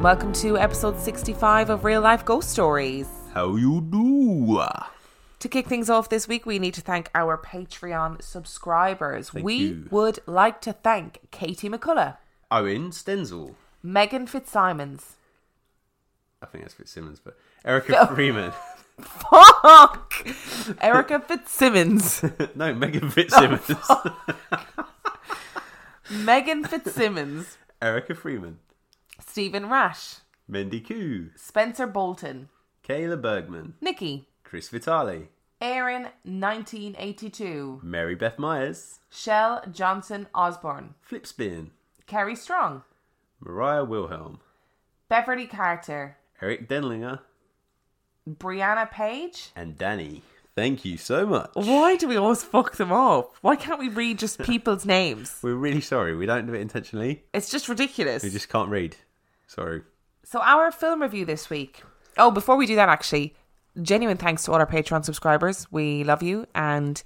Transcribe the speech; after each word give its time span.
and 0.00 0.04
welcome 0.04 0.32
to 0.32 0.56
episode 0.56 0.98
65 0.98 1.68
of 1.68 1.84
Real 1.84 2.00
Life 2.00 2.24
Ghost 2.24 2.48
Stories. 2.48 3.06
How 3.34 3.56
you 3.56 3.82
do? 3.82 4.64
To 5.40 5.48
kick 5.48 5.66
things 5.66 5.90
off 5.90 6.08
this 6.08 6.26
week, 6.26 6.46
we 6.46 6.58
need 6.58 6.72
to 6.72 6.80
thank 6.80 7.10
our 7.14 7.36
Patreon 7.36 8.22
subscribers. 8.22 9.28
Thank 9.28 9.44
we 9.44 9.54
you. 9.56 9.88
would 9.90 10.20
like 10.24 10.62
to 10.62 10.72
thank 10.72 11.18
Katie 11.30 11.68
McCullough, 11.68 12.16
Owen 12.50 12.92
Stenzel. 12.92 13.56
Megan 13.82 14.26
Fitzsimons, 14.26 15.16
I 16.42 16.46
think 16.46 16.64
that's 16.64 16.72
Fitzsimmons, 16.72 17.20
but 17.22 17.36
Erica 17.62 18.06
Freeman. 18.14 18.52
fuck, 19.02 20.26
Erica 20.80 21.20
Fitzsimmons, 21.20 22.24
no, 22.54 22.72
Megan 22.72 23.10
Fitzsimmons. 23.10 23.70
Megan 26.10 26.64
Fitzsimmons, 26.64 27.58
Erica 27.82 28.14
Freeman. 28.14 28.60
Stephen 29.26 29.68
Rash, 29.68 30.16
Mendy 30.50 30.86
Koo. 30.86 31.30
Spencer 31.36 31.86
Bolton, 31.86 32.48
Kayla 32.86 33.20
Bergman. 33.20 33.74
Nikki, 33.80 34.28
Chris 34.44 34.68
Vitale. 34.68 35.28
Aaron 35.60 36.04
1982, 36.24 37.80
Mary 37.82 38.14
Beth 38.14 38.38
Myers. 38.38 39.00
Shell 39.10 39.64
Johnson 39.70 40.26
Osborne, 40.34 40.94
Flipspin. 41.08 41.70
Kerry 42.06 42.34
Strong, 42.34 42.82
Mariah 43.40 43.84
Wilhelm. 43.84 44.40
Beverly 45.08 45.46
Carter, 45.46 46.16
Eric 46.40 46.68
Denlinger. 46.68 47.20
Brianna 48.28 48.90
Page. 48.90 49.50
And 49.56 49.76
Danny. 49.76 50.22
Thank 50.54 50.84
you 50.84 50.96
so 50.98 51.26
much. 51.26 51.50
Why 51.54 51.96
do 51.96 52.08
we 52.08 52.16
always 52.16 52.42
fuck 52.42 52.76
them 52.76 52.92
up? 52.92 53.34
Why 53.40 53.56
can't 53.56 53.78
we 53.78 53.88
read 53.88 54.18
just 54.18 54.38
people's 54.40 54.84
names? 54.84 55.38
We're 55.42 55.54
really 55.54 55.80
sorry. 55.80 56.14
We 56.16 56.26
don't 56.26 56.46
do 56.46 56.54
it 56.54 56.60
intentionally. 56.60 57.24
It's 57.32 57.50
just 57.50 57.68
ridiculous. 57.68 58.22
We 58.22 58.30
just 58.30 58.48
can't 58.48 58.68
read. 58.68 58.96
Sorry. 59.50 59.82
So 60.24 60.40
our 60.40 60.70
film 60.70 61.02
review 61.02 61.24
this 61.24 61.50
week. 61.50 61.82
Oh, 62.16 62.30
before 62.30 62.54
we 62.54 62.66
do 62.66 62.76
that, 62.76 62.88
actually, 62.88 63.34
genuine 63.82 64.16
thanks 64.16 64.44
to 64.44 64.52
all 64.52 64.58
our 64.58 64.66
Patreon 64.66 65.04
subscribers. 65.04 65.66
We 65.72 66.04
love 66.04 66.22
you 66.22 66.46
and 66.54 67.02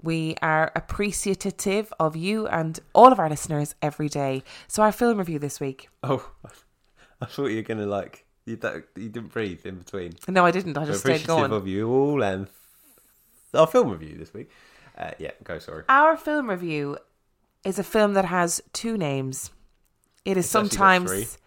we 0.00 0.36
are 0.42 0.70
appreciative 0.76 1.92
of 1.98 2.14
you 2.14 2.46
and 2.46 2.78
all 2.94 3.10
of 3.10 3.18
our 3.18 3.28
listeners 3.28 3.74
every 3.82 4.08
day. 4.08 4.44
So 4.68 4.84
our 4.84 4.92
film 4.92 5.18
review 5.18 5.40
this 5.40 5.58
week. 5.58 5.88
Oh, 6.04 6.30
I 7.20 7.26
thought 7.26 7.46
you 7.46 7.56
were 7.56 7.62
going 7.62 7.80
to 7.80 7.86
like. 7.86 8.26
You, 8.44 8.56
don't, 8.56 8.84
you 8.94 9.08
didn't 9.08 9.32
breathe 9.32 9.66
in 9.66 9.78
between. 9.78 10.12
No, 10.28 10.44
I 10.44 10.52
didn't. 10.52 10.78
I 10.78 10.84
just 10.84 11.00
stayed 11.00 11.22
appreciative 11.22 11.50
going. 11.50 11.52
of 11.52 11.66
you 11.66 11.90
all 11.90 12.22
and 12.22 12.46
our 13.54 13.66
film 13.66 13.90
review 13.90 14.16
this 14.18 14.32
week. 14.32 14.50
Uh, 14.96 15.10
yeah, 15.18 15.32
go. 15.42 15.58
Sorry. 15.58 15.82
Our 15.88 16.16
film 16.16 16.48
review 16.48 16.98
is 17.64 17.80
a 17.80 17.84
film 17.84 18.14
that 18.14 18.26
has 18.26 18.62
two 18.72 18.96
names. 18.96 19.50
It 20.24 20.36
is 20.36 20.46
got 20.46 20.70
sometimes. 20.70 21.38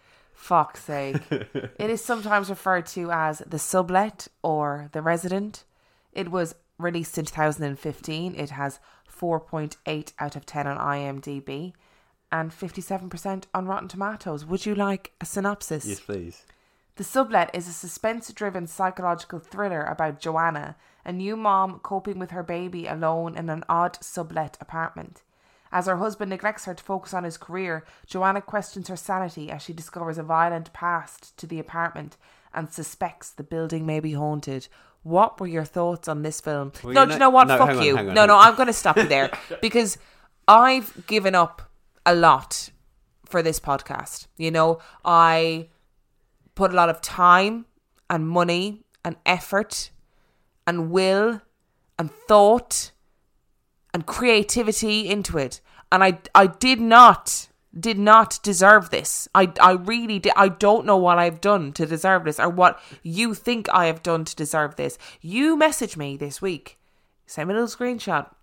Fuck's 0.46 0.84
sake, 0.84 1.20
it 1.30 1.90
is 1.90 2.04
sometimes 2.04 2.48
referred 2.48 2.86
to 2.86 3.10
as 3.10 3.42
the 3.46 3.58
sublet 3.58 4.28
or 4.42 4.88
the 4.92 5.02
resident. 5.02 5.64
It 6.12 6.30
was 6.30 6.54
released 6.78 7.18
in 7.18 7.24
2015. 7.24 8.34
It 8.34 8.50
has 8.50 8.78
4.8 9.10 10.12
out 10.18 10.36
of 10.36 10.46
10 10.46 10.66
on 10.66 10.78
IMDb 10.78 11.72
and 12.30 12.50
57% 12.50 13.44
on 13.54 13.66
Rotten 13.66 13.88
Tomatoes. 13.88 14.44
Would 14.44 14.66
you 14.66 14.74
like 14.74 15.12
a 15.20 15.26
synopsis? 15.26 15.86
Yes, 15.86 16.00
please. 16.00 16.44
The 16.96 17.04
Sublet 17.04 17.50
is 17.52 17.68
a 17.68 17.72
suspense 17.72 18.32
driven 18.32 18.66
psychological 18.66 19.38
thriller 19.38 19.82
about 19.82 20.20
Joanna, 20.20 20.76
a 21.04 21.12
new 21.12 21.36
mom 21.36 21.80
coping 21.80 22.18
with 22.18 22.30
her 22.30 22.42
baby 22.42 22.86
alone 22.86 23.36
in 23.36 23.50
an 23.50 23.64
odd 23.68 23.98
sublet 24.00 24.56
apartment. 24.60 25.22
As 25.72 25.86
her 25.86 25.96
husband 25.96 26.30
neglects 26.30 26.64
her 26.64 26.74
to 26.74 26.82
focus 26.84 27.12
on 27.12 27.24
his 27.24 27.36
career, 27.36 27.84
Joanna 28.06 28.40
questions 28.40 28.88
her 28.88 28.96
sanity 28.96 29.50
as 29.50 29.62
she 29.62 29.72
discovers 29.72 30.18
a 30.18 30.22
violent 30.22 30.72
past 30.72 31.36
to 31.38 31.46
the 31.46 31.58
apartment 31.58 32.16
and 32.54 32.72
suspects 32.72 33.30
the 33.30 33.42
building 33.42 33.84
may 33.84 34.00
be 34.00 34.12
haunted. 34.12 34.68
What 35.02 35.38
were 35.40 35.46
your 35.46 35.64
thoughts 35.64 36.08
on 36.08 36.22
this 36.22 36.40
film? 36.40 36.72
Well, 36.82 36.92
no, 36.94 37.00
you 37.02 37.06
do 37.08 37.12
you 37.14 37.18
know- 37.18 37.30
what? 37.30 37.48
no, 37.48 37.58
Fuck 37.58 37.70
on, 37.70 37.82
you. 37.82 37.98
on, 37.98 38.14
no, 38.14 38.26
no. 38.26 38.36
I'm 38.38 38.54
going 38.56 38.66
to 38.68 38.72
stop 38.72 38.96
you 38.96 39.06
there 39.08 39.30
because 39.60 39.98
I've 40.48 41.06
given 41.06 41.34
up 41.34 41.70
a 42.04 42.14
lot 42.14 42.70
for 43.24 43.42
this 43.42 43.60
podcast. 43.60 44.26
You 44.36 44.50
know, 44.50 44.78
I 45.04 45.68
put 46.54 46.72
a 46.72 46.74
lot 46.74 46.88
of 46.88 47.00
time 47.00 47.66
and 48.08 48.26
money 48.28 48.82
and 49.04 49.16
effort 49.26 49.90
and 50.66 50.90
will 50.90 51.42
and 51.98 52.10
thought 52.28 52.92
and 53.96 54.04
creativity 54.04 55.08
into 55.08 55.38
it 55.38 55.62
and 55.90 56.04
I 56.04 56.18
I 56.34 56.48
did 56.48 56.82
not 56.82 57.48
did 57.78 57.98
not 57.98 58.38
deserve 58.42 58.90
this. 58.90 59.26
I 59.34 59.50
I 59.58 59.72
really 59.72 60.18
did 60.18 60.34
I 60.36 60.48
don't 60.48 60.84
know 60.84 60.98
what 60.98 61.18
I've 61.18 61.40
done 61.40 61.72
to 61.72 61.86
deserve 61.86 62.24
this 62.24 62.38
or 62.38 62.50
what 62.50 62.78
you 63.02 63.32
think 63.32 63.70
I 63.70 63.86
have 63.86 64.02
done 64.02 64.26
to 64.26 64.36
deserve 64.36 64.76
this. 64.76 64.98
You 65.22 65.56
message 65.56 65.96
me 65.96 66.18
this 66.18 66.42
week. 66.42 66.78
Send 67.24 67.48
me 67.48 67.54
a 67.54 67.58
little 67.58 67.74
screenshot. 67.74 68.34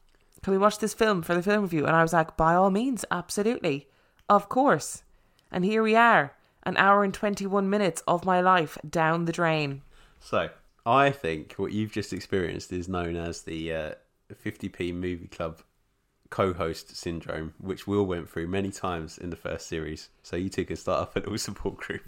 Can 0.41 0.53
we 0.53 0.57
watch 0.57 0.79
this 0.79 0.95
film 0.95 1.21
for 1.21 1.35
the 1.35 1.43
film 1.43 1.61
review? 1.61 1.85
And 1.85 1.95
I 1.95 2.01
was 2.01 2.13
like, 2.13 2.35
by 2.35 2.55
all 2.55 2.71
means, 2.71 3.05
absolutely. 3.11 3.87
Of 4.27 4.49
course. 4.49 5.03
And 5.51 5.63
here 5.63 5.83
we 5.83 5.95
are, 5.95 6.33
an 6.63 6.77
hour 6.77 7.03
and 7.03 7.13
21 7.13 7.69
minutes 7.69 8.01
of 8.07 8.25
my 8.25 8.41
life 8.41 8.79
down 8.89 9.25
the 9.25 9.31
drain. 9.31 9.83
So, 10.19 10.49
I 10.85 11.11
think 11.11 11.53
what 11.53 11.71
you've 11.71 11.93
just 11.93 12.11
experienced 12.11 12.73
is 12.73 12.89
known 12.89 13.15
as 13.15 13.43
the 13.43 13.73
uh, 13.73 13.91
50p 14.35 14.93
movie 14.93 15.27
club 15.27 15.61
co-host 16.29 16.95
syndrome, 16.95 17.53
which 17.59 17.85
Will 17.85 18.05
went 18.05 18.27
through 18.29 18.47
many 18.47 18.71
times 18.71 19.17
in 19.19 19.29
the 19.29 19.35
first 19.35 19.67
series. 19.67 20.09
So 20.23 20.35
you 20.35 20.49
two 20.49 20.65
can 20.65 20.75
start 20.75 21.01
up 21.01 21.15
a 21.15 21.19
little 21.19 21.37
support 21.37 21.77
group. 21.77 22.03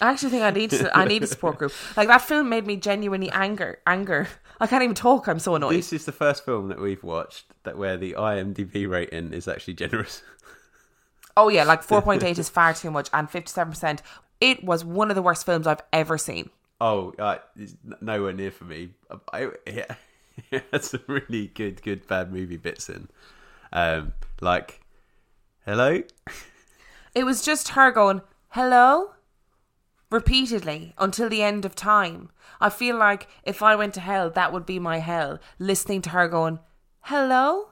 I 0.00 0.12
actually 0.12 0.30
think 0.30 0.44
I 0.44 0.50
need 0.50 0.70
to, 0.70 0.96
I 0.96 1.04
need 1.04 1.24
a 1.24 1.26
support 1.26 1.58
group. 1.58 1.72
Like 1.96 2.06
that 2.06 2.22
film 2.22 2.48
made 2.48 2.66
me 2.66 2.76
genuinely 2.76 3.30
anger 3.30 3.80
anger. 3.86 4.28
I 4.60 4.68
can't 4.68 4.82
even 4.84 4.94
talk. 4.94 5.26
I'm 5.26 5.40
so 5.40 5.56
annoyed. 5.56 5.74
This 5.74 5.92
is 5.92 6.04
the 6.04 6.12
first 6.12 6.44
film 6.44 6.68
that 6.68 6.80
we've 6.80 7.02
watched 7.02 7.46
that 7.64 7.76
where 7.76 7.96
the 7.96 8.12
IMDb 8.12 8.88
rating 8.88 9.32
is 9.32 9.48
actually 9.48 9.74
generous. 9.74 10.22
Oh 11.36 11.48
yeah, 11.48 11.64
like 11.64 11.82
4.8 11.86 12.38
is 12.38 12.48
far 12.48 12.74
too 12.74 12.90
much, 12.90 13.10
and 13.12 13.28
57%. 13.28 14.00
It 14.40 14.62
was 14.62 14.84
one 14.84 15.10
of 15.10 15.16
the 15.16 15.22
worst 15.22 15.44
films 15.44 15.66
I've 15.66 15.82
ever 15.92 16.16
seen. 16.16 16.50
Oh, 16.80 17.12
uh, 17.18 17.38
it's 17.56 17.74
nowhere 18.00 18.32
near 18.32 18.52
for 18.52 18.64
me. 18.64 18.90
I, 19.32 19.50
yeah, 19.66 19.96
it 20.50 20.64
had 20.72 20.84
some 20.84 21.02
really 21.06 21.48
good, 21.48 21.82
good, 21.82 22.06
bad 22.06 22.32
movie 22.32 22.56
bits 22.56 22.88
in. 22.88 23.08
Um, 23.72 24.14
like, 24.40 24.80
hello? 25.64 26.02
It 27.14 27.24
was 27.24 27.42
just 27.44 27.70
her 27.70 27.90
going, 27.90 28.22
hello? 28.50 29.12
Repeatedly 30.10 30.94
until 30.98 31.28
the 31.28 31.42
end 31.42 31.64
of 31.64 31.74
time. 31.74 32.30
I 32.60 32.70
feel 32.70 32.96
like 32.96 33.28
if 33.42 33.62
I 33.62 33.76
went 33.76 33.94
to 33.94 34.00
hell, 34.00 34.30
that 34.30 34.52
would 34.52 34.66
be 34.66 34.78
my 34.78 34.98
hell. 34.98 35.38
Listening 35.58 36.02
to 36.02 36.10
her 36.10 36.28
going, 36.28 36.60
hello? 37.02 37.70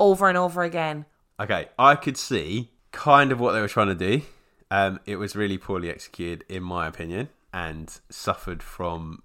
Over 0.00 0.28
and 0.28 0.38
over 0.38 0.62
again. 0.62 1.06
Okay, 1.38 1.68
I 1.78 1.96
could 1.96 2.16
see 2.16 2.70
kind 2.92 3.30
of 3.30 3.40
what 3.40 3.52
they 3.52 3.60
were 3.60 3.68
trying 3.68 3.88
to 3.88 3.94
do. 3.94 4.22
Um, 4.70 5.00
it 5.06 5.16
was 5.16 5.36
really 5.36 5.58
poorly 5.58 5.90
executed, 5.90 6.44
in 6.48 6.62
my 6.62 6.86
opinion, 6.86 7.28
and 7.52 8.00
suffered 8.10 8.62
from 8.62 9.22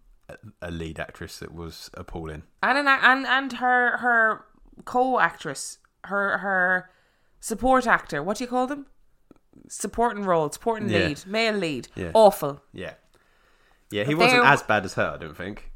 a, 0.62 0.72
lead 0.72 1.00
actress 1.00 1.40
that 1.40 1.54
was 1.54 1.89
appalling. 1.94 2.44
And 2.63 2.78
an, 2.78 2.88
and 2.88 3.25
and 3.25 3.54
her 3.54 3.98
her 3.98 4.45
co-actress, 4.86 5.78
her 6.06 6.38
her 6.39 6.89
support 7.39 7.88
actor. 7.88 8.22
What 8.24 8.38
do 8.38 8.44
you 8.44 8.50
call 8.50 8.68
them? 8.68 8.86
Supporting 9.68 10.24
role, 10.24 10.50
supporting 10.51 10.89
Yeah. 10.89 11.00
lead, 11.07 11.25
male 11.25 11.56
lead. 11.56 11.88
Yeah. 11.95 12.12
Awful. 12.13 12.62
Yeah. 12.74 12.94
Yeah, 13.89 14.04
he 14.06 14.13
But 14.13 14.22
wasn't 14.25 14.45
as 14.45 14.63
bad 14.63 14.86
as 14.86 14.94
her, 14.95 15.12
I 15.16 15.18
don't 15.18 15.36
think. 15.36 15.69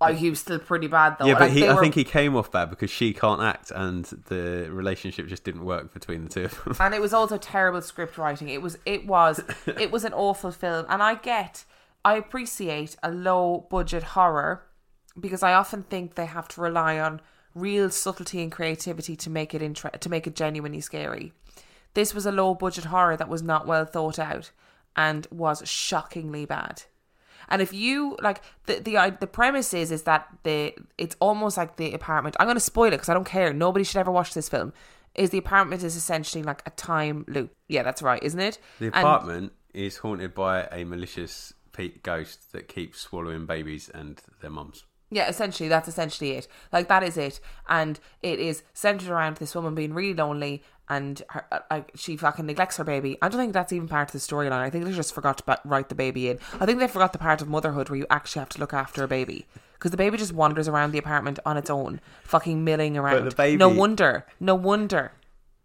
Oh, 0.00 0.12
he 0.12 0.30
was 0.30 0.40
still 0.40 0.58
pretty 0.58 0.88
bad 0.88 1.16
though. 1.18 1.26
Yeah, 1.26 1.34
but 1.34 1.42
Like, 1.42 1.52
he, 1.52 1.66
I 1.66 1.74
were- 1.74 1.80
think 1.80 1.94
he 1.94 2.02
came 2.02 2.34
off 2.36 2.50
bad 2.50 2.70
because 2.70 2.90
she 2.90 3.12
can't 3.12 3.40
act, 3.40 3.70
and 3.72 4.04
the 4.26 4.68
relationship 4.70 5.28
just 5.28 5.44
didn't 5.44 5.64
work 5.64 5.92
between 5.94 6.24
the 6.24 6.28
two 6.28 6.44
of 6.46 6.64
them. 6.64 6.76
and 6.80 6.94
it 6.94 7.00
was 7.00 7.12
also 7.14 7.38
terrible 7.38 7.80
script 7.82 8.18
writing. 8.18 8.48
It 8.48 8.62
was 8.62 8.78
it 8.84 9.06
was 9.06 9.40
it 9.66 9.90
was 9.92 10.04
an 10.04 10.12
awful 10.12 10.50
film. 10.50 10.86
And 10.88 11.02
I 11.02 11.14
get 11.14 11.64
I 12.04 12.14
appreciate 12.16 12.96
a 13.02 13.10
low 13.10 13.66
budget 13.70 14.02
horror 14.02 14.64
because 15.18 15.42
I 15.42 15.54
often 15.54 15.82
think 15.84 16.14
they 16.14 16.26
have 16.26 16.48
to 16.48 16.60
rely 16.60 16.98
on 16.98 17.20
real 17.54 17.90
subtlety 17.90 18.42
and 18.42 18.50
creativity 18.50 19.14
to 19.16 19.30
make 19.30 19.54
it 19.54 19.62
intre- 19.62 19.98
to 19.98 20.08
make 20.08 20.26
it 20.26 20.34
genuinely 20.34 20.80
scary. 20.80 21.32
This 21.94 22.14
was 22.14 22.24
a 22.26 22.32
low 22.32 22.54
budget 22.54 22.86
horror 22.86 23.16
that 23.16 23.28
was 23.28 23.42
not 23.42 23.66
well 23.66 23.84
thought 23.84 24.18
out 24.18 24.50
and 24.96 25.26
was 25.30 25.62
shockingly 25.68 26.44
bad. 26.46 26.82
And 27.48 27.60
if 27.60 27.72
you 27.74 28.16
like 28.22 28.40
the 28.66 28.80
the 28.80 29.16
the 29.20 29.26
premise 29.26 29.74
is 29.74 29.92
is 29.92 30.02
that 30.04 30.26
the 30.42 30.74
it's 30.96 31.16
almost 31.20 31.56
like 31.56 31.76
the 31.76 31.92
apartment. 31.92 32.36
I'm 32.40 32.46
going 32.46 32.56
to 32.56 32.60
spoil 32.60 32.88
it 32.88 32.92
because 32.92 33.08
I 33.10 33.14
don't 33.14 33.26
care. 33.26 33.52
Nobody 33.52 33.84
should 33.84 33.98
ever 33.98 34.10
watch 34.10 34.32
this 34.32 34.48
film. 34.48 34.72
Is 35.14 35.28
the 35.30 35.38
apartment 35.38 35.82
is 35.82 35.94
essentially 35.94 36.42
like 36.42 36.62
a 36.64 36.70
time 36.70 37.26
loop? 37.28 37.54
Yeah, 37.68 37.82
that's 37.82 38.00
right, 38.00 38.22
isn't 38.22 38.40
it? 38.40 38.58
The 38.78 38.86
And- 38.86 38.94
apartment 38.94 39.52
is 39.74 39.98
haunted 39.98 40.34
by 40.34 40.66
a 40.72 40.84
malicious 40.84 41.52
ghost 42.02 42.52
that 42.52 42.68
keeps 42.68 43.00
swallowing 43.00 43.46
babies 43.46 43.88
and 43.92 44.20
their 44.40 44.50
mums. 44.50 44.84
Yeah, 45.10 45.28
essentially, 45.28 45.68
that's 45.68 45.88
essentially 45.88 46.30
it. 46.32 46.48
Like 46.72 46.88
that 46.88 47.02
is 47.02 47.16
it, 47.18 47.38
and 47.68 48.00
it 48.22 48.38
is 48.40 48.62
centered 48.72 49.08
around 49.10 49.36
this 49.36 49.54
woman 49.54 49.74
being 49.74 49.92
really 49.92 50.14
lonely 50.14 50.62
and 50.88 51.22
her, 51.30 51.44
uh, 51.70 51.82
she 51.94 52.16
fucking 52.16 52.46
neglects 52.46 52.76
her 52.78 52.84
baby. 52.84 53.16
I 53.22 53.28
don't 53.28 53.38
think 53.38 53.52
that's 53.52 53.72
even 53.72 53.88
part 53.88 54.08
of 54.08 54.12
the 54.12 54.18
storyline. 54.18 54.52
I 54.52 54.68
think 54.70 54.84
they 54.84 54.92
just 54.92 55.14
forgot 55.14 55.38
to 55.38 55.58
write 55.64 55.88
the 55.90 55.94
baby 55.94 56.28
in. 56.28 56.38
I 56.60 56.66
think 56.66 56.78
they 56.78 56.88
forgot 56.88 57.12
the 57.12 57.18
part 57.18 57.40
of 57.40 57.48
motherhood 57.48 57.88
where 57.88 57.98
you 57.98 58.06
actually 58.10 58.40
have 58.40 58.48
to 58.50 58.58
look 58.58 58.72
after 58.74 59.02
a 59.04 59.08
baby 59.08 59.46
because 59.74 59.90
the 59.90 59.96
baby 59.96 60.16
just 60.16 60.32
wanders 60.32 60.66
around 60.68 60.92
the 60.92 60.98
apartment 60.98 61.38
on 61.46 61.56
its 61.56 61.70
own, 61.70 62.00
fucking 62.24 62.64
milling 62.64 62.96
around. 62.96 63.24
the 63.24 63.34
baby- 63.34 63.56
No 63.58 63.68
wonder, 63.68 64.26
no 64.40 64.54
wonder, 64.54 65.12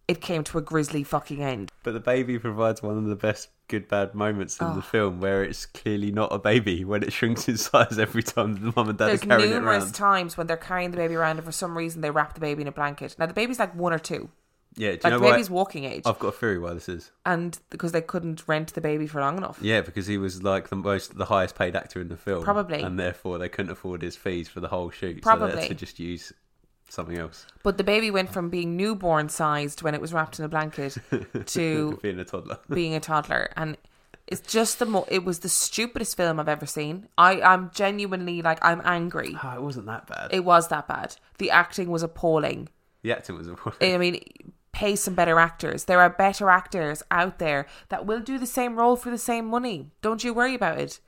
it 0.07 0.21
came 0.21 0.43
to 0.45 0.57
a 0.57 0.61
grisly 0.61 1.03
fucking 1.03 1.41
end. 1.43 1.71
But 1.83 1.93
the 1.93 1.99
baby 1.99 2.39
provides 2.39 2.81
one 2.81 2.97
of 2.97 3.05
the 3.05 3.15
best 3.15 3.49
good 3.67 3.87
bad 3.89 4.15
moments 4.15 4.59
in 4.61 4.67
Oh. 4.67 4.73
the 4.73 4.79
ah. 4.79 4.81
film 4.81 5.19
where 5.19 5.43
it's 5.43 5.65
clearly 5.65 6.11
not 6.11 6.31
a 6.31 6.39
baby 6.39 6.85
when 6.85 7.03
it 7.03 7.11
shrinks 7.11 7.47
in 7.49 7.57
size 7.57 7.99
every 7.99 8.23
time 8.23 8.55
the 8.55 8.71
mum 8.75 8.87
and 8.89 8.97
dad 8.97 9.07
There's 9.07 9.23
are 9.23 9.25
carrying 9.25 9.49
it 9.49 9.53
around. 9.55 9.63
There's 9.65 9.73
numerous 9.83 9.91
times 9.91 10.37
when 10.37 10.47
they're 10.47 10.55
carrying 10.57 10.91
the 10.91 10.97
baby 10.97 11.15
around, 11.15 11.37
and 11.37 11.45
for 11.45 11.51
some 11.51 11.77
reason 11.77 12.01
they 12.01 12.09
wrap 12.09 12.33
the 12.33 12.39
baby 12.39 12.61
in 12.61 12.67
a 12.67 12.71
blanket. 12.71 13.15
Now 13.19 13.25
the 13.25 13.33
baby's 13.33 13.59
like 13.59 13.75
one 13.75 13.91
or 13.91 13.99
two, 13.99 14.29
yeah, 14.77 14.91
like 14.91 15.01
the 15.01 15.19
baby's 15.19 15.49
walking 15.49 15.83
age, 15.83 16.03
I've 16.05 16.19
got 16.19 16.29
a 16.29 16.31
theory 16.31 16.59
why 16.59 16.73
this 16.73 16.87
is. 16.87 17.11
and 17.25 17.59
because 17.69 17.91
they 17.91 18.01
couldn't 18.01 18.47
rent 18.47 18.73
the 18.75 18.81
baby 18.81 19.07
for 19.07 19.19
long 19.19 19.35
enough. 19.37 19.57
Yeah, 19.61 19.81
because 19.81 20.07
he 20.07 20.17
was 20.17 20.43
like 20.43 20.69
the 20.69 20.75
most, 20.77 21.17
the 21.17 21.25
highest 21.25 21.55
paid 21.55 21.75
actor 21.75 21.99
in 21.99 22.07
the 22.07 22.15
film, 22.17 22.43
Probably. 22.43 22.81
and 22.81 22.97
therefore 22.97 23.39
they 23.39 23.49
couldn't 23.49 23.71
afford 23.71 24.03
his 24.03 24.15
fees 24.15 24.47
for 24.47 24.59
the 24.61 24.67
whole 24.69 24.89
shoot. 24.89 25.09
so 25.09 25.31
they 25.31 25.37
Probably. 25.37 25.59
had 25.59 25.67
to 25.67 25.75
just 25.75 25.99
use 25.99 26.31
something 26.89 27.17
else. 27.17 27.45
But 27.63 27.77
the 27.77 27.83
baby 27.83 28.11
went 28.11 28.31
from 28.31 28.49
being 28.49 28.75
newborn 28.77 29.29
sized 29.29 29.81
when 29.81 29.93
it 29.93 30.01
was 30.01 30.13
wrapped 30.13 30.39
in 30.39 30.45
a 30.45 30.49
blanket 30.49 30.97
to 31.47 31.99
being 32.01 32.19
a 32.19 32.25
toddler. 32.25 32.59
being 32.69 32.95
a 32.95 32.99
toddler, 32.99 33.51
and 33.55 33.77
it's 34.27 34.41
just 34.41 34.79
the 34.79 34.85
mo- 34.85 35.07
it 35.09 35.23
was 35.23 35.39
the 35.39 35.49
stupidest 35.49 36.17
film 36.17 36.39
I've 36.39 36.49
ever 36.49 36.65
seen. 36.65 37.07
I 37.17 37.41
I'm 37.41 37.71
genuinely 37.73 38.41
like 38.41 38.59
I'm 38.61 38.81
angry. 38.83 39.35
Oh, 39.43 39.53
it 39.55 39.61
wasn't 39.61 39.85
that 39.87 40.07
bad. 40.07 40.33
It 40.33 40.45
was 40.45 40.67
that 40.69 40.87
bad. 40.87 41.15
The 41.37 41.51
acting 41.51 41.89
was 41.89 42.03
appalling. 42.03 42.69
the 43.03 43.11
acting 43.11 43.37
was 43.37 43.47
important. 43.47 43.83
I 43.93 43.97
mean, 43.97 44.21
pay 44.71 44.95
some 44.95 45.15
better 45.15 45.39
actors. 45.39 45.85
There 45.85 46.01
are 46.01 46.09
better 46.09 46.49
actors 46.49 47.01
out 47.09 47.39
there 47.39 47.65
that 47.89 48.05
will 48.05 48.19
do 48.19 48.37
the 48.37 48.45
same 48.45 48.75
role 48.75 48.95
for 48.95 49.09
the 49.09 49.17
same 49.17 49.45
money. 49.45 49.91
Don't 50.01 50.23
you 50.23 50.33
worry 50.33 50.53
about 50.55 50.79
it. 50.79 50.99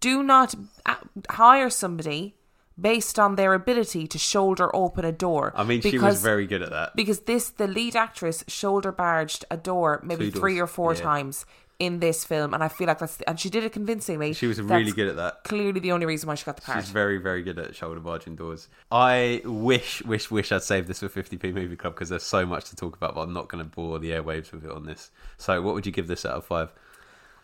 Do 0.00 0.22
not 0.22 0.54
uh, 0.84 0.96
hire 1.30 1.70
somebody 1.70 2.34
based 2.80 3.18
on 3.18 3.36
their 3.36 3.54
ability 3.54 4.06
to 4.06 4.18
shoulder 4.18 4.74
open 4.74 5.04
a 5.04 5.12
door. 5.12 5.52
I 5.54 5.64
mean, 5.64 5.80
she 5.80 5.98
was 5.98 6.22
very 6.22 6.46
good 6.46 6.62
at 6.62 6.70
that. 6.70 6.96
because 6.96 7.20
this 7.20 7.50
the 7.50 7.66
lead 7.66 7.96
actress 7.96 8.44
shoulder 8.48 8.92
barged 8.92 9.44
a 9.50 9.56
door 9.56 10.00
maybe 10.02 10.30
Two 10.30 10.38
three 10.38 10.56
doors, 10.56 10.70
or 10.70 10.72
four 10.72 10.94
yeah. 10.94 11.02
times 11.02 11.46
in 11.82 11.98
this 11.98 12.24
film, 12.24 12.54
and 12.54 12.62
I 12.62 12.68
feel 12.68 12.86
like 12.86 13.00
that's 13.00 13.20
and 13.22 13.40
she 13.40 13.50
did 13.50 13.64
it 13.64 13.72
convincingly. 13.72 14.34
She 14.34 14.46
was 14.46 14.60
really 14.60 14.92
good 14.92 15.08
at 15.08 15.16
that. 15.16 15.42
Clearly, 15.42 15.80
the 15.80 15.90
only 15.90 16.06
reason 16.06 16.28
why 16.28 16.36
she 16.36 16.44
got 16.44 16.54
the 16.54 16.62
part. 16.62 16.78
She's 16.78 16.90
very, 16.90 17.18
very 17.18 17.42
good 17.42 17.58
at 17.58 17.74
shoulder 17.74 17.98
barging 17.98 18.36
doors. 18.36 18.68
I 18.92 19.42
wish, 19.44 20.00
wish, 20.02 20.30
wish 20.30 20.52
I'd 20.52 20.62
saved 20.62 20.86
this 20.86 21.00
for 21.00 21.08
50p 21.08 21.52
Movie 21.52 21.74
Club 21.74 21.94
because 21.94 22.08
there's 22.08 22.22
so 22.22 22.46
much 22.46 22.66
to 22.66 22.76
talk 22.76 22.94
about, 22.94 23.16
but 23.16 23.22
I'm 23.22 23.32
not 23.32 23.48
going 23.48 23.64
to 23.64 23.68
bore 23.68 23.98
the 23.98 24.10
airwaves 24.12 24.52
with 24.52 24.64
it 24.64 24.70
on 24.70 24.86
this. 24.86 25.10
So, 25.38 25.60
what 25.60 25.74
would 25.74 25.84
you 25.84 25.90
give 25.90 26.06
this 26.06 26.24
out 26.24 26.34
of 26.34 26.44
five? 26.44 26.70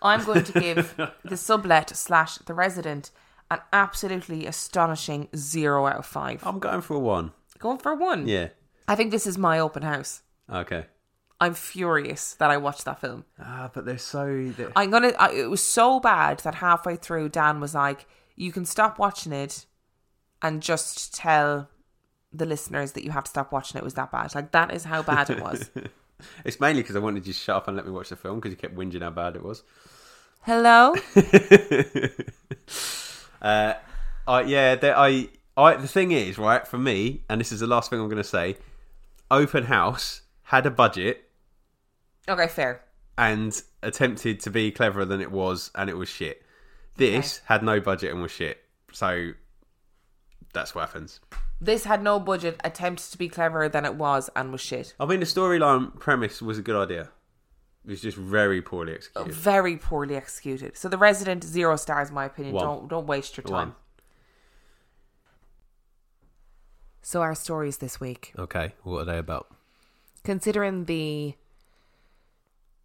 I'm 0.00 0.25
going 0.25 0.44
to 0.44 0.52
give 0.60 0.94
the 1.25 1.36
sublet 1.36 1.90
slash 1.96 2.38
the 2.38 2.54
resident 2.54 3.10
an 3.50 3.61
absolutely 3.73 4.47
astonishing 4.47 5.29
zero 5.35 5.87
out 5.87 5.97
of 5.97 6.06
five. 6.06 6.47
I'm 6.47 6.59
going 6.59 6.81
for 6.81 6.95
a 6.95 7.00
one. 7.00 7.33
Going 7.59 7.79
for 7.79 7.93
a 7.93 7.97
one. 7.97 8.27
Yeah. 8.29 8.49
I 8.87 8.95
think 8.95 9.11
this 9.11 9.27
is 9.27 9.37
my 9.39 9.59
open 9.59 9.83
house. 9.83 10.23
Okay. 10.50 10.87
I'm 11.41 11.55
furious 11.55 12.35
that 12.35 12.50
I 12.50 12.56
watched 12.56 12.85
that 12.85 13.00
film. 13.00 13.25
Ah, 13.39 13.71
but 13.73 13.85
they're 13.85 13.99
so. 13.99 14.53
They're... 14.56 14.73
I'm 14.75 14.91
gonna. 14.91 15.12
I, 15.19 15.33
it 15.33 15.50
was 15.50 15.62
so 15.62 16.00
bad 16.00 16.41
that 16.41 16.56
halfway 16.56 16.97
through, 16.97 17.29
Dan 17.29 17.61
was 17.61 17.75
like, 17.75 18.06
"You 18.35 18.50
can 18.50 18.65
stop 18.65 18.99
watching 18.99 19.33
it, 19.33 19.67
and 20.43 20.61
just 20.61 21.15
tell 21.15 21.69
the 22.33 22.45
listeners 22.45 22.93
that 22.93 23.05
you 23.05 23.12
have 23.12 23.25
to 23.25 23.31
stop 23.31 23.53
watching 23.53 23.79
it. 23.79 23.83
It 23.83 23.85
was 23.85 23.95
that 23.95 24.11
bad. 24.11 24.35
Like 24.35 24.50
that 24.50 24.75
is 24.75 24.85
how 24.85 25.03
bad 25.03 25.31
it 25.31 25.41
was." 25.41 25.71
It's 26.45 26.59
mainly 26.59 26.83
because 26.83 26.97
I 26.97 26.99
wanted 26.99 27.27
you 27.27 27.33
to 27.33 27.39
shut 27.39 27.55
up 27.56 27.69
and 27.69 27.77
let 27.77 27.87
me 27.87 27.93
watch 27.93 28.09
the 28.09 28.17
film 28.17 28.41
because 28.41 28.50
you 28.50 28.56
kept 28.56 28.75
whinging 28.75 29.03
how 29.03 29.11
bad 29.11 29.37
it 29.37 29.43
was. 29.45 29.62
Hello. 30.43 30.95
Uh, 33.40 33.75
I 34.26 34.43
yeah, 34.43 34.75
there, 34.75 34.96
I, 34.96 35.29
I. 35.56 35.76
The 35.76 35.88
thing 35.88 36.12
is, 36.12 36.38
right, 36.38 36.67
for 36.67 36.79
me, 36.79 37.25
and 37.29 37.40
this 37.40 37.52
is 37.52 37.61
the 37.61 37.67
last 37.67 37.90
thing 37.90 38.00
I'm 38.00 38.08
going 38.08 38.19
to 38.19 38.25
say. 38.25 38.56
Open 39.31 39.64
House 39.64 40.23
had 40.44 40.64
a 40.64 40.70
budget 40.70 41.31
okay, 42.29 42.49
fair. 42.49 42.82
and 43.17 43.61
attempted 43.82 44.40
to 44.40 44.50
be 44.50 44.70
cleverer 44.70 45.05
than 45.05 45.20
it 45.20 45.31
was, 45.31 45.70
and 45.75 45.90
it 45.90 45.96
was 45.96 46.08
shit. 46.08 46.43
This 46.96 47.43
had 47.44 47.62
no 47.62 47.81
budget 47.81 48.12
and 48.12 48.23
was 48.23 48.32
shit. 48.32 48.58
So 48.93 49.32
that's 50.52 50.75
what 50.75 50.88
happens. 50.88 51.20
This 51.61 51.85
had 51.85 52.02
no 52.02 52.20
budget, 52.20 52.61
attempted 52.64 53.11
to 53.11 53.19
be 53.19 53.29
cleverer 53.29 53.69
than 53.69 53.85
it 53.85 53.96
was, 53.96 54.31
and 54.35 54.52
was 54.52 54.61
shit. 54.61 54.94
I 54.99 55.06
mean, 55.06 55.20
the 55.20 55.26
storyline 55.26 55.99
premise 55.99 56.40
was 56.40 56.58
a 56.58 56.62
good 56.62 56.76
idea. 56.76 57.11
It 57.84 57.90
was 57.90 58.02
just 58.02 58.16
very 58.19 58.60
poorly 58.60 58.92
executed. 58.94 59.32
Very 59.32 59.76
poorly 59.76 60.14
executed. 60.16 60.76
So 60.76 60.88
the 60.88 60.98
resident 60.98 61.42
zero 61.44 61.76
stars, 61.76 62.08
in 62.10 62.14
my 62.14 62.26
opinion. 62.26 62.54
One. 62.54 62.64
Don't 62.64 62.88
don't 62.88 63.06
waste 63.06 63.36
your 63.36 63.44
time. 63.44 63.52
One. 63.52 63.75
So 67.02 67.22
our 67.22 67.34
stories 67.34 67.78
this 67.78 67.98
week. 68.00 68.32
Okay, 68.38 68.72
what 68.82 69.00
are 69.00 69.04
they 69.06 69.19
about? 69.19 69.48
considering 70.25 70.84
the 70.84 71.32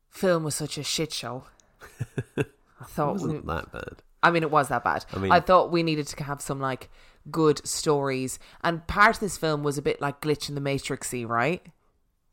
film 0.09 0.43
was 0.45 0.55
such 0.55 0.77
a 0.77 0.83
shit 0.83 1.11
show, 1.11 1.43
I 2.37 2.85
thought. 2.85 3.15
We, 3.17 3.21
Wasn't 3.23 3.45
that 3.47 3.71
bad? 3.71 3.95
I 4.21 4.31
mean, 4.31 4.43
it 4.43 4.51
was 4.51 4.69
that 4.69 4.83
bad. 4.85 5.03
I, 5.13 5.17
mean- 5.17 5.31
I 5.31 5.41
thought 5.41 5.69
we 5.71 5.83
needed 5.83 6.07
to 6.07 6.23
have 6.23 6.39
some 6.41 6.61
like 6.61 6.89
good 7.29 7.65
stories, 7.67 8.39
and 8.63 8.85
part 8.87 9.15
of 9.15 9.19
this 9.19 9.37
film 9.37 9.61
was 9.63 9.77
a 9.77 9.81
bit 9.81 9.99
like 9.99 10.21
glitch 10.21 10.47
in 10.47 10.55
the 10.55 10.61
Matrixy, 10.61 11.27
right? 11.27 11.65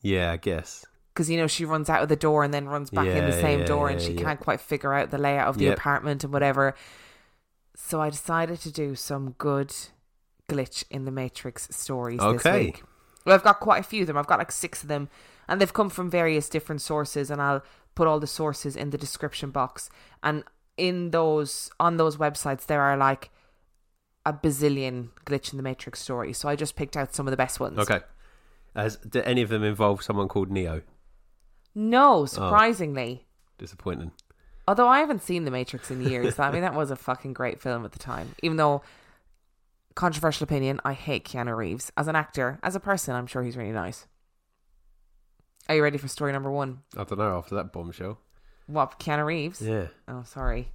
Yeah, 0.00 0.30
I 0.30 0.36
guess. 0.36 0.86
Because 1.20 1.28
you 1.28 1.36
know 1.36 1.46
she 1.46 1.66
runs 1.66 1.90
out 1.90 2.02
of 2.02 2.08
the 2.08 2.16
door 2.16 2.44
and 2.44 2.54
then 2.54 2.66
runs 2.66 2.88
back 2.88 3.06
in 3.06 3.26
the 3.26 3.38
same 3.38 3.60
yeah, 3.60 3.66
door, 3.66 3.90
and 3.90 4.00
she 4.00 4.12
yeah. 4.12 4.22
can't 4.22 4.40
quite 4.40 4.58
figure 4.58 4.94
out 4.94 5.10
the 5.10 5.18
layout 5.18 5.48
of 5.48 5.58
the 5.58 5.66
Yep. 5.66 5.76
apartment 5.76 6.24
and 6.24 6.32
whatever. 6.32 6.74
So 7.76 8.00
I 8.00 8.08
decided 8.08 8.58
to 8.60 8.72
do 8.72 8.94
some 8.94 9.32
good 9.36 9.74
glitch 10.48 10.82
in 10.88 11.04
the 11.04 11.10
Matrix 11.10 11.68
stories 11.70 12.20
this 12.20 12.44
week. 12.44 12.82
Well, 13.26 13.34
I've 13.34 13.42
got 13.42 13.60
quite 13.60 13.80
a 13.80 13.82
few 13.82 14.00
of 14.00 14.06
them. 14.06 14.16
I've 14.16 14.26
got 14.26 14.38
like 14.38 14.50
six 14.50 14.80
of 14.80 14.88
them, 14.88 15.10
and 15.46 15.60
they've 15.60 15.70
come 15.70 15.90
from 15.90 16.08
various 16.08 16.48
different 16.48 16.80
sources. 16.80 17.30
And 17.30 17.42
I'll 17.42 17.62
put 17.94 18.08
all 18.08 18.18
the 18.18 18.26
sources 18.26 18.74
in 18.74 18.88
the 18.88 18.96
description 18.96 19.50
box. 19.50 19.90
And 20.22 20.42
in 20.78 21.10
those 21.10 21.70
on 21.78 21.98
those 21.98 22.16
websites, 22.16 22.64
there 22.64 22.80
are 22.80 22.96
like 22.96 23.28
a 24.24 24.32
bazillion 24.32 25.10
glitch 25.26 25.52
in 25.52 25.58
the 25.58 25.62
Matrix 25.62 26.00
stories. 26.00 26.38
So 26.38 26.48
I 26.48 26.56
just 26.56 26.76
picked 26.76 26.96
out 26.96 27.14
some 27.14 27.26
of 27.26 27.30
the 27.30 27.36
best 27.36 27.60
ones. 27.60 27.78
Okay. 27.78 28.00
As 28.74 28.96
do 28.96 29.20
any 29.20 29.42
of 29.42 29.50
them 29.50 29.62
involve 29.62 30.02
someone 30.02 30.28
called 30.28 30.50
Neo? 30.50 30.80
No, 31.74 32.20
oh. 32.20 32.26
surprisingly. 32.26 33.26
Disappointing. 33.58 34.12
Although 34.66 34.88
I 34.88 35.00
haven't 35.00 35.22
seen 35.22 35.44
The 35.44 35.50
Matrix 35.50 35.90
in 35.90 36.02
years, 36.02 36.38
I 36.38 36.50
mean 36.50 36.62
that 36.62 36.74
was 36.74 36.90
a 36.90 36.96
fucking 36.96 37.32
great 37.32 37.60
film 37.60 37.84
at 37.84 37.92
the 37.92 37.98
time. 37.98 38.34
Even 38.42 38.56
though 38.56 38.82
controversial 39.94 40.44
opinion, 40.44 40.80
I 40.84 40.92
hate 40.92 41.24
Keanu 41.24 41.56
Reeves 41.56 41.90
as 41.96 42.08
an 42.08 42.16
actor, 42.16 42.58
as 42.62 42.76
a 42.76 42.80
person. 42.80 43.14
I'm 43.14 43.26
sure 43.26 43.42
he's 43.42 43.56
really 43.56 43.72
nice. 43.72 44.06
Are 45.68 45.74
you 45.74 45.82
ready 45.82 45.98
for 45.98 46.08
story 46.08 46.32
number 46.32 46.50
one? 46.50 46.82
I 46.96 47.04
don't 47.04 47.18
know. 47.18 47.38
After 47.38 47.54
that 47.56 47.72
bombshell. 47.72 48.18
What 48.66 48.98
Keanu 48.98 49.26
Reeves? 49.26 49.60
Yeah. 49.60 49.88
Oh, 50.08 50.22
sorry. 50.24 50.68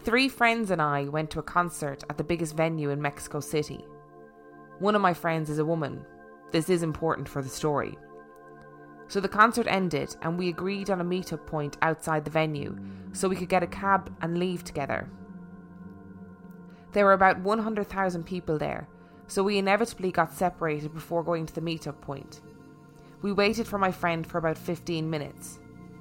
Three 0.00 0.28
friends 0.28 0.70
and 0.70 0.80
I 0.80 1.04
went 1.04 1.30
to 1.30 1.38
a 1.38 1.42
concert 1.42 2.04
at 2.08 2.18
the 2.18 2.24
biggest 2.24 2.56
venue 2.56 2.90
in 2.90 3.02
Mexico 3.02 3.40
City. 3.40 3.84
One 4.78 4.94
of 4.94 5.02
my 5.02 5.14
friends 5.14 5.50
is 5.50 5.58
a 5.58 5.64
woman. 5.64 6.04
This 6.52 6.70
is 6.70 6.82
important 6.82 7.28
for 7.28 7.42
the 7.42 7.48
story. 7.48 7.98
So 9.08 9.20
the 9.20 9.28
concert 9.28 9.66
ended, 9.68 10.14
and 10.22 10.38
we 10.38 10.48
agreed 10.48 10.90
on 10.90 11.00
a 11.00 11.04
meetup 11.04 11.46
point 11.46 11.78
outside 11.80 12.24
the 12.24 12.30
venue 12.30 12.78
so 13.12 13.28
we 13.28 13.36
could 13.36 13.48
get 13.48 13.62
a 13.62 13.66
cab 13.66 14.14
and 14.20 14.38
leave 14.38 14.64
together. 14.64 15.08
There 16.92 17.06
were 17.06 17.14
about 17.14 17.40
100,000 17.40 18.24
people 18.24 18.58
there, 18.58 18.86
so 19.26 19.42
we 19.42 19.58
inevitably 19.58 20.12
got 20.12 20.32
separated 20.32 20.94
before 20.94 21.22
going 21.24 21.46
to 21.46 21.54
the 21.54 21.60
meetup 21.60 22.00
point. 22.00 22.42
We 23.22 23.32
waited 23.32 23.66
for 23.66 23.78
my 23.78 23.90
friend 23.90 24.26
for 24.26 24.38
about 24.38 24.58
15 24.58 25.08
minutes. 25.08 25.58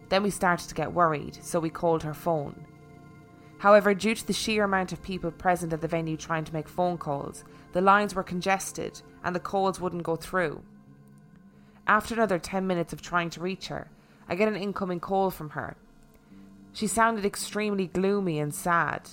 Then 0.10 0.24
we 0.24 0.30
started 0.30 0.68
to 0.70 0.76
get 0.76 0.94
worried, 0.94 1.38
so 1.42 1.60
we 1.60 1.70
called 1.70 2.04
her 2.04 2.14
phone. 2.14 2.66
However, 3.60 3.94
due 3.94 4.16
to 4.16 4.28
the 4.28 4.34
sheer 4.34 4.64
amount 4.64 4.92
of 4.92 5.02
people 5.02 5.32
present 5.32 5.74
at 5.74 5.82
the 5.82 5.88
venue 5.88 6.16
trying 6.16 6.44
to 6.44 6.54
make 6.54 6.70
phone 6.70 6.98
calls, 6.98 7.44
the 7.72 7.82
lines 7.82 8.14
were 8.14 8.24
congested 8.24 9.02
and 9.24 9.36
the 9.36 9.40
calls 9.40 9.80
wouldn't 9.80 10.04
go 10.04 10.16
through. 10.16 10.62
After 11.88 12.14
another 12.14 12.38
10 12.38 12.68
minutes 12.68 12.92
of 12.92 13.02
trying 13.02 13.30
to 13.32 13.42
reach 13.42 13.68
her, 13.68 13.90
I 14.28 14.36
get 14.36 14.50
an 14.50 14.58
incoming 14.58 15.00
call 15.00 15.32
from 15.32 15.52
her. 15.52 15.78
She 16.74 16.86
sounded 16.86 17.26
extremely 17.26 17.88
gloomy 17.88 18.40
and 18.40 18.54
sad. 18.54 19.10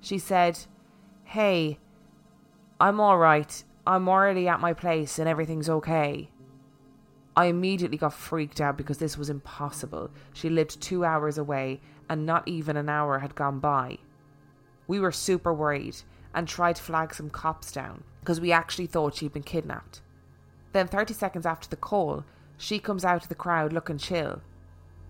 She 0.00 0.18
said, 0.18 0.58
Hey, 1.24 1.78
I'm 2.78 3.00
alright. 3.00 3.64
I'm 3.86 4.08
already 4.08 4.46
at 4.46 4.60
my 4.60 4.74
place 4.74 5.18
and 5.18 5.28
everything's 5.28 5.70
okay. 5.70 6.28
I 7.34 7.46
immediately 7.46 7.96
got 7.96 8.12
freaked 8.12 8.60
out 8.60 8.76
because 8.76 8.98
this 8.98 9.16
was 9.16 9.30
impossible. 9.30 10.10
She 10.34 10.50
lived 10.50 10.80
two 10.80 11.04
hours 11.04 11.38
away 11.38 11.80
and 12.10 12.26
not 12.26 12.46
even 12.46 12.76
an 12.76 12.90
hour 12.90 13.20
had 13.20 13.34
gone 13.34 13.58
by. 13.58 13.98
We 14.86 15.00
were 15.00 15.12
super 15.12 15.54
worried 15.54 15.96
and 16.34 16.46
tried 16.46 16.76
to 16.76 16.82
flag 16.82 17.14
some 17.14 17.30
cops 17.30 17.72
down 17.72 18.04
because 18.20 18.40
we 18.40 18.52
actually 18.52 18.86
thought 18.86 19.14
she'd 19.14 19.32
been 19.32 19.42
kidnapped. 19.42 20.02
Then, 20.72 20.88
30 20.88 21.14
seconds 21.14 21.46
after 21.46 21.68
the 21.68 21.76
call, 21.76 22.24
She 22.56 22.78
comes 22.78 23.04
out 23.04 23.22
of 23.22 23.28
the 23.28 23.34
crowd 23.34 23.72
looking 23.72 23.98
chill. 23.98 24.40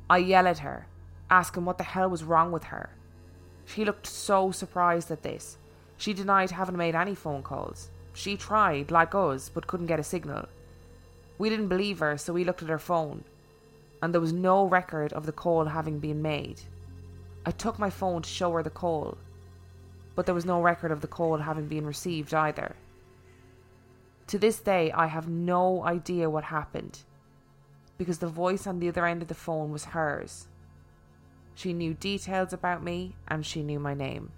I 0.09 0.19
yell 0.19 0.47
at 0.47 0.61
her, 0.61 0.87
asking 1.31 1.65
what 1.65 1.79
the 1.79 1.85
hell 1.85 2.09
was 2.09 2.25
wrong 2.25 2.51
with 2.51 2.65
her. 2.65 2.91
She 3.67 3.85
looked 3.85 4.07
so 4.07 4.51
surprised 4.51 5.11
at 5.11 5.23
this. 5.23 5.59
She 5.97 6.15
denied 6.15 6.51
having 6.51 6.77
made 6.77 6.95
any 6.95 7.15
phone 7.15 7.43
calls. 7.43 7.91
She 8.15 8.37
tried, 8.37 8.91
like 8.91 9.15
us, 9.15 9.49
but 9.49 9.67
couldn't 9.67 9.87
get 9.87 10.01
a 10.01 10.05
signal. 10.05 10.47
We 11.39 11.49
didn't 11.49 11.69
believe 11.69 12.01
her, 12.01 12.17
so 12.19 12.33
we 12.33 12.45
looked 12.45 12.63
at 12.63 12.69
her 12.69 12.79
phone, 12.79 13.25
and 14.03 14.13
there 14.13 14.21
was 14.21 14.33
no 14.33 14.65
record 14.65 15.13
of 15.13 15.27
the 15.27 15.33
call 15.33 15.67
having 15.67 15.99
been 15.99 16.23
made. 16.23 16.61
I 17.47 17.51
took 17.51 17.79
my 17.79 17.91
phone 17.91 18.23
to 18.23 18.29
show 18.29 18.53
her 18.53 18.63
the 18.63 18.71
call, 18.71 19.19
but 20.15 20.27
there 20.27 20.35
was 20.35 20.45
no 20.45 20.61
record 20.61 20.91
of 20.91 21.01
the 21.01 21.07
call 21.07 21.39
having 21.39 21.69
been 21.69 21.87
received 21.87 22.35
either. 22.35 22.77
To 24.29 24.39
this 24.39 24.61
day, 24.61 24.93
I 24.93 25.07
have 25.07 25.29
no 25.29 25.85
idea 25.85 26.31
what 26.31 26.45
happened 26.45 27.01
because 27.99 28.19
the 28.19 28.27
voice 28.29 28.67
on 28.67 28.79
the 28.81 28.89
other 28.89 29.07
end 29.07 29.23
of 29.23 29.29
the 29.29 29.35
phone 29.35 29.71
was 29.71 29.85
hers. 29.87 30.49
She 31.55 31.73
knew 31.73 31.95
details 31.95 32.53
about 32.53 32.83
me 32.83 33.15
and 33.29 33.45
she 33.45 33.63
knew 33.63 33.79
my 33.79 33.95
name. 33.95 34.33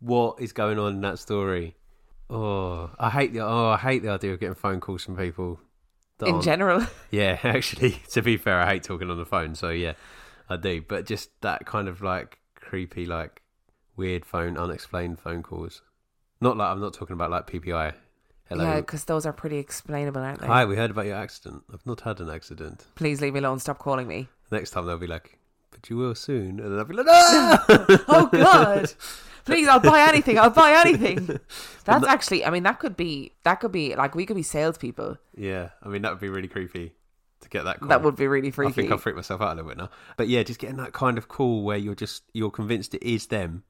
What 0.00 0.40
is 0.40 0.52
going 0.52 0.78
on 0.78 0.94
in 0.94 1.00
that 1.02 1.18
story? 1.18 1.76
Oh, 2.28 2.90
I 2.98 3.10
hate 3.10 3.32
the 3.32 3.40
oh, 3.40 3.70
I 3.70 3.76
hate 3.76 4.02
the 4.02 4.10
idea 4.10 4.32
of 4.32 4.40
getting 4.40 4.54
phone 4.54 4.80
calls 4.80 5.04
from 5.04 5.16
people. 5.16 5.60
In 6.20 6.34
aren't- 6.34 6.44
general, 6.44 6.86
Yeah, 7.10 7.38
actually, 7.44 8.02
to 8.10 8.22
be 8.22 8.36
fair, 8.36 8.60
I 8.60 8.66
hate 8.74 8.82
talking 8.82 9.10
on 9.10 9.16
the 9.18 9.24
phone, 9.24 9.54
so 9.54 9.70
yeah, 9.70 9.94
I 10.48 10.56
do. 10.56 10.82
But 10.86 11.06
just 11.06 11.30
that 11.40 11.66
kind 11.66 11.88
of 11.88 12.02
like 12.02 12.38
creepy, 12.54 13.06
like 13.06 13.42
weird 13.96 14.24
phone, 14.24 14.56
unexplained 14.56 15.18
phone 15.18 15.42
calls. 15.42 15.82
Not 16.40 16.56
like 16.56 16.68
I'm 16.68 16.80
not 16.80 16.94
talking 16.94 17.14
about 17.14 17.30
like 17.30 17.46
PPI. 17.46 17.94
Hello. 18.50 18.64
yeah, 18.64 18.76
because 18.80 19.04
those 19.04 19.24
are 19.26 19.32
pretty 19.32 19.58
explainable, 19.58 20.20
aren't 20.20 20.40
they? 20.40 20.46
Hi, 20.48 20.64
we 20.64 20.76
heard 20.76 20.90
about 20.90 21.06
your 21.06 21.16
accident. 21.16 21.62
I've 21.72 21.86
not 21.86 22.00
had 22.02 22.20
an 22.20 22.28
accident. 22.28 22.84
Please 22.96 23.20
leave 23.22 23.32
me 23.32 23.38
alone. 23.38 23.60
Stop 23.60 23.78
calling 23.78 24.06
me. 24.08 24.28
Next 24.50 24.70
time 24.70 24.86
they'll 24.86 24.98
be 24.98 25.06
like, 25.06 25.38
but 25.70 25.88
you 25.88 25.96
will 25.96 26.14
soon. 26.16 26.58
And 26.58 26.72
then 26.72 26.78
I'll 26.78 26.84
be 26.84 26.94
like, 26.94 27.06
no! 27.06 27.12
Ah! 27.14 27.64
Oh 28.08 28.26
God! 28.26 28.92
Please, 29.46 29.68
I'll 29.68 29.80
buy 29.80 30.00
anything. 30.08 30.38
I'll 30.38 30.50
buy 30.50 30.72
anything. 30.84 31.38
That's 31.84 32.04
actually. 32.06 32.44
I 32.44 32.50
mean, 32.50 32.62
that 32.64 32.78
could 32.78 32.96
be. 32.96 33.32
That 33.44 33.60
could 33.60 33.72
be 33.72 33.94
like 33.96 34.14
we 34.14 34.26
could 34.26 34.36
be 34.36 34.42
salespeople. 34.42 35.16
yeah, 35.34 35.70
I 35.82 35.88
mean, 35.88 36.02
that 36.02 36.10
would 36.12 36.20
be 36.20 36.28
really 36.28 36.46
creepy 36.48 36.92
to 37.40 37.48
get 37.48 37.64
that 37.64 37.78
call. 37.80 37.88
That 37.88 38.02
would 38.02 38.16
be 38.16 38.26
really 38.26 38.50
freaky. 38.50 38.70
I 38.70 38.74
think 38.74 38.90
I'll 38.92 38.98
freak 38.98 39.16
myself 39.16 39.40
out 39.40 39.52
a 39.52 39.54
little 39.54 39.70
bit 39.70 39.78
now. 39.78 39.90
But 40.16 40.28
yeah, 40.28 40.42
just 40.42 40.58
getting 40.60 40.76
that 40.76 40.92
kind 40.92 41.16
of 41.16 41.28
call 41.28 41.62
where 41.62 41.78
you're 41.78 41.94
just 41.94 42.24
you're 42.34 42.50
convinced 42.50 42.94
it 42.94 43.02
is 43.02 43.28
them, 43.28 43.62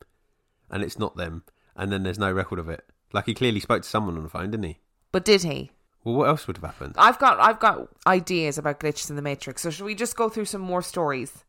and 0.71 0.83
it's 0.83 0.99
not 0.99 1.17
them, 1.17 1.45
and 1.77 1.93
then 1.93 2.03
there's 2.03 2.19
no 2.19 2.33
record 2.33 2.59
of 2.59 2.69
it. 2.69 2.85
Like 3.13 3.27
he 3.27 3.35
clearly 3.35 3.61
spoke 3.61 3.83
to 3.83 3.89
someone 3.89 4.17
on 4.17 4.23
the 4.23 4.29
phone, 4.29 4.51
didn't 4.51 4.65
he? 4.65 4.79
But 5.13 5.25
did 5.25 5.43
he? 5.43 5.73
Well, 6.05 6.15
what 6.15 6.29
else 6.29 6.47
would 6.47 6.57
have 6.57 6.65
happened? 6.65 6.95
I've 6.97 7.19
got. 7.19 7.39
I've 7.41 7.61
got 7.61 7.89
ideas 8.07 8.57
about 8.57 8.81
glitches 8.81 9.11
in 9.11 9.17
the 9.17 9.23
Matrix. 9.23 9.63
So 9.63 9.71
should 9.71 9.85
we 9.85 9.95
just 9.95 10.17
go 10.17 10.29
through 10.29 10.47
some 10.47 10.61
more 10.61 10.83
stories? 10.83 11.45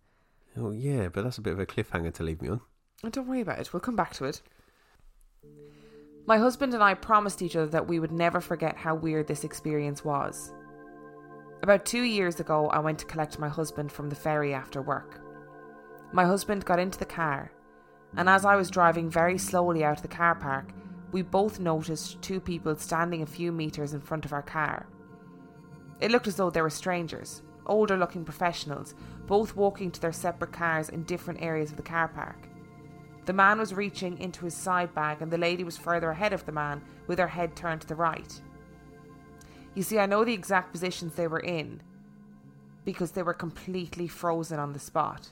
Oh 0.57 0.71
yeah, 0.71 1.07
but 1.07 1.23
that's 1.23 1.37
a 1.37 1.41
bit 1.41 1.53
of 1.53 1.59
a 1.59 1.65
cliffhanger 1.65 2.13
to 2.15 2.23
leave 2.23 2.41
me 2.41 2.49
on. 2.49 2.61
Oh, 3.03 3.09
don't 3.09 3.27
worry 3.27 3.41
about 3.41 3.59
it. 3.59 3.71
We'll 3.71 3.79
come 3.79 3.95
back 3.95 4.13
to 4.15 4.25
it. 4.25 4.41
My 6.27 6.37
husband 6.37 6.73
and 6.73 6.83
I 6.83 6.93
promised 6.93 7.41
each 7.41 7.55
other 7.55 7.67
that 7.67 7.87
we 7.87 7.99
would 7.99 8.11
never 8.11 8.41
forget 8.41 8.77
how 8.77 8.93
weird 8.95 9.27
this 9.27 9.43
experience 9.43 10.03
was. 10.03 10.53
About 11.63 11.85
two 11.85 12.03
years 12.03 12.39
ago, 12.39 12.67
I 12.69 12.79
went 12.79 12.99
to 12.99 13.05
collect 13.05 13.39
my 13.39 13.47
husband 13.47 13.91
from 13.91 14.09
the 14.09 14.15
ferry 14.15 14.53
after 14.53 14.81
work. 14.81 15.19
My 16.11 16.25
husband 16.25 16.65
got 16.65 16.79
into 16.79 16.99
the 16.99 17.05
car, 17.05 17.51
and 18.17 18.27
as 18.27 18.45
I 18.45 18.55
was 18.55 18.69
driving 18.69 19.09
very 19.09 19.37
slowly 19.37 19.83
out 19.83 19.97
of 19.97 20.01
the 20.01 20.07
car 20.07 20.35
park, 20.35 20.71
we 21.11 21.21
both 21.21 21.59
noticed 21.59 22.21
two 22.21 22.39
people 22.39 22.75
standing 22.75 23.21
a 23.21 23.25
few 23.25 23.51
metres 23.51 23.93
in 23.93 24.01
front 24.01 24.25
of 24.25 24.33
our 24.33 24.41
car. 24.41 24.87
It 25.99 26.11
looked 26.11 26.27
as 26.27 26.35
though 26.35 26.49
they 26.49 26.61
were 26.61 26.69
strangers, 26.69 27.43
older 27.65 27.97
looking 27.97 28.23
professionals, 28.23 28.95
both 29.27 29.55
walking 29.55 29.91
to 29.91 30.01
their 30.01 30.11
separate 30.11 30.51
cars 30.51 30.89
in 30.89 31.03
different 31.03 31.41
areas 31.41 31.71
of 31.71 31.77
the 31.77 31.83
car 31.83 32.07
park. 32.07 32.47
The 33.25 33.33
man 33.33 33.59
was 33.59 33.73
reaching 33.73 34.17
into 34.17 34.45
his 34.45 34.55
side 34.55 34.95
bag, 34.95 35.21
and 35.21 35.31
the 35.31 35.37
lady 35.37 35.63
was 35.63 35.77
further 35.77 36.09
ahead 36.09 36.33
of 36.33 36.45
the 36.45 36.51
man 36.51 36.81
with 37.07 37.19
her 37.19 37.27
head 37.27 37.55
turned 37.55 37.81
to 37.81 37.87
the 37.87 37.95
right. 37.95 38.41
You 39.75 39.83
see, 39.83 39.99
I 39.99 40.05
know 40.05 40.25
the 40.25 40.33
exact 40.33 40.71
positions 40.71 41.15
they 41.15 41.27
were 41.27 41.39
in 41.39 41.81
because 42.83 43.11
they 43.11 43.23
were 43.23 43.33
completely 43.33 44.07
frozen 44.07 44.59
on 44.59 44.73
the 44.73 44.79
spot. 44.79 45.29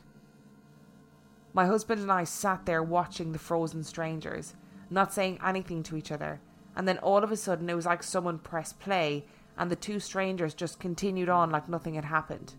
My 1.52 1.66
husband 1.66 2.02
and 2.02 2.12
I 2.12 2.26
sat 2.26 2.66
there 2.66 2.84
watching 2.84 3.32
the 3.32 3.40
frozen 3.40 3.84
strangers, 3.84 4.54
not 4.90 5.14
saying 5.14 5.40
anything 5.46 5.84
to 5.84 5.96
each 5.96 6.12
other, 6.12 6.42
and 6.76 6.88
then 6.88 6.98
all 7.00 7.24
of 7.24 7.32
a 7.32 7.38
sudden 7.38 7.70
it 7.70 7.76
was 7.76 7.86
like 7.86 8.04
someone 8.04 8.40
pressed 8.40 8.80
play 8.80 9.26
and 9.58 9.70
the 9.70 9.76
two 9.76 10.00
strangers 10.00 10.54
just 10.54 10.80
continued 10.80 11.30
on 11.30 11.52
like 11.52 11.68
nothing 11.68 11.96
had 11.96 12.06
happened. 12.06 12.54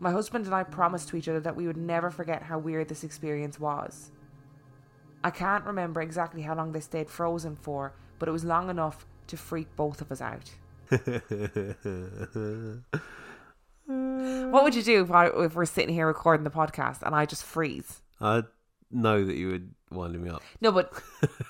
My 0.00 0.10
husband 0.10 0.46
and 0.46 0.54
I 0.54 0.64
promised 0.64 1.08
to 1.10 1.16
each 1.16 1.28
other 1.28 1.40
that 1.40 1.56
we 1.56 1.66
would 1.66 1.76
never 1.76 2.10
forget 2.10 2.42
how 2.42 2.58
weird 2.58 2.88
this 2.88 3.04
experience 3.04 3.60
was. 3.60 4.10
I 5.22 5.30
can't 5.30 5.64
remember 5.64 6.00
exactly 6.00 6.42
how 6.42 6.56
long 6.56 6.72
they 6.72 6.80
stayed 6.80 7.10
frozen 7.10 7.54
for, 7.54 7.92
but 8.18 8.28
it 8.28 8.32
was 8.32 8.44
long 8.44 8.70
enough 8.70 9.06
to 9.28 9.36
freak 9.36 9.68
both 9.76 10.00
of 10.00 10.10
us 10.10 10.20
out. 10.20 10.50
What 13.90 14.62
would 14.62 14.76
you 14.76 14.82
do 14.82 15.02
if, 15.02 15.10
I, 15.10 15.26
if 15.26 15.54
we're 15.54 15.64
sitting 15.64 15.92
here 15.92 16.06
recording 16.06 16.44
the 16.44 16.50
podcast 16.50 17.02
and 17.02 17.12
I 17.12 17.26
just 17.26 17.44
freeze? 17.44 18.02
I 18.20 18.44
know 18.90 19.24
that 19.24 19.36
you 19.36 19.48
would 19.48 19.74
wind 19.90 20.20
me 20.20 20.30
up. 20.30 20.42
No, 20.60 20.72
but 20.72 20.92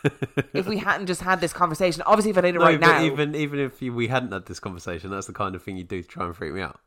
if 0.54 0.66
we 0.66 0.78
hadn't 0.78 1.06
just 1.06 1.22
had 1.22 1.40
this 1.40 1.52
conversation, 1.52 2.02
obviously 2.06 2.30
if 2.30 2.38
I 2.38 2.42
did 2.42 2.56
it 2.56 2.58
No, 2.58 2.64
right 2.64 2.80
now, 2.80 3.02
even 3.02 3.34
even 3.34 3.58
if 3.58 3.80
you, 3.82 3.92
we 3.94 4.08
hadn't 4.08 4.32
had 4.32 4.46
this 4.46 4.60
conversation, 4.60 5.10
that's 5.10 5.26
the 5.26 5.32
kind 5.32 5.54
of 5.54 5.62
thing 5.62 5.76
you 5.76 5.84
do 5.84 6.02
to 6.02 6.08
try 6.08 6.26
and 6.26 6.36
freak 6.36 6.52
me 6.52 6.60
out. 6.60 6.80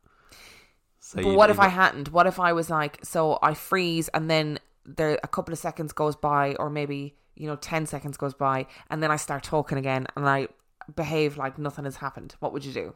So 1.00 1.22
But 1.22 1.34
what 1.34 1.50
if 1.50 1.60
I 1.60 1.68
hadn't? 1.68 2.12
What 2.12 2.26
if 2.26 2.40
I 2.40 2.52
was 2.52 2.70
like, 2.70 2.98
so 3.04 3.38
I 3.42 3.54
freeze 3.54 4.08
and 4.08 4.30
then 4.30 4.58
there 4.86 5.18
a 5.22 5.28
couple 5.28 5.52
of 5.52 5.58
seconds 5.58 5.92
goes 5.92 6.16
by, 6.16 6.54
or 6.58 6.70
maybe 6.70 7.16
you 7.34 7.46
know 7.46 7.56
ten 7.56 7.86
seconds 7.86 8.16
goes 8.16 8.34
by, 8.34 8.66
and 8.90 9.02
then 9.02 9.10
I 9.10 9.16
start 9.16 9.42
talking 9.42 9.78
again, 9.78 10.06
and 10.16 10.28
I 10.28 10.48
behave 10.94 11.36
like 11.36 11.58
nothing 11.58 11.84
has 11.84 11.96
happened. 11.96 12.34
What 12.40 12.52
would 12.52 12.64
you 12.64 12.72
do? 12.72 12.94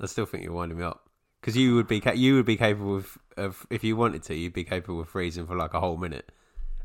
I 0.00 0.06
still 0.06 0.26
think 0.26 0.44
you're 0.44 0.52
winding 0.52 0.78
me 0.78 0.84
up 0.84 1.08
because 1.40 1.56
you 1.56 1.74
would 1.74 1.86
be 1.86 2.00
ca- 2.00 2.12
you 2.12 2.34
would 2.36 2.46
be 2.46 2.56
capable 2.56 2.96
of, 2.96 3.18
of 3.36 3.66
if 3.70 3.84
you 3.84 3.96
wanted 3.96 4.22
to, 4.24 4.34
you'd 4.34 4.52
be 4.52 4.64
capable 4.64 5.00
of 5.00 5.08
freezing 5.08 5.46
for 5.46 5.56
like 5.56 5.74
a 5.74 5.80
whole 5.80 5.96
minute 5.96 6.30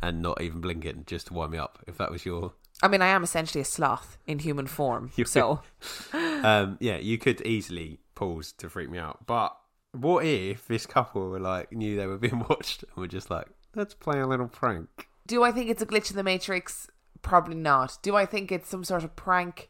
and 0.01 0.21
not 0.21 0.41
even 0.41 0.61
blinking 0.61 1.03
just 1.07 1.27
to 1.27 1.33
wind 1.33 1.51
me 1.51 1.57
up. 1.57 1.79
If 1.87 1.97
that 1.97 2.11
was 2.11 2.25
your, 2.25 2.53
I 2.83 2.87
mean, 2.87 3.01
I 3.01 3.07
am 3.07 3.23
essentially 3.23 3.61
a 3.61 3.65
sloth 3.65 4.17
in 4.27 4.39
human 4.39 4.67
form, 4.67 5.11
so 5.25 5.61
um, 6.13 6.77
yeah, 6.79 6.97
you 6.97 7.17
could 7.17 7.41
easily 7.41 7.99
pause 8.15 8.51
to 8.53 8.69
freak 8.69 8.89
me 8.89 8.97
out. 8.97 9.25
But 9.25 9.55
what 9.91 10.25
if 10.25 10.67
this 10.67 10.85
couple 10.85 11.29
were 11.29 11.39
like 11.39 11.71
knew 11.71 11.95
they 11.95 12.07
were 12.07 12.17
being 12.17 12.39
watched 12.49 12.83
and 12.83 12.95
were 12.95 13.07
just 13.07 13.29
like, 13.29 13.47
let's 13.75 13.93
play 13.93 14.19
a 14.19 14.27
little 14.27 14.47
prank? 14.47 15.07
do 15.27 15.41
I 15.43 15.51
think 15.51 15.69
it's 15.71 15.81
a 15.81 15.87
glitch 15.87 16.11
in 16.11 16.17
the 16.17 16.23
matrix? 16.23 16.87
Probably 17.23 17.55
not. 17.55 17.97
Do 18.03 18.15
I 18.15 18.27
think 18.27 18.51
it's 18.51 18.69
some 18.69 18.83
sort 18.83 19.03
of 19.03 19.15
prank? 19.15 19.69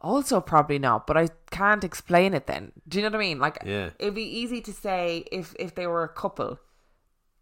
Also, 0.00 0.40
probably 0.40 0.78
not. 0.78 1.06
But 1.08 1.16
I 1.16 1.28
can't 1.50 1.82
explain 1.82 2.34
it. 2.34 2.46
Then, 2.46 2.70
do 2.86 2.98
you 2.98 3.02
know 3.02 3.08
what 3.10 3.16
I 3.16 3.26
mean? 3.26 3.38
Like, 3.40 3.58
Yeah. 3.64 3.90
it'd 3.98 4.14
be 4.14 4.22
easy 4.22 4.60
to 4.60 4.72
say 4.72 5.24
if 5.32 5.54
if 5.58 5.74
they 5.74 5.88
were 5.88 6.04
a 6.04 6.08
couple. 6.08 6.58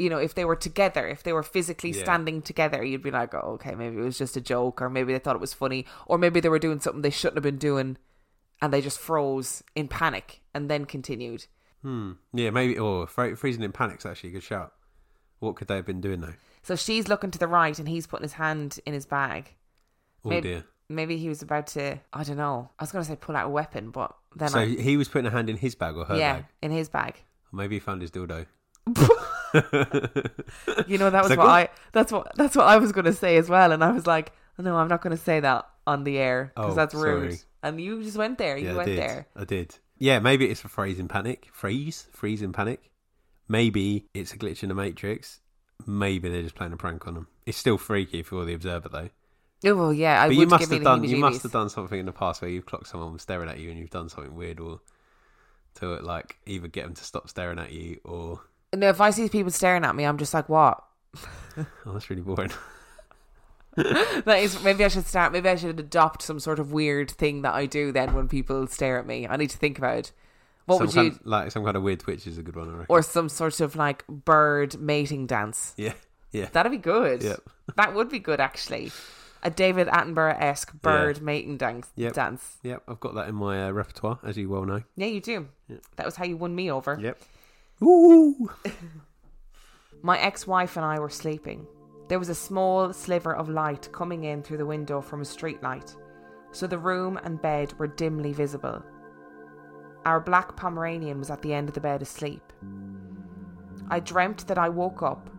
You 0.00 0.08
know, 0.10 0.18
if 0.18 0.34
they 0.34 0.44
were 0.46 0.56
together, 0.56 1.06
if 1.06 1.22
they 1.22 1.32
were 1.32 1.42
physically 1.42 1.90
Yeah. 1.90 2.02
standing 2.04 2.40
together, 2.42 2.82
you'd 2.82 3.02
be 3.02 3.10
like, 3.10 3.34
oh, 3.34 3.52
okay, 3.60 3.74
maybe 3.74 3.96
it 3.98 4.04
was 4.04 4.16
just 4.18 4.36
a 4.36 4.40
joke, 4.40 4.80
or 4.80 4.88
maybe 4.88 5.12
they 5.12 5.18
thought 5.18 5.36
it 5.36 5.40
was 5.40 5.52
funny, 5.54 5.84
or 6.06 6.16
maybe 6.18 6.40
they 6.40 6.48
were 6.48 6.58
doing 6.58 6.80
something 6.80 7.02
they 7.02 7.10
shouldn't 7.10 7.36
have 7.36 7.42
been 7.42 7.58
doing, 7.58 7.98
and 8.62 8.72
they 8.72 8.80
just 8.80 8.98
froze 8.98 9.62
in 9.74 9.88
panic 9.88 10.40
and 10.54 10.70
then 10.70 10.84
continued. 10.86 11.46
Hmm. 11.82 12.12
Yeah, 12.32 12.50
maybe. 12.50 12.78
Or 12.78 13.06
fre- 13.06 13.34
freezing 13.34 13.62
in 13.62 13.72
panic's 13.72 14.04
actually 14.06 14.30
a 14.30 14.32
good 14.32 14.42
shout. 14.42 14.72
What 15.38 15.56
could 15.56 15.68
they 15.68 15.76
have 15.76 15.86
been 15.86 16.00
doing 16.00 16.20
though? 16.20 16.34
So 16.62 16.76
she's 16.76 17.08
looking 17.08 17.30
to 17.30 17.38
the 17.38 17.48
right, 17.48 17.78
and 17.78 17.88
he's 17.88 18.06
putting 18.06 18.24
his 18.24 18.34
hand 18.34 18.80
in 18.86 18.92
his 18.94 19.06
bag. 19.06 19.54
Oh 20.24 20.28
Maybe, 20.28 20.48
dear. 20.48 20.64
maybe 20.90 21.16
he 21.16 21.28
was 21.30 21.40
about 21.40 21.66
to. 21.68 21.98
I 22.12 22.24
don't 22.24 22.36
know. 22.36 22.68
I 22.78 22.82
was 22.82 22.92
going 22.92 23.02
to 23.04 23.10
say 23.10 23.16
pull 23.16 23.34
out 23.36 23.46
a 23.46 23.48
weapon, 23.50 23.90
but 23.90 24.14
then 24.36 24.50
So 24.50 24.60
I, 24.60 24.66
he 24.66 24.96
was 24.98 25.08
putting 25.08 25.26
a 25.26 25.30
hand 25.30 25.48
in 25.48 25.56
his 25.56 25.74
bag 25.74 25.96
or 25.96 26.04
her 26.04 26.16
yeah, 26.18 26.34
bag. 26.36 26.44
in 26.62 26.70
his 26.70 26.88
bag. 26.90 27.14
Or 27.52 27.56
maybe 27.56 27.76
he 27.76 27.80
found 27.80 28.02
his 28.02 28.10
dildo. 28.10 28.46
You 29.54 30.98
know 30.98 31.10
that 31.10 31.22
was 31.22 31.30
what 31.30 31.36
good? 31.36 31.46
I. 31.46 31.68
That's 31.92 32.12
what 32.12 32.32
that's 32.36 32.56
what 32.56 32.66
I 32.66 32.76
was 32.78 32.92
going 32.92 33.04
to 33.06 33.12
say 33.12 33.36
as 33.36 33.48
well, 33.48 33.72
and 33.72 33.82
I 33.84 33.90
was 33.90 34.06
like, 34.06 34.32
no, 34.58 34.76
I'm 34.76 34.88
not 34.88 35.02
going 35.02 35.16
to 35.16 35.22
say 35.22 35.40
that 35.40 35.66
on 35.86 36.04
the 36.04 36.18
air 36.18 36.52
because 36.54 36.72
Oh, 36.72 36.74
that's 36.74 36.94
rude. 36.94 37.32
sorry. 37.34 37.40
And 37.62 37.80
you 37.80 38.02
just 38.02 38.16
went 38.16 38.38
there. 38.38 38.56
You 38.56 38.66
yeah, 38.68 38.72
I 38.72 38.76
went 38.76 38.88
did. 38.88 38.98
there. 38.98 39.26
I 39.36 39.44
did. 39.44 39.76
Yeah, 39.98 40.18
maybe 40.18 40.48
it's 40.48 40.64
a 40.64 40.68
freeze 40.68 40.98
in 40.98 41.08
panic. 41.08 41.48
Freeze, 41.52 42.06
freeze 42.12 42.42
in 42.42 42.52
panic. 42.52 42.90
Maybe 43.48 44.06
it's 44.14 44.32
a 44.32 44.38
glitch 44.38 44.62
in 44.62 44.68
the 44.70 44.74
matrix. 44.74 45.40
Maybe 45.86 46.28
they're 46.28 46.42
just 46.42 46.54
playing 46.54 46.72
a 46.72 46.76
prank 46.76 47.06
on 47.06 47.14
them. 47.14 47.26
It's 47.46 47.58
still 47.58 47.78
freaky 47.78 48.20
if 48.20 48.30
you're 48.30 48.44
the 48.44 48.54
observer, 48.54 48.88
though. 48.88 49.10
Oh 49.66 49.74
well, 49.76 49.92
yeah. 49.92 50.22
I 50.22 50.28
but 50.28 50.36
you 50.36 50.46
must 50.46 50.70
have 50.70 50.82
done. 50.82 51.04
You 51.04 51.16
must 51.18 51.42
have 51.42 51.52
done 51.52 51.68
something 51.68 51.98
in 51.98 52.06
the 52.06 52.12
past 52.12 52.40
where 52.40 52.50
you've 52.50 52.64
clocked 52.66 52.86
someone 52.86 53.18
staring 53.18 53.48
at 53.50 53.58
you 53.58 53.70
and 53.70 53.78
you've 53.78 53.90
done 53.90 54.08
something 54.08 54.34
weird, 54.34 54.58
or 54.60 54.80
to 55.76 55.86
like 55.96 56.38
either 56.46 56.68
get 56.68 56.84
them 56.84 56.94
to 56.94 57.04
stop 57.04 57.28
staring 57.28 57.58
at 57.58 57.72
you, 57.72 58.00
or 58.04 58.40
No, 58.74 58.88
if 58.88 59.00
I 59.00 59.10
see 59.10 59.28
people 59.28 59.50
staring 59.50 59.84
at 59.84 59.96
me, 59.96 60.04
I'm 60.04 60.18
just 60.18 60.32
like, 60.32 60.48
what? 60.48 60.82
oh, 61.56 61.66
that's 61.92 62.08
really 62.10 62.22
boring. 62.22 62.50
That 63.76 64.38
is 64.40 64.62
maybe 64.62 64.84
I 64.84 64.88
should 64.88 65.06
start. 65.06 65.32
Maybe 65.32 65.48
I 65.48 65.54
should 65.56 65.78
adopt 65.78 66.22
some 66.22 66.40
sort 66.40 66.58
of 66.58 66.72
weird 66.72 67.10
thing 67.10 67.42
that 67.42 67.54
I 67.54 67.66
do 67.66 67.92
then 67.92 68.14
when 68.14 68.28
people 68.28 68.66
stare 68.66 68.98
at 68.98 69.06
me. 69.06 69.26
I 69.28 69.36
need 69.36 69.50
to 69.50 69.56
think 69.56 69.78
about. 69.78 70.10
What 70.66 70.78
some 70.78 70.86
would 70.86 70.94
kind, 70.94 71.12
you- 71.12 71.18
like? 71.24 71.50
Some 71.52 71.64
kind 71.64 71.76
of 71.76 71.82
weird 71.84 72.00
twitch 72.00 72.26
is 72.26 72.36
a 72.36 72.42
good 72.42 72.56
one. 72.56 72.68
I 72.68 72.72
reckon. 72.72 72.86
Or 72.88 73.00
some 73.00 73.28
sort 73.28 73.60
of 73.60 73.76
like 73.76 74.04
bird 74.08 74.78
mating 74.80 75.26
dance. 75.28 75.72
yeah, 75.76 75.92
yeah, 76.32 76.46
That'd 76.52 76.72
be 76.72 76.78
good. 76.78 77.22
Yep. 77.22 77.40
That 77.76 77.94
would 77.94 78.08
be 78.08 78.18
good 78.18 78.40
actually. 78.40 78.90
A 79.44 79.50
David 79.50 79.86
Attenborough 79.86 80.38
esque 80.38 80.72
bird 80.82 81.22
mating 81.22 81.56
dance. 81.56 81.88
Yep. 81.94 82.12
Dance. 82.12 82.56
yeah. 82.64 82.78
I've 82.88 83.00
got 83.00 83.14
that 83.14 83.28
in 83.28 83.36
my 83.36 83.68
uh, 83.68 83.70
repertoire, 83.70 84.18
as 84.24 84.36
you 84.36 84.50
well 84.50 84.64
know. 84.64 84.82
Yeah, 84.96 85.06
you 85.06 85.20
do. 85.20 85.48
That 85.96 86.04
was 86.04 86.16
how 86.16 86.24
you 86.24 86.36
won 86.36 86.54
me 86.54 86.70
over. 86.70 86.98
Yep. 87.00 87.18
Ooh. 87.82 88.50
My 90.02 90.18
ex 90.18 90.46
wife 90.46 90.76
and 90.76 90.84
I 90.84 90.98
were 90.98 91.10
sleeping. 91.10 91.66
There 92.08 92.18
was 92.18 92.28
a 92.28 92.34
small 92.34 92.92
sliver 92.92 93.34
of 93.34 93.48
light 93.48 93.88
coming 93.92 94.24
in 94.24 94.42
through 94.42 94.56
the 94.56 94.66
window 94.66 95.00
from 95.00 95.20
a 95.20 95.24
street 95.24 95.62
light, 95.62 95.94
so 96.52 96.66
the 96.66 96.78
room 96.78 97.18
and 97.22 97.40
bed 97.40 97.78
were 97.78 97.86
dimly 97.86 98.32
visible. 98.32 98.82
Our 100.04 100.20
black 100.20 100.56
Pomeranian 100.56 101.18
was 101.18 101.30
at 101.30 101.42
the 101.42 101.52
end 101.52 101.68
of 101.68 101.74
the 101.74 101.80
bed 101.80 102.02
asleep. 102.02 102.52
I 103.88 104.00
dreamt 104.00 104.46
that 104.48 104.58
I 104.58 104.68
woke 104.68 105.02
up, 105.02 105.30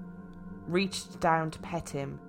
reached 0.68 1.20
down 1.20 1.52
to 1.52 1.60
pet 1.60 1.90
him, 1.90 2.20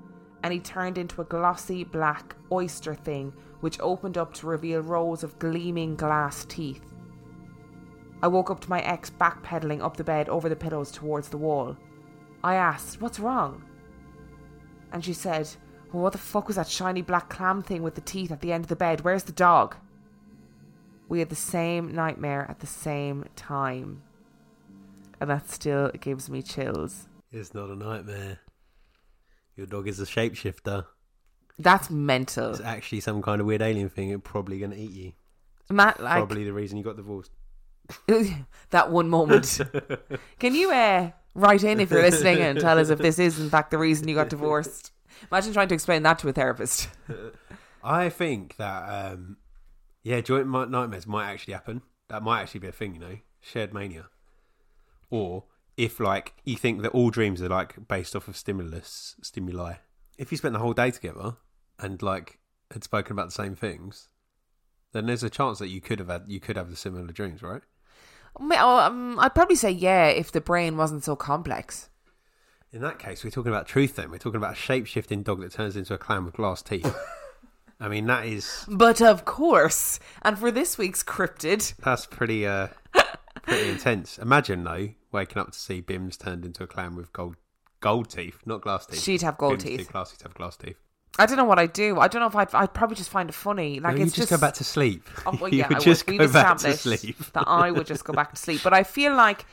and 0.43 0.53
he 0.53 0.61
turned 0.61 0.99
into 0.99 1.21
a 1.21 1.27
glossy 1.27 1.85
black 1.85 2.35
oyster 2.51 2.95
thing 2.95 3.33
which 3.61 3.81
opened 3.81 4.19
up 4.19 4.33
to 4.35 4.47
reveal 4.47 4.81
rows 4.81 5.23
of 5.23 5.39
gleaming 5.39 5.95
glass 5.95 6.45
teeth. 6.47 6.92
I 8.23 8.29
woke 8.29 8.51
up 8.51 8.61
to 8.61 8.71
my 8.71 8.81
ex 8.81 9.11
backpedaling 9.11 9.83
up 9.83 9.97
the 9.97 10.05
bed 10.05 10.29
over 10.29 10.49
the 10.49 10.57
pillows 10.57 10.93
towards 10.93 11.29
the 11.29 11.37
wall. 11.37 11.77
I 12.45 12.55
asked, 12.55 13.01
What's 13.01 13.19
wrong? 13.19 13.65
And 14.93 15.05
she 15.05 15.13
said, 15.13 15.49
well, 15.93 16.05
What 16.05 16.13
the 16.13 16.19
fuck 16.19 16.47
was 16.47 16.57
that 16.57 16.69
shiny 16.69 17.03
black 17.03 17.29
clam 17.29 17.63
thing 17.63 17.83
with 17.83 17.97
the 17.97 18.01
teeth 18.01 18.31
at 18.31 18.41
the 18.41 18.53
end 18.53 18.65
of 18.65 18.69
the 18.69 18.77
bed? 18.77 19.01
Where's 19.01 19.25
the 19.25 19.33
dog? 19.33 19.77
We 21.09 21.19
had 21.19 21.29
the 21.29 21.37
same 21.37 21.95
nightmare 21.95 22.47
at 22.49 22.61
the 22.61 22.67
same 22.67 23.27
time. 23.37 24.03
And 25.21 25.29
that 25.29 25.51
still 25.51 25.91
gives 26.01 26.31
me 26.31 26.43
chills. 26.43 27.09
It's 27.31 27.55
not 27.55 27.71
a 27.71 27.77
nightmare. 27.77 28.39
Your 29.57 29.67
dog 29.67 29.89
is 29.89 30.01
a 30.01 30.07
shapeshifter. 30.07 30.87
That's 31.59 31.91
mental. 31.91 32.51
It's 32.53 32.61
actually 32.61 33.01
some 33.01 33.21
kind 33.21 33.41
of 33.41 33.47
weird 33.47 33.63
alien 33.63 33.91
thing. 33.91 34.11
It's 34.11 34.23
probably 34.25 34.59
going 34.59 34.71
to 34.71 34.79
eat 34.79 34.91
you. 34.91 35.13
Matt, 35.71 36.01
like, 36.01 36.15
Probably 36.15 36.45
the 36.45 36.53
reason 36.53 36.79
you 36.79 36.85
got 36.85 36.97
divorced. 36.97 37.31
that 38.71 38.91
one 38.91 39.09
moment. 39.09 39.61
Can 40.39 40.55
you 40.55 40.71
uh, 40.71 41.11
write 41.35 41.65
in 41.65 41.81
if 41.81 41.91
you're 41.91 42.03
listening 42.03 42.39
and 42.39 42.61
tell 42.61 42.79
us 42.79 42.91
if 42.91 42.99
this 42.99 43.19
is 43.19 43.39
in 43.41 43.51
fact 43.51 43.71
the 43.71 43.79
reason 43.79 44.09
you 44.09 44.15
got 44.15 44.29
divorced? 44.29 44.93
Imagine 45.31 45.53
trying 45.53 45.69
to 45.69 45.75
explain 45.75 46.03
that 46.03 46.19
to 46.21 46.29
a 46.29 46.33
therapist. 46.33 46.89
I 47.85 48.09
think 48.09 48.57
that, 48.57 49.13
um, 49.13 49.37
yeah, 50.03 50.21
joint 50.21 50.49
nightmares 50.49 51.07
might 51.07 51.31
actually 51.31 51.55
happen. 51.55 51.83
That 52.09 52.23
might 52.23 52.43
actually 52.43 52.61
be 52.61 52.69
a 52.69 52.73
thing, 52.73 52.95
you 52.95 53.01
know, 53.01 53.19
shared 53.41 53.75
mania. 53.75 54.07
Or 55.11 55.45
if, 55.77 56.01
like, 56.01 56.35
you 56.45 56.57
think 56.57 56.83
that 56.83 56.91
all 56.91 57.11
dreams 57.11 57.43
are 57.43 57.49
like 57.49 57.89
based 57.89 58.17
off 58.17 58.29
of 58.29 58.37
stimulus 58.37 59.17
stimuli. 59.23 59.75
If 60.19 60.31
you 60.31 60.39
spent 60.39 60.53
the 60.53 60.61
whole 60.61 60.75
day 60.75 60.91
together 60.91 61.37
and 61.79 62.01
like 62.03 62.39
had 62.71 62.85
spoken 62.85 63.13
about 63.13 63.27
the 63.27 63.33
same 63.33 63.55
things, 63.55 64.09
then 64.93 65.07
there's 65.07 65.23
a 65.23 65.31
chance 65.31 65.59
that 65.59 65.69
you 65.69 65.81
could 65.81 65.99
have 65.99 66.09
had 66.09 66.25
you 66.27 66.41
could 66.41 66.57
have 66.57 66.71
the 66.71 66.77
similar 66.77 67.13
dreams, 67.13 67.43
right? 67.43 67.63
Um, 68.37 69.19
I'd 69.19 69.35
probably 69.35 69.57
say 69.57 69.71
yeah 69.71 70.07
if 70.07 70.33
the 70.33 70.41
brain 70.41 70.77
wasn't 70.77 71.05
so 71.05 71.17
complex. 71.17 71.89
In 72.73 72.81
that 72.81 72.99
case, 72.99 73.23
we're 73.23 73.31
talking 73.31 73.53
about 73.53 73.67
truth. 73.67 73.97
Then 73.97 74.11
we're 74.11 74.19
talking 74.19 74.39
about 74.39 74.53
a 74.53 74.57
shape 74.57 74.87
shifting 74.87 75.23
dog 75.23 75.41
that 75.41 75.53
turns 75.53 75.77
into 75.77 75.93
a 75.93 75.99
clown 75.99 76.25
with 76.25 76.35
glass 76.35 76.63
teeth. 76.63 76.95
I 77.81 77.89
mean, 77.89 78.07
that 78.07 78.27
is 78.27 78.65
But 78.69 79.03
of 79.03 79.25
course, 79.25 79.99
and 80.23 80.39
for 80.39 80.51
this 80.51 80.79
week's 80.79 81.03
cryptid, 81.03 81.75
that's 81.79 82.07
pretty 82.07 82.47
uh 82.47 82.69
pretty 83.43 83.69
intense. 83.69 84.19
Imagine 84.19 84.65
though 84.65 84.91
waking 85.11 85.39
up 85.39 85.51
to 85.51 85.59
see 85.59 85.83
Bims 85.83 86.19
turned 86.19 86.45
into 86.45 86.63
a 86.63 86.67
clown 86.67 86.97
with 86.97 87.13
gold 87.13 87.37
gold 87.81 88.09
teeth, 88.09 88.39
not 88.47 88.63
glass 88.63 88.87
teeth. 88.87 89.03
She'd 89.03 89.23
have 89.23 89.37
gold 89.37 89.59
Bim's 89.63 89.79
teeth. 89.79 89.89
Classy 89.91 90.17
to 90.19 90.25
have 90.25 90.35
glass 90.35 90.57
teeth. 90.57 90.79
I 91.19 91.27
don't 91.27 91.37
know 91.37 91.45
what 91.45 91.59
I'd 91.59 91.73
do. 91.75 91.99
I 92.01 92.09
don't 92.09 92.21
know 92.21 92.27
if 92.27 92.37
I'd. 92.37 92.55
I'd 92.55 92.73
probably 92.73 92.97
just 92.97 93.11
find 93.11 93.29
it 93.29 93.35
funny. 93.35 93.81
Like 93.81 93.95
No, 93.95 94.01
you 94.01 94.07
it's 94.07 94.15
just, 94.15 94.31
go 94.31 94.39
back 94.39 94.55
to 94.55 94.65
sleep. 94.65 95.07
Oh, 95.27 95.37
well, 95.41 95.49
you 95.53 95.59
yeah, 95.59 95.69
would 95.69 95.77
I 95.77 95.81
just 95.81 96.07
would. 96.07 96.19
go 96.19 96.29
back 96.33 96.57
to 96.59 96.77
sleep. 96.77 97.17
that 97.35 97.45
I 97.47 97.71
would 97.71 97.87
just 97.87 98.05
go 98.05 98.13
back 98.15 98.31
to 98.31 98.37
sleep. 98.37 98.63
But 98.65 98.73
I 98.73 98.83
feel 98.83 99.15
like, 99.15 99.45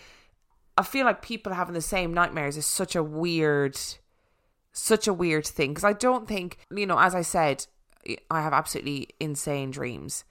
I 0.77 0.83
feel 0.83 1.05
like 1.05 1.21
people 1.21 1.53
having 1.53 1.73
the 1.73 1.81
same 1.81 2.13
nightmares 2.13 2.55
is 2.55 2.65
such 2.65 2.95
a 2.95 3.03
weird, 3.03 3.77
such 4.71 5.07
a 5.07 5.13
weird 5.13 5.45
thing. 5.45 5.71
Because 5.71 5.83
I 5.83 5.93
don't 5.93 6.27
think, 6.27 6.59
you 6.73 6.85
know, 6.85 6.97
as 6.97 7.13
I 7.13 7.21
said, 7.23 7.65
I 8.31 8.41
have 8.41 8.53
absolutely 8.53 9.09
insane 9.19 9.71
dreams. 9.71 10.23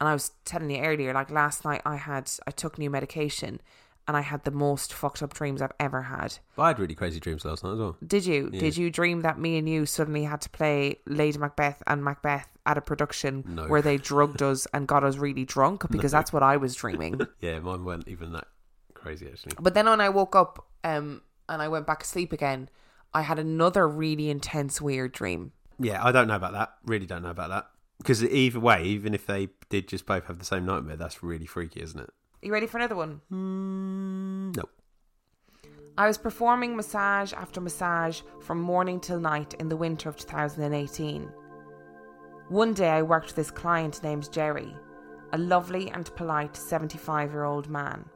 And 0.00 0.08
I 0.08 0.12
was 0.12 0.30
telling 0.44 0.70
you 0.70 0.80
earlier, 0.82 1.12
like 1.12 1.30
last 1.30 1.64
night, 1.64 1.82
I 1.84 1.96
had 1.96 2.30
I 2.46 2.52
took 2.52 2.78
new 2.78 2.90
medication, 2.90 3.60
and 4.08 4.16
I 4.16 4.22
had 4.22 4.44
the 4.44 4.50
most 4.50 4.92
fucked 4.92 5.22
up 5.22 5.34
dreams 5.34 5.62
I've 5.62 5.72
ever 5.78 6.02
had. 6.02 6.38
I 6.58 6.68
had 6.68 6.78
really 6.78 6.94
crazy 6.94 7.20
dreams 7.20 7.44
last 7.44 7.62
night 7.64 7.72
as 7.74 7.78
well. 7.78 7.96
Did 8.06 8.26
you? 8.26 8.50
Yeah. 8.52 8.60
Did 8.60 8.76
you 8.76 8.90
dream 8.90 9.20
that 9.22 9.38
me 9.38 9.56
and 9.58 9.68
you 9.68 9.86
suddenly 9.86 10.24
had 10.24 10.40
to 10.42 10.50
play 10.50 10.96
Lady 11.06 11.38
Macbeth 11.38 11.82
and 11.86 12.02
Macbeth 12.02 12.48
at 12.66 12.76
a 12.78 12.80
production 12.80 13.44
No. 13.46 13.68
where 13.68 13.82
they 13.82 13.96
drugged 13.96 14.42
us 14.42 14.66
and 14.74 14.88
got 14.88 15.04
us 15.04 15.16
really 15.16 15.44
drunk? 15.44 15.88
Because 15.90 16.12
that's 16.12 16.32
what 16.32 16.42
I 16.42 16.56
was 16.56 16.74
dreaming. 16.74 17.20
Yeah, 17.40 17.58
mine 17.60 17.84
weren't 17.84 18.08
even 18.08 18.32
that 18.32 18.46
crazy 18.94 19.26
actually. 19.28 19.52
but 19.60 19.74
then 19.74 19.86
when 19.86 20.00
I 20.00 20.08
woke 20.10 20.34
up 20.36 20.66
um, 20.84 21.22
and 21.48 21.62
I 21.62 21.68
went 21.68 21.86
back 21.86 22.00
to 22.00 22.06
sleep 22.06 22.32
again, 22.32 22.68
I 23.14 23.22
had 23.22 23.38
another 23.38 23.88
really 23.88 24.28
intense, 24.30 24.80
weird 24.80 25.12
dream. 25.12 25.52
Yeah, 25.78 26.04
I 26.04 26.12
don't 26.12 26.28
know 26.28 26.36
about 26.36 26.52
that. 26.52 26.74
Really 26.84 27.06
don't 27.06 27.22
know 27.22 27.30
about 27.30 27.48
that. 27.50 27.66
Because 27.98 28.22
either 28.24 28.60
way, 28.60 28.84
even 28.84 29.14
if 29.14 29.26
they 29.26 29.48
did 29.68 29.88
just 29.88 30.06
both 30.06 30.26
have 30.26 30.38
the 30.38 30.44
same 30.44 30.64
nightmare, 30.66 30.96
that's 30.96 31.22
really 31.22 31.46
freaky, 31.46 31.82
isn't 31.82 32.00
it? 32.00 32.10
You 32.42 32.52
ready 32.52 32.66
for 32.66 32.78
another 32.78 32.96
one? 32.96 33.20
Mm, 33.30 34.56
no. 34.56 34.64
I 35.98 36.06
was 36.06 36.16
performing 36.16 36.74
massage 36.74 37.32
after 37.34 37.60
massage 37.60 38.22
from 38.40 38.60
morning 38.60 39.00
till 39.00 39.20
night 39.20 39.54
in 39.58 39.68
the 39.68 39.76
winter 39.76 40.08
of 40.08 40.16
2018. 40.16 41.30
One 42.48 42.72
day 42.72 42.88
I 42.88 43.02
worked 43.02 43.26
with 43.26 43.36
this 43.36 43.50
client 43.50 44.02
named 44.02 44.32
Jerry, 44.32 44.74
a 45.32 45.38
lovely 45.38 45.90
and 45.90 46.12
polite 46.16 46.56
75 46.56 47.30
year 47.30 47.44
old 47.44 47.68
man. 47.68 48.08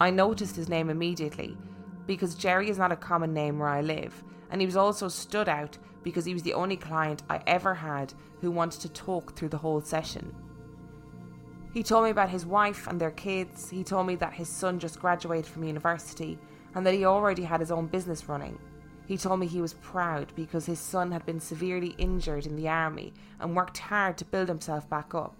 I 0.00 0.10
noticed 0.10 0.56
his 0.56 0.68
name 0.68 0.90
immediately 0.90 1.56
because 2.06 2.34
Jerry 2.34 2.68
is 2.68 2.78
not 2.78 2.90
a 2.90 2.96
common 2.96 3.32
name 3.32 3.58
where 3.58 3.68
I 3.68 3.80
live, 3.80 4.24
and 4.50 4.60
he 4.60 4.66
was 4.66 4.76
also 4.76 5.06
stood 5.06 5.48
out 5.48 5.78
because 6.02 6.24
he 6.24 6.34
was 6.34 6.42
the 6.42 6.54
only 6.54 6.76
client 6.76 7.22
I 7.30 7.40
ever 7.46 7.74
had 7.74 8.12
who 8.40 8.50
wanted 8.50 8.80
to 8.80 8.88
talk 8.88 9.36
through 9.36 9.50
the 9.50 9.58
whole 9.58 9.80
session. 9.80 10.34
He 11.72 11.82
told 11.82 12.04
me 12.04 12.10
about 12.10 12.28
his 12.28 12.44
wife 12.44 12.86
and 12.86 13.00
their 13.00 13.10
kids. 13.10 13.70
He 13.70 13.82
told 13.82 14.06
me 14.06 14.14
that 14.16 14.34
his 14.34 14.48
son 14.48 14.78
just 14.78 15.00
graduated 15.00 15.46
from 15.46 15.64
university 15.64 16.38
and 16.74 16.84
that 16.86 16.94
he 16.94 17.04
already 17.06 17.42
had 17.42 17.60
his 17.60 17.72
own 17.72 17.86
business 17.86 18.28
running. 18.28 18.58
He 19.06 19.16
told 19.16 19.40
me 19.40 19.46
he 19.46 19.62
was 19.62 19.74
proud 19.74 20.32
because 20.36 20.66
his 20.66 20.78
son 20.78 21.10
had 21.12 21.24
been 21.24 21.40
severely 21.40 21.94
injured 21.98 22.46
in 22.46 22.56
the 22.56 22.68
army 22.68 23.12
and 23.40 23.56
worked 23.56 23.78
hard 23.78 24.18
to 24.18 24.24
build 24.24 24.48
himself 24.48 24.88
back 24.88 25.14
up. 25.14 25.34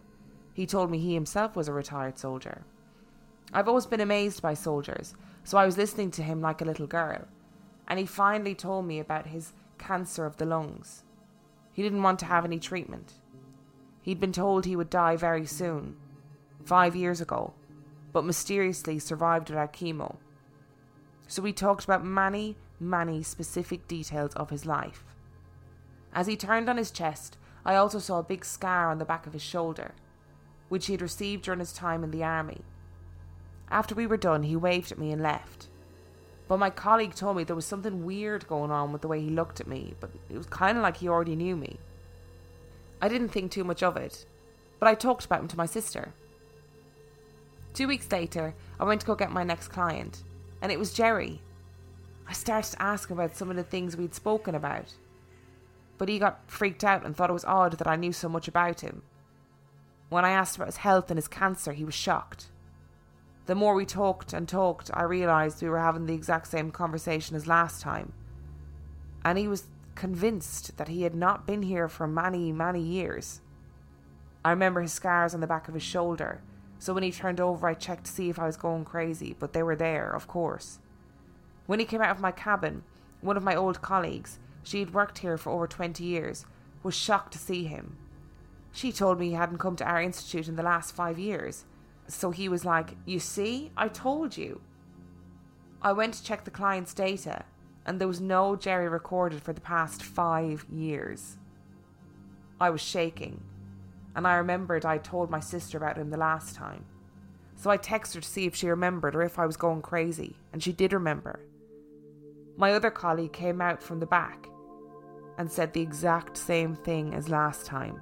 He 0.55 0.67
told 0.67 0.91
me 0.91 0.99
he 0.99 1.15
himself 1.15 1.55
was 1.55 1.69
a 1.69 1.73
retired 1.73 2.19
soldier. 2.19 2.65
I've 3.53 3.69
always 3.69 3.87
been 3.87 4.01
amazed 4.01 4.41
by 4.41 4.55
soldiers, 4.55 5.15
so 5.45 5.59
I 5.59 5.67
was 5.67 5.77
listening 5.77 6.11
to 6.13 6.23
him 6.23 6.41
like 6.41 6.61
a 6.61 6.65
little 6.65 6.87
girl. 6.87 7.27
And 7.89 7.99
he 7.99 8.07
finally 8.07 8.55
told 8.55 8.87
me 8.87 8.99
about 8.99 9.27
his 9.27 9.53
cancer 9.79 10.25
of 10.25 10.39
the 10.39 10.47
lungs. 10.47 11.05
He 11.73 11.83
didn't 11.83 12.03
want 12.03 12.19
to 12.21 12.27
have 12.27 12.45
any 12.45 12.59
treatment. 12.59 13.15
He'd 14.01 14.21
been 14.21 14.33
told 14.33 14.65
he 14.65 14.77
would 14.77 14.91
die 14.91 15.17
very 15.17 15.47
soon, 15.47 15.97
five 16.65 16.97
years 16.97 17.21
ago, 17.21 17.53
but 18.13 18.25
mysteriously 18.25 18.99
survived 18.99 19.51
without 19.51 19.73
chemo. 19.73 20.17
So 21.27 21.43
we 21.43 21.53
talked 21.53 21.85
about 21.85 22.05
many, 22.05 22.57
many 22.79 23.23
specific 23.23 23.89
details 23.89 24.35
of 24.35 24.51
his 24.51 24.67
life. 24.67 25.05
As 26.13 26.27
he 26.27 26.37
turned 26.37 26.69
on 26.69 26.77
his 26.77 26.91
chest, 26.91 27.39
I 27.65 27.77
also 27.77 27.99
saw 27.99 28.19
a 28.19 28.25
big 28.25 28.45
scar 28.45 28.91
on 28.91 28.99
the 28.99 29.05
back 29.05 29.27
of 29.27 29.33
his 29.33 29.43
shoulder, 29.43 29.93
which 30.69 30.87
he 30.87 30.93
had 30.93 31.03
received 31.03 31.45
during 31.45 31.61
his 31.61 31.73
time 31.73 32.05
in 32.05 32.11
the 32.11 32.25
army. 32.25 32.63
After 33.71 33.95
we 33.95 34.07
were 34.07 34.17
done, 34.17 34.43
he 34.43 34.57
waved 34.57 34.93
at 34.93 34.99
me 34.99 35.13
and 35.13 35.23
left. 35.23 35.69
But 36.49 36.59
my 36.59 36.71
colleague 36.71 37.15
told 37.15 37.37
me 37.37 37.45
there 37.45 37.57
was 37.57 37.65
something 37.65 38.05
weird 38.05 38.47
going 38.47 38.71
on 38.71 38.93
with 38.93 39.01
the 39.01 39.09
way 39.09 39.21
he 39.21 39.31
looked 39.31 39.61
at 39.61 39.67
me, 39.67 39.95
but 40.01 40.11
it 40.29 40.37
was 40.37 40.47
kind 40.47 40.77
of 40.77 40.83
like 40.83 40.99
he 40.99 41.09
already 41.09 41.37
knew 41.37 41.57
me. 41.57 41.79
I 43.01 43.09
didn't 43.09 43.31
think 43.31 43.51
too 43.51 43.65
much 43.65 43.83
of 43.83 43.97
it, 43.97 44.27
but 44.79 44.89
I 44.89 44.95
talked 44.95 45.25
about 45.25 45.41
him 45.41 45.49
to 45.49 45.57
my 45.57 45.67
sister. 45.67 46.13
Two 47.75 47.89
weeks 47.89 48.11
later, 48.13 48.55
I 48.79 48.85
went 48.85 49.01
to 49.01 49.07
go 49.07 49.15
get 49.15 49.31
my 49.31 49.45
next 49.45 49.69
client, 49.69 50.23
and 50.61 50.71
it 50.71 50.79
was 50.79 50.93
Jerry. 50.93 51.41
I 52.29 52.35
started 52.35 52.73
to 52.73 52.83
ask 52.83 53.11
him 53.11 53.19
about 53.19 53.37
some 53.37 53.51
of 53.51 53.57
the 53.57 53.63
things 53.63 53.97
we'd 53.97 54.15
spoken 54.15 54.55
about, 54.55 54.95
but 55.97 56.09
he 56.09 56.19
got 56.19 56.41
freaked 56.47 56.85
out 56.85 57.05
and 57.05 57.17
thought 57.17 57.31
it 57.31 57.35
was 57.35 57.45
odd 57.45 57.79
that 57.79 57.87
I 57.87 57.97
knew 57.97 58.13
so 58.13 58.29
much 58.29 58.47
about 58.47 58.81
him. 58.81 59.03
When 60.11 60.25
I 60.25 60.31
asked 60.31 60.57
about 60.57 60.69
his 60.69 60.79
health 60.79 61.11
and 61.11 61.17
his 61.17 61.29
cancer, 61.29 61.73
he 61.73 61.85
was 61.85 61.95
shocked. 61.95 62.49
The 63.47 63.55
more 63.55 63.75
we 63.75 63.87
talked 63.87 64.35
and 64.35 64.47
talked, 64.47 64.91
I 64.93 65.03
realised 65.05 65.63
we 65.63 65.71
were 65.71 65.81
having 65.81 66.05
the 66.07 66.15
exact 66.15 66.49
same 66.49 66.71
conversation 66.71 67.35
as 67.35 67.47
last 67.47 67.81
time. 67.81 68.13
And 69.25 69.39
he 69.39 69.49
was 69.49 69.65
convinced 69.95 70.77
that 70.77 70.89
he 70.89 71.03
had 71.03 71.15
not 71.15 71.47
been 71.47 71.63
here 71.63 71.89
for 71.89 72.07
many, 72.07 72.53
many 72.53 72.83
years. 72.83 73.41
I 74.45 74.51
remember 74.51 74.83
his 74.83 74.93
scars 74.93 75.35
on 75.35 75.41
the 75.41 75.47
back 75.47 75.69
of 75.69 75.75
his 75.75 75.83
shoulder, 75.83 76.43
So 76.83 76.93
when 76.93 77.05
he 77.05 77.13
turned 77.13 77.41
over, 77.41 77.69
I 77.69 77.75
checked 77.75 78.07
to 78.07 78.11
see 78.11 78.29
if 78.29 78.41
I 78.41 78.47
was 78.47 78.57
going 78.57 78.85
crazy, 78.85 79.37
but 79.39 79.53
they 79.53 79.63
were 79.63 79.77
there, 79.77 80.11
of 80.11 80.27
course. 80.27 80.81
When 81.67 81.79
he 81.79 81.85
came 81.85 82.03
out 82.03 82.11
of 82.11 82.19
my 82.19 82.33
cabin, 82.33 82.83
one 83.21 83.37
of 83.37 83.45
my 83.45 83.55
old 83.55 83.81
colleagues, 83.81 84.41
she 84.65 84.81
had 84.81 84.93
worked 84.93 85.19
here 85.19 85.39
for 85.39 85.51
over 85.51 85.69
20 85.69 86.03
years, 86.03 86.45
was 86.83 86.97
shocked 86.97 87.35
to 87.35 87.39
see 87.39 87.67
him. 87.67 87.99
She 88.73 88.91
told 88.91 89.21
me 89.21 89.29
he 89.29 89.35
hadn't 89.35 89.59
come 89.59 89.77
to 89.77 89.85
our 89.85 90.03
institute 90.03 90.49
in 90.49 90.57
the 90.57 90.65
last 90.65 90.93
five 90.93 91.21
years. 91.21 91.67
So 92.09 92.33
he 92.33 92.49
was 92.49 92.65
like, 92.65 92.97
You 93.07 93.21
see, 93.21 93.71
I 93.77 93.87
told 93.87 94.37
you. 94.37 94.61
I 95.83 95.93
went 95.93 96.15
to 96.15 96.25
check 96.25 96.43
the 96.43 96.51
client's 96.51 96.95
data, 96.95 97.45
and 97.87 98.01
there 98.01 98.09
was 98.09 98.21
no 98.21 98.57
Jerry 98.57 98.89
recorded 98.89 99.41
for 99.41 99.53
the 99.53 99.61
past 99.61 100.03
five 100.03 100.67
years. 100.69 101.37
I 102.61 102.71
was 102.71 102.81
shaking, 102.81 103.41
and 104.15 104.27
I 104.27 104.35
remembered 104.35 104.85
I'd 104.85 105.05
told 105.05 105.31
my 105.31 105.41
sister 105.41 105.79
about 105.79 105.97
him 105.97 106.11
the 106.11 106.17
last 106.17 106.55
time. 106.55 106.85
So 107.57 107.71
I 107.71 107.79
texted 107.79 108.15
her 108.15 108.21
to 108.21 108.29
see 108.29 108.47
if 108.47 108.55
she 108.55 108.69
remembered 108.69 109.15
or 109.15 109.23
if 109.23 109.39
I 109.39 109.47
was 109.47 109.57
going 109.57 109.83
crazy, 109.83 110.37
and 110.53 110.63
she 110.63 110.73
did 110.73 110.93
remember. 110.93 111.41
My 112.57 112.73
other 112.73 112.91
colleague 112.91 113.33
came 113.33 113.61
out 113.61 113.83
from 113.83 114.01
the 114.01 114.07
back 114.07 114.47
and 115.39 115.51
said 115.51 115.73
the 115.73 115.81
exact 115.81 116.37
same 116.37 116.75
thing 116.75 117.15
as 117.15 117.29
last 117.29 117.67
time. 117.67 118.01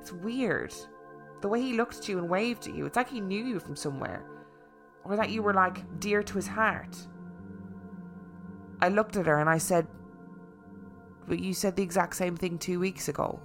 It's 0.00 0.12
weird. 0.12 0.74
The 1.40 1.48
way 1.48 1.60
he 1.60 1.72
looked 1.72 1.98
at 1.98 2.08
you 2.08 2.18
and 2.18 2.28
waved 2.28 2.68
at 2.68 2.74
you, 2.74 2.86
it's 2.86 2.96
like 2.96 3.10
he 3.10 3.20
knew 3.20 3.44
you 3.44 3.58
from 3.58 3.76
somewhere. 3.76 4.24
Or 5.04 5.16
that 5.16 5.30
you 5.30 5.42
were 5.42 5.54
like 5.54 6.00
dear 6.00 6.22
to 6.22 6.34
his 6.34 6.46
heart. 6.46 6.96
I 8.80 8.88
looked 8.88 9.16
at 9.16 9.26
her 9.26 9.38
and 9.38 9.50
I 9.50 9.58
said, 9.58 9.86
But 11.26 11.40
you 11.40 11.54
said 11.54 11.74
the 11.74 11.82
exact 11.82 12.14
same 12.14 12.36
thing 12.36 12.58
two 12.58 12.78
weeks 12.78 13.08
ago. 13.08 13.40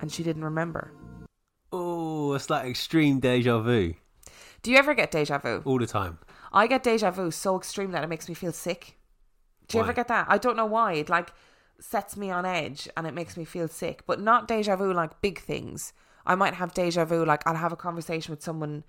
And 0.00 0.10
she 0.12 0.22
didn't 0.22 0.44
remember. 0.44 0.92
Oh, 1.72 2.34
it's 2.34 2.50
like 2.50 2.66
extreme 2.66 3.18
deja 3.20 3.58
vu 3.60 3.94
Do 4.62 4.70
you 4.70 4.76
ever 4.78 4.94
get 4.94 5.10
deja 5.10 5.38
vu? 5.38 5.62
all 5.64 5.78
the 5.78 5.86
time. 5.86 6.18
I 6.52 6.66
get 6.66 6.82
deja 6.82 7.10
vu 7.10 7.30
so 7.30 7.56
extreme 7.56 7.90
that 7.92 8.04
it 8.04 8.08
makes 8.08 8.28
me 8.28 8.34
feel 8.34 8.52
sick. 8.52 8.98
Do 9.68 9.78
you 9.78 9.82
Why? 9.82 9.88
ever 9.88 9.92
get 9.94 10.08
that? 10.08 10.26
I 10.28 10.38
don't 10.38 10.56
know 10.56 10.66
why. 10.66 10.94
It 10.94 11.08
like 11.08 11.32
sets 11.80 12.16
me 12.16 12.30
on 12.30 12.46
edge 12.46 12.88
and 12.96 13.06
it 13.06 13.14
makes 13.14 13.36
me 13.36 13.44
feel 13.44 13.68
sick. 13.68 14.04
But 14.06 14.20
not 14.20 14.48
deja 14.48 14.76
vu 14.76 14.92
like 14.92 15.20
big 15.20 15.40
things. 15.40 15.92
I 16.24 16.34
might 16.34 16.54
have 16.54 16.72
deja 16.74 17.04
vu 17.04 17.24
like 17.24 17.46
I'll 17.46 17.56
have 17.56 17.72
a 17.72 17.76
conversation 17.76 18.32
with 18.32 18.42
someone, 18.42 18.84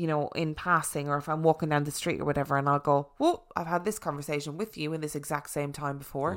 you 0.00 0.06
know, 0.06 0.28
in 0.34 0.54
passing 0.54 1.08
or 1.10 1.18
if 1.18 1.28
I'm 1.28 1.42
walking 1.42 1.68
down 1.68 1.84
the 1.84 1.90
street 1.90 2.20
or 2.22 2.24
whatever 2.24 2.56
and 2.56 2.66
I'll 2.70 2.78
go, 2.78 3.10
Whoa, 3.18 3.42
I've 3.54 3.66
had 3.66 3.84
this 3.84 3.98
conversation 3.98 4.56
with 4.56 4.78
you 4.78 4.94
in 4.94 5.02
this 5.02 5.14
exact 5.14 5.50
same 5.50 5.72
time 5.72 5.98
before. 5.98 6.32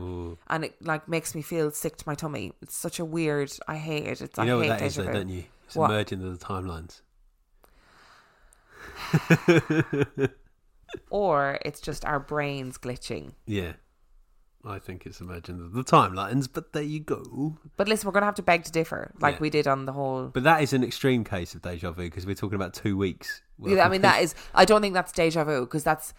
And 0.48 0.66
it 0.66 0.76
like 0.82 1.08
makes 1.08 1.34
me 1.34 1.42
feel 1.42 1.72
sick 1.72 1.96
to 1.96 2.04
my 2.06 2.14
tummy. 2.14 2.52
It's 2.62 2.76
such 2.76 3.00
a 3.00 3.06
weird 3.06 3.54
I 3.66 3.78
hate 3.78 4.06
it. 4.06 4.22
It's 4.22 4.38
You 4.38 4.44
I 4.44 4.46
know 4.48 4.60
hate 4.60 4.70
what 4.70 4.80
that 4.80 4.86
is, 4.86 4.96
though, 4.96 5.14
don't 5.14 5.30
you? 5.30 5.46
It's 5.66 5.76
What? 5.78 5.92
a 5.92 5.94
merging 5.94 6.24
of 6.24 6.38
the 6.38 6.46
timelines. 6.46 7.02
Or 11.10 11.58
it's 11.66 11.80
just 11.82 12.06
our 12.06 12.20
brains 12.20 12.78
glitching. 12.78 13.34
Yeah. 13.48 13.74
I 14.66 14.80
think 14.80 15.06
it's 15.06 15.20
merging 15.20 15.60
of 15.60 15.74
the 15.74 15.84
timelines, 15.84 16.48
but 16.52 16.72
there 16.72 16.84
you 16.84 17.02
go. 17.02 17.58
But 17.76 17.88
listen, 17.90 18.08
we're 18.08 18.14
gonna 18.14 18.26
have 18.28 18.36
to 18.36 18.42
beg 18.44 18.64
to 18.64 18.72
differ, 18.72 19.12
like 19.20 19.36
Yeah. 19.36 19.42
we 19.42 19.50
did 19.50 19.68
on 19.68 19.86
the 19.86 19.92
whole 19.92 20.28
But 20.34 20.44
that 20.44 20.62
is 20.62 20.72
an 20.72 20.84
extreme 20.84 21.24
case 21.26 21.54
of 21.54 21.62
deja 21.62 21.92
vu 21.92 22.04
because 22.04 22.26
we're 22.26 22.36
talking 22.36 22.56
about 22.56 22.74
two 22.74 22.96
weeks. 22.96 23.42
Yeah, 23.60 23.86
I 23.86 23.90
mean 23.90 24.02
that 24.02 24.22
is. 24.22 24.36
I 24.56 24.64
don't 24.66 24.82
think 24.82 24.94
that's 24.94 25.12
deja 25.12 25.44
vu 25.44 25.62
because 25.62 25.84
that's 25.84 26.14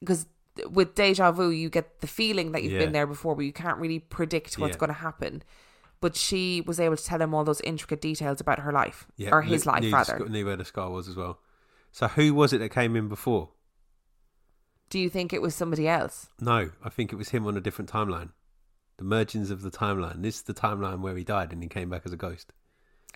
because 0.00 0.26
with 0.70 0.94
deja 0.94 1.30
vu 1.32 1.50
you 1.50 1.68
get 1.70 2.00
the 2.00 2.06
feeling 2.06 2.52
that 2.52 2.62
you've 2.62 2.72
Yeah. 2.72 2.78
been 2.80 2.92
there 2.92 3.06
before, 3.06 3.36
but 3.36 3.44
you 3.44 3.52
can't 3.52 3.78
really 3.78 4.00
predict 4.00 4.58
what's 4.58 4.74
Yeah. 4.74 4.78
going 4.78 4.88
to 4.88 4.94
happen. 5.00 5.42
But 6.00 6.14
she 6.16 6.60
was 6.66 6.78
able 6.78 6.96
to 6.96 7.04
tell 7.04 7.20
him 7.22 7.32
all 7.34 7.44
those 7.44 7.60
intricate 7.62 8.00
details 8.00 8.40
about 8.40 8.58
her 8.60 8.72
life 8.72 9.06
or 9.32 9.42
his 9.42 9.64
knew- 9.64 9.72
life 9.72 9.80
knew 9.82 9.90
the 9.90 9.96
rather. 9.96 10.28
knew 10.28 10.44
where 10.44 10.56
the 10.56 10.64
scar 10.64 10.90
was 10.90 11.08
as 11.08 11.16
well. 11.16 11.40
So 11.92 12.08
who 12.08 12.34
was 12.34 12.52
it 12.52 12.58
that 12.58 12.68
came 12.70 12.94
in 12.96 13.08
before? 13.08 13.50
Do 14.94 15.00
you 15.00 15.10
think 15.10 15.32
it 15.32 15.42
was 15.42 15.56
somebody 15.56 15.88
else? 15.88 16.28
No, 16.40 16.70
I 16.84 16.88
think 16.88 17.12
it 17.12 17.16
was 17.16 17.30
him 17.30 17.48
on 17.48 17.56
a 17.56 17.60
different 17.60 17.90
timeline. 17.90 18.28
The 18.96 19.02
mergings 19.02 19.50
of 19.50 19.62
the 19.62 19.70
timeline. 19.72 20.22
This 20.22 20.36
is 20.36 20.42
the 20.42 20.54
timeline 20.54 21.00
where 21.00 21.16
he 21.16 21.24
died 21.24 21.52
and 21.52 21.60
he 21.60 21.68
came 21.68 21.90
back 21.90 22.02
as 22.04 22.12
a 22.12 22.16
ghost. 22.16 22.52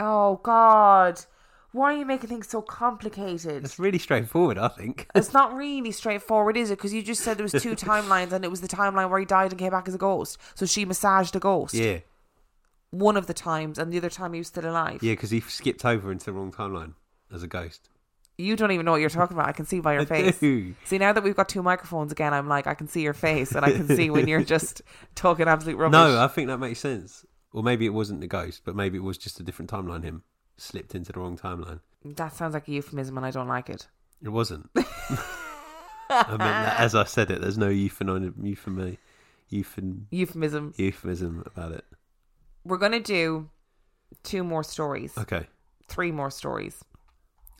Oh 0.00 0.40
God, 0.42 1.24
why 1.70 1.94
are 1.94 1.98
you 1.98 2.04
making 2.04 2.30
things 2.30 2.48
so 2.48 2.62
complicated? 2.62 3.64
It's 3.64 3.78
really 3.78 4.00
straightforward, 4.00 4.58
I 4.58 4.66
think. 4.66 5.06
It's 5.14 5.32
not 5.32 5.54
really 5.54 5.92
straightforward, 5.92 6.56
is 6.56 6.72
it? 6.72 6.78
Because 6.78 6.92
you 6.92 7.00
just 7.00 7.22
said 7.22 7.36
there 7.36 7.44
was 7.44 7.52
two 7.52 7.76
timelines, 7.76 8.32
and 8.32 8.44
it 8.44 8.50
was 8.50 8.60
the 8.60 8.66
timeline 8.66 9.08
where 9.08 9.20
he 9.20 9.24
died 9.24 9.52
and 9.52 9.58
came 9.60 9.70
back 9.70 9.86
as 9.86 9.94
a 9.94 9.98
ghost. 9.98 10.36
So 10.56 10.66
she 10.66 10.84
massaged 10.84 11.36
a 11.36 11.38
ghost 11.38 11.74
yeah, 11.74 11.98
one 12.90 13.16
of 13.16 13.28
the 13.28 13.34
times, 13.34 13.78
and 13.78 13.92
the 13.92 13.98
other 13.98 14.10
time 14.10 14.32
he 14.32 14.40
was 14.40 14.48
still 14.48 14.68
alive. 14.68 15.00
yeah, 15.00 15.12
because 15.12 15.30
he 15.30 15.38
skipped 15.38 15.84
over 15.84 16.10
into 16.10 16.24
the 16.24 16.32
wrong 16.32 16.50
timeline 16.50 16.94
as 17.32 17.44
a 17.44 17.46
ghost. 17.46 17.88
You 18.38 18.55
don't 18.57 18.70
even 18.70 18.87
know 18.87 18.92
what 18.92 19.01
you're 19.01 19.11
talking 19.11 19.37
about. 19.37 19.48
I 19.48 19.53
can 19.53 19.66
see 19.66 19.81
by 19.81 19.94
your 19.94 20.03
I 20.03 20.07
face. 20.07 20.38
do. 20.38 20.74
See, 20.85 20.96
now 20.98 21.12
that 21.12 21.24
we've 21.24 21.35
got 21.35 21.48
two 21.48 21.62
microphones 21.62 22.12
again, 22.12 22.33
I'm 22.33 22.48
like, 22.48 22.66
I 22.68 22.74
can 22.74 22.87
see 22.87 23.03
your 23.03 23.12
face, 23.12 23.53
and 23.53 23.64
I 23.66 23.72
can 23.72 23.88
see 23.88 24.11
when 24.11 24.29
you're 24.29 24.44
just 24.57 24.81
talking 25.16 25.48
absolute 25.48 25.77
rubbish. 25.77 25.92
No, 25.92 26.20
I 26.20 26.29
think 26.29 26.46
that 26.46 26.59
makes 26.59 26.79
sense. 26.79 27.27
Or 27.53 27.62
maybe 27.64 27.85
it 27.85 27.92
wasn't 27.92 28.20
the 28.20 28.29
ghost, 28.29 28.62
but 28.64 28.77
maybe 28.77 28.96
it 28.96 29.03
was 29.03 29.18
just 29.18 29.40
a 29.40 29.42
different 29.42 29.70
timeline. 29.70 30.05
Him 30.05 30.22
slipped 30.57 30.94
into 30.94 31.12
the 31.12 31.18
wrong 31.18 31.37
timeline. 31.37 31.81
that 32.05 32.33
sounds 32.35 32.55
like 32.55 32.68
a 32.68 32.70
euphemism, 32.70 33.16
and 33.16 33.27
I 33.27 33.31
don't 33.33 33.48
like 33.48 33.68
it. 33.68 33.88
It 34.22 34.29
wasn't. 34.29 34.70
I 36.11 36.29
meant 36.29 36.38
that 36.38 36.81
as 36.81 36.94
I 36.94 37.05
said 37.05 37.31
it. 37.31 37.40
There's 37.40 37.59
no 37.59 37.68
euphemism, 37.68 38.35
euphemism, 38.42 38.98
euphem, 39.53 40.05
Euphemism. 40.11 40.74
euphemism 40.77 41.42
about 41.46 41.72
it. 41.72 41.85
We're 42.64 42.79
gonna 42.79 43.01
do 43.01 43.51
two 44.22 44.42
more 44.44 44.62
stories, 44.62 45.16
Okay, 45.18 45.46
three 45.88 46.12
more 46.12 46.31
stories, 46.31 46.83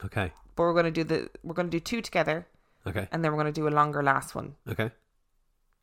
okay, 0.05 0.33
but 0.59 0.65
we're 0.65 0.75
gonna 0.75 0.91
do 0.91 1.05
the 1.05 1.31
we're 1.45 1.55
gonna 1.55 1.69
do 1.69 1.79
two 1.79 2.03
together, 2.03 2.45
okay, 2.85 3.07
and 3.13 3.25
then 3.25 3.31
we're 3.31 3.39
gonna 3.39 3.53
do 3.53 3.69
a 3.69 3.71
longer 3.71 4.03
last 4.03 4.35
one. 4.35 4.57
okay. 4.69 4.91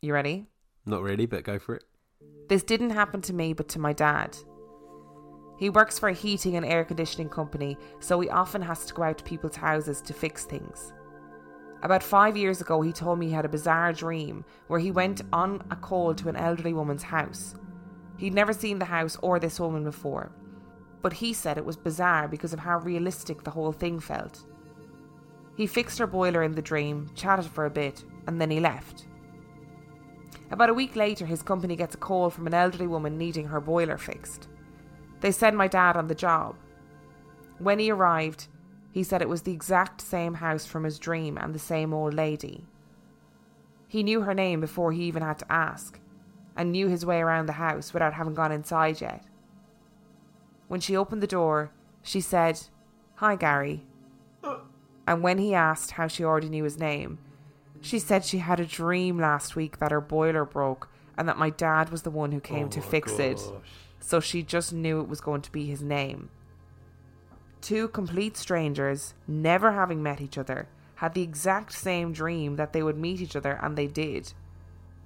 You 0.02 0.12
ready? 0.12 0.44
Not 0.84 1.02
really, 1.02 1.24
but 1.24 1.44
go 1.44 1.58
for 1.58 1.76
it. 1.76 1.84
This 2.50 2.62
didn't 2.62 2.90
happen 2.90 3.22
to 3.22 3.32
me, 3.32 3.54
but 3.54 3.68
to 3.70 3.78
my 3.78 3.94
dad. 3.94 4.36
He 5.58 5.70
works 5.70 5.98
for 5.98 6.10
a 6.10 6.12
heating 6.12 6.56
and 6.56 6.66
air 6.66 6.84
conditioning 6.84 7.30
company, 7.30 7.78
so 8.00 8.20
he 8.20 8.28
often 8.28 8.60
has 8.60 8.84
to 8.84 8.92
go 8.92 9.02
out 9.04 9.16
to 9.16 9.24
people's 9.24 9.56
houses 9.56 10.02
to 10.02 10.12
fix 10.12 10.44
things. 10.44 10.92
About 11.82 12.02
five 12.02 12.36
years 12.36 12.60
ago, 12.60 12.82
he 12.82 12.92
told 12.92 13.18
me 13.18 13.28
he 13.28 13.32
had 13.32 13.46
a 13.46 13.56
bizarre 13.56 13.94
dream 13.94 14.44
where 14.66 14.78
he 14.78 14.90
went 14.90 15.22
on 15.32 15.62
a 15.70 15.76
call 15.76 16.14
to 16.14 16.28
an 16.28 16.36
elderly 16.36 16.74
woman's 16.74 17.02
house. 17.02 17.54
He'd 18.18 18.34
never 18.34 18.52
seen 18.52 18.78
the 18.78 18.84
house 18.84 19.16
or 19.22 19.38
this 19.40 19.58
woman 19.58 19.84
before, 19.84 20.32
but 21.00 21.14
he 21.14 21.32
said 21.32 21.56
it 21.56 21.64
was 21.64 21.78
bizarre 21.78 22.28
because 22.28 22.52
of 22.52 22.58
how 22.58 22.78
realistic 22.80 23.42
the 23.42 23.50
whole 23.50 23.72
thing 23.72 23.98
felt. 23.98 24.44
He 25.56 25.66
fixed 25.66 25.98
her 25.98 26.06
boiler 26.06 26.42
in 26.42 26.54
the 26.54 26.62
dream, 26.62 27.10
chatted 27.14 27.46
for 27.46 27.64
a 27.64 27.70
bit, 27.70 28.04
and 28.26 28.40
then 28.40 28.50
he 28.50 28.60
left. 28.60 29.06
About 30.50 30.70
a 30.70 30.74
week 30.74 30.94
later, 30.94 31.26
his 31.26 31.42
company 31.42 31.74
gets 31.76 31.94
a 31.94 31.98
call 31.98 32.30
from 32.30 32.46
an 32.46 32.54
elderly 32.54 32.86
woman 32.86 33.18
needing 33.18 33.46
her 33.46 33.60
boiler 33.60 33.98
fixed. 33.98 34.48
They 35.20 35.32
send 35.32 35.56
my 35.56 35.66
dad 35.66 35.96
on 35.96 36.06
the 36.06 36.14
job. 36.14 36.56
When 37.58 37.78
he 37.78 37.90
arrived, 37.90 38.48
he 38.92 39.02
said 39.02 39.22
it 39.22 39.28
was 39.28 39.42
the 39.42 39.52
exact 39.52 40.00
same 40.00 40.34
house 40.34 40.66
from 40.66 40.84
his 40.84 40.98
dream 40.98 41.36
and 41.38 41.54
the 41.54 41.58
same 41.58 41.92
old 41.92 42.14
lady. 42.14 42.66
He 43.88 44.02
knew 44.02 44.20
her 44.22 44.34
name 44.34 44.60
before 44.60 44.92
he 44.92 45.04
even 45.04 45.22
had 45.22 45.38
to 45.38 45.52
ask, 45.52 45.98
and 46.56 46.70
knew 46.70 46.88
his 46.88 47.06
way 47.06 47.20
around 47.20 47.46
the 47.46 47.52
house 47.52 47.92
without 47.92 48.14
having 48.14 48.34
gone 48.34 48.52
inside 48.52 49.00
yet. 49.00 49.24
When 50.68 50.80
she 50.80 50.96
opened 50.96 51.22
the 51.22 51.26
door, 51.26 51.72
she 52.02 52.20
said, 52.20 52.60
Hi, 53.16 53.36
Gary. 53.36 53.86
Uh, 54.42 54.58
And 55.06 55.22
when 55.22 55.38
he 55.38 55.54
asked 55.54 55.92
how 55.92 56.08
she 56.08 56.24
already 56.24 56.48
knew 56.48 56.64
his 56.64 56.78
name, 56.78 57.18
she 57.80 57.98
said 57.98 58.24
she 58.24 58.38
had 58.38 58.58
a 58.58 58.66
dream 58.66 59.18
last 59.18 59.54
week 59.54 59.78
that 59.78 59.92
her 59.92 60.00
boiler 60.00 60.44
broke 60.44 60.88
and 61.16 61.28
that 61.28 61.38
my 61.38 61.50
dad 61.50 61.90
was 61.90 62.02
the 62.02 62.10
one 62.10 62.32
who 62.32 62.40
came 62.40 62.66
oh 62.66 62.70
to 62.70 62.80
fix 62.80 63.18
it. 63.18 63.40
So 64.00 64.20
she 64.20 64.42
just 64.42 64.72
knew 64.72 65.00
it 65.00 65.08
was 65.08 65.20
going 65.20 65.42
to 65.42 65.52
be 65.52 65.66
his 65.66 65.82
name. 65.82 66.30
Two 67.60 67.88
complete 67.88 68.36
strangers, 68.36 69.14
never 69.26 69.72
having 69.72 70.02
met 70.02 70.20
each 70.20 70.38
other, 70.38 70.68
had 70.96 71.14
the 71.14 71.22
exact 71.22 71.72
same 71.72 72.12
dream 72.12 72.56
that 72.56 72.72
they 72.72 72.82
would 72.82 72.96
meet 72.96 73.20
each 73.20 73.36
other, 73.36 73.58
and 73.62 73.76
they 73.76 73.86
did. 73.86 74.32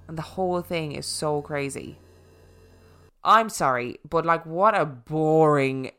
And 0.07 0.17
the 0.17 0.21
whole 0.21 0.61
thing 0.61 0.91
is 0.91 1.05
so 1.05 1.41
crazy. 1.41 1.97
I'm 3.23 3.49
sorry, 3.49 3.99
but 4.07 4.25
like, 4.25 4.45
what 4.45 4.75
a 4.75 4.85
boring 4.85 5.91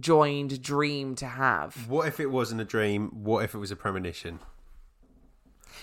joined 0.00 0.62
dream 0.62 1.14
to 1.16 1.26
have. 1.26 1.88
What 1.88 2.08
if 2.08 2.20
it 2.20 2.30
wasn't 2.30 2.60
a 2.60 2.64
dream? 2.64 3.10
What 3.12 3.44
if 3.44 3.54
it 3.54 3.58
was 3.58 3.70
a 3.70 3.76
premonition? 3.76 4.40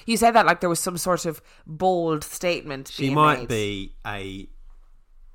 You 0.05 0.17
said 0.17 0.31
that 0.31 0.45
like 0.45 0.59
there 0.59 0.69
was 0.69 0.79
some 0.79 0.97
sort 0.97 1.25
of 1.25 1.41
bold 1.65 2.23
statement. 2.23 2.89
She 2.93 3.09
might 3.09 3.41
made. 3.41 3.47
be 3.47 3.95
a 4.05 4.47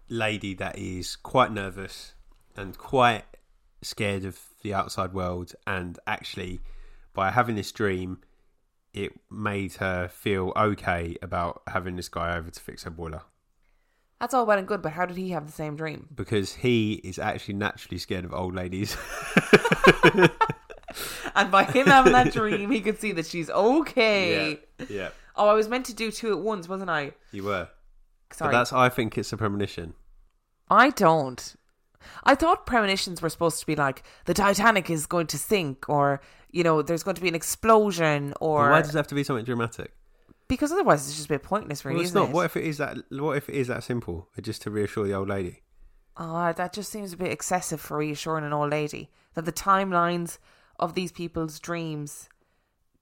lady 0.09 0.55
that 0.55 0.79
is 0.79 1.17
quite 1.17 1.53
nervous 1.53 2.15
and 2.57 2.77
quite 2.77 3.25
scared 3.83 4.25
of 4.25 4.39
the 4.63 4.75
outside 4.75 5.15
world, 5.15 5.55
and 5.67 5.99
actually, 6.07 6.61
by 7.15 7.31
having 7.31 7.57
this 7.57 7.73
dream, 7.73 8.21
it 8.93 9.13
made 9.31 9.75
her 9.75 10.09
feel 10.09 10.53
okay 10.57 11.17
about 11.23 11.63
having 11.69 11.97
this 11.97 12.09
guy 12.09 12.37
over 12.37 12.51
to 12.51 12.61
fix 12.61 12.83
her 12.83 12.91
boiler 12.91 13.23
That's 14.21 14.35
all 14.35 14.45
well 14.47 14.59
and 14.59 14.69
good, 14.69 14.83
but 14.83 14.93
how 14.93 15.07
did 15.07 15.17
he 15.17 15.31
have 15.31 15.47
the 15.47 15.53
same 15.53 15.77
dream? 15.77 16.07
because 16.15 16.53
he 16.55 16.95
is 17.05 17.19
actually 17.19 17.55
naturally 17.55 17.99
scared 17.99 18.25
of 18.25 18.35
old 18.35 18.55
ladies. 18.55 18.97
and 21.35 21.51
by 21.51 21.65
him 21.65 21.87
having 21.87 22.13
that 22.13 22.33
dream, 22.33 22.71
he 22.71 22.81
could 22.81 23.01
see 23.01 23.13
that 23.13 23.27
she's 23.27 23.49
okay. 23.51 24.59
Yeah, 24.79 24.87
yeah, 24.89 25.09
Oh, 25.37 25.49
I 25.49 25.55
was 25.55 25.69
meant 25.69 25.87
to 25.87 25.95
do 25.95 26.11
two 26.11 26.33
at 26.33 26.39
once, 26.41 26.69
wasn't 26.69 26.91
I? 26.91 27.13
you 27.33 27.45
were. 27.45 27.69
Sorry, 28.33 28.53
But 28.53 28.59
that's. 28.59 28.73
I 28.73 28.89
think 28.89 29.17
it's 29.17 29.33
a 29.33 29.37
premonition. 29.37 29.95
I 30.69 30.91
don't. 30.91 31.57
I 32.25 32.35
thought 32.35 32.65
premonitions 32.67 33.21
were 33.21 33.29
supposed 33.29 33.61
to 33.61 33.67
be 33.67 33.77
like 33.77 34.03
the 34.25 34.35
Titanic 34.35 34.89
is 34.91 35.07
going 35.07 35.27
to 35.29 35.39
sink, 35.39 35.89
or 35.89 36.21
you 36.51 36.63
know, 36.63 36.83
there's 36.83 37.03
going 37.03 37.17
to 37.17 37.23
be 37.23 37.29
an 37.29 37.35
explosion, 37.35 38.35
or 38.41 38.65
But 38.65 38.71
why 38.71 38.83
does 38.83 38.95
it 38.95 38.97
have 38.99 39.07
to 39.09 39.15
be 39.15 39.25
something 39.25 39.45
dramatic? 39.45 39.93
Because 40.51 40.71
otherwise 40.73 41.07
it's 41.07 41.17
just 41.17 41.27
a 41.27 41.31
bit 41.31 41.43
pointless, 41.43 41.85
really. 41.85 41.95
Well, 41.97 42.03
it's 42.03 42.11
isn't 42.11 42.21
not. 42.21 42.29
it? 42.29 42.35
What 42.35 42.45
if 42.45 42.57
it 42.57 42.65
is 42.65 42.77
that? 42.77 42.99
What 43.11 43.37
if 43.39 43.49
it 43.49 43.55
is 43.55 43.69
that 43.69 43.85
simple? 43.85 44.29
Just 44.43 44.61
to 44.63 44.71
reassure 44.71 45.07
the 45.07 45.15
old 45.15 45.29
lady. 45.29 45.63
Oh, 46.19 46.53
that 46.53 46.75
just 46.75 46.93
seems 46.93 47.15
a 47.15 47.17
bit 47.17 47.33
excessive 47.33 47.81
for 47.81 47.97
reassuring 47.97 48.45
an 48.45 48.53
old 48.53 48.71
lady 48.71 49.11
that 49.35 49.47
the 49.47 49.53
timelines 49.53 50.37
of 50.79 50.95
these 50.95 51.13
people's 51.13 51.59
dreams 51.59 52.29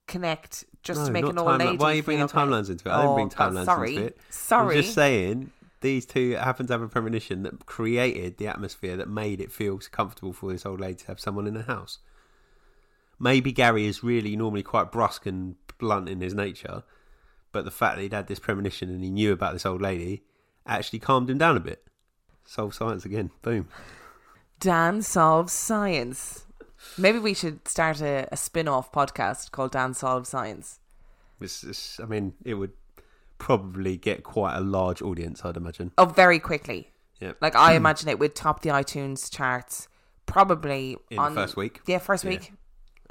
connect 0.06 0.64
just 0.82 1.06
to 1.06 1.12
make 1.12 1.24
an 1.24 1.38
old 1.38 1.58
lady. 1.58 1.76
Why 1.76 1.92
are 1.92 1.94
you 1.94 2.02
bringing 2.02 2.24
okay. 2.24 2.38
timelines 2.38 2.70
into 2.70 2.88
it? 2.88 2.92
I 2.92 2.98
didn't 2.98 3.10
Oh, 3.10 3.14
bring 3.14 3.30
timelines 3.30 3.64
sorry. 3.64 3.96
into 3.96 4.06
it. 4.08 4.18
Sorry. 4.30 4.76
I'm 4.76 4.82
just 4.82 4.94
saying 4.94 5.50
these 5.80 6.06
two 6.06 6.32
happen 6.32 6.66
to 6.66 6.72
have 6.72 6.82
a 6.82 6.88
premonition 6.88 7.42
that 7.44 7.66
created 7.66 8.36
the 8.36 8.46
atmosphere 8.46 8.96
that 8.96 9.08
made 9.08 9.40
it 9.40 9.50
feel 9.50 9.78
comfortable 9.90 10.32
for 10.32 10.52
this 10.52 10.66
old 10.66 10.80
lady 10.80 10.96
to 10.96 11.06
have 11.06 11.20
someone 11.20 11.46
in 11.46 11.54
the 11.54 11.62
house. 11.62 11.98
Maybe 13.18 13.52
Gary 13.52 13.86
is 13.86 14.04
really 14.04 14.36
normally 14.36 14.62
quite 14.62 14.92
brusque 14.92 15.26
and 15.26 15.56
blunt 15.78 16.08
in 16.08 16.20
his 16.20 16.34
nature, 16.34 16.84
but 17.52 17.64
the 17.64 17.70
fact 17.70 17.96
that 17.96 18.02
he'd 18.02 18.12
had 18.12 18.26
this 18.26 18.38
premonition 18.38 18.90
and 18.90 19.02
he 19.02 19.10
knew 19.10 19.32
about 19.32 19.52
this 19.52 19.66
old 19.66 19.80
lady 19.80 20.24
actually 20.66 20.98
calmed 20.98 21.30
him 21.30 21.38
down 21.38 21.56
a 21.56 21.60
bit. 21.60 21.84
Solve 22.44 22.74
science 22.74 23.04
again. 23.04 23.30
Boom. 23.42 23.68
Dan 24.60 25.02
solves 25.02 25.52
science. 25.52 26.46
Maybe 26.96 27.18
we 27.18 27.34
should 27.34 27.66
start 27.66 28.00
a, 28.00 28.28
a 28.30 28.36
spin-off 28.36 28.92
podcast 28.92 29.50
called 29.50 29.72
Dan 29.72 29.94
Solves 29.94 30.28
Science. 30.28 30.78
It's, 31.40 31.62
it's, 31.64 32.00
I 32.00 32.06
mean, 32.06 32.34
it 32.44 32.54
would 32.54 32.72
probably 33.38 33.96
get 33.96 34.24
quite 34.24 34.56
a 34.56 34.60
large 34.60 35.02
audience, 35.02 35.44
I'd 35.44 35.56
imagine. 35.56 35.92
Oh, 35.98 36.06
very 36.06 36.38
quickly. 36.38 36.90
Yeah. 37.20 37.32
Like 37.40 37.54
I 37.54 37.74
imagine 37.76 38.08
it 38.08 38.18
would 38.18 38.34
top 38.34 38.62
the 38.62 38.70
iTunes 38.70 39.30
charts 39.32 39.88
probably 40.26 40.96
In 41.10 41.16
the 41.16 41.30
first 41.30 41.56
week? 41.56 41.80
Yeah, 41.86 41.98
first 41.98 42.24
week. 42.24 42.52
I'd 42.52 42.58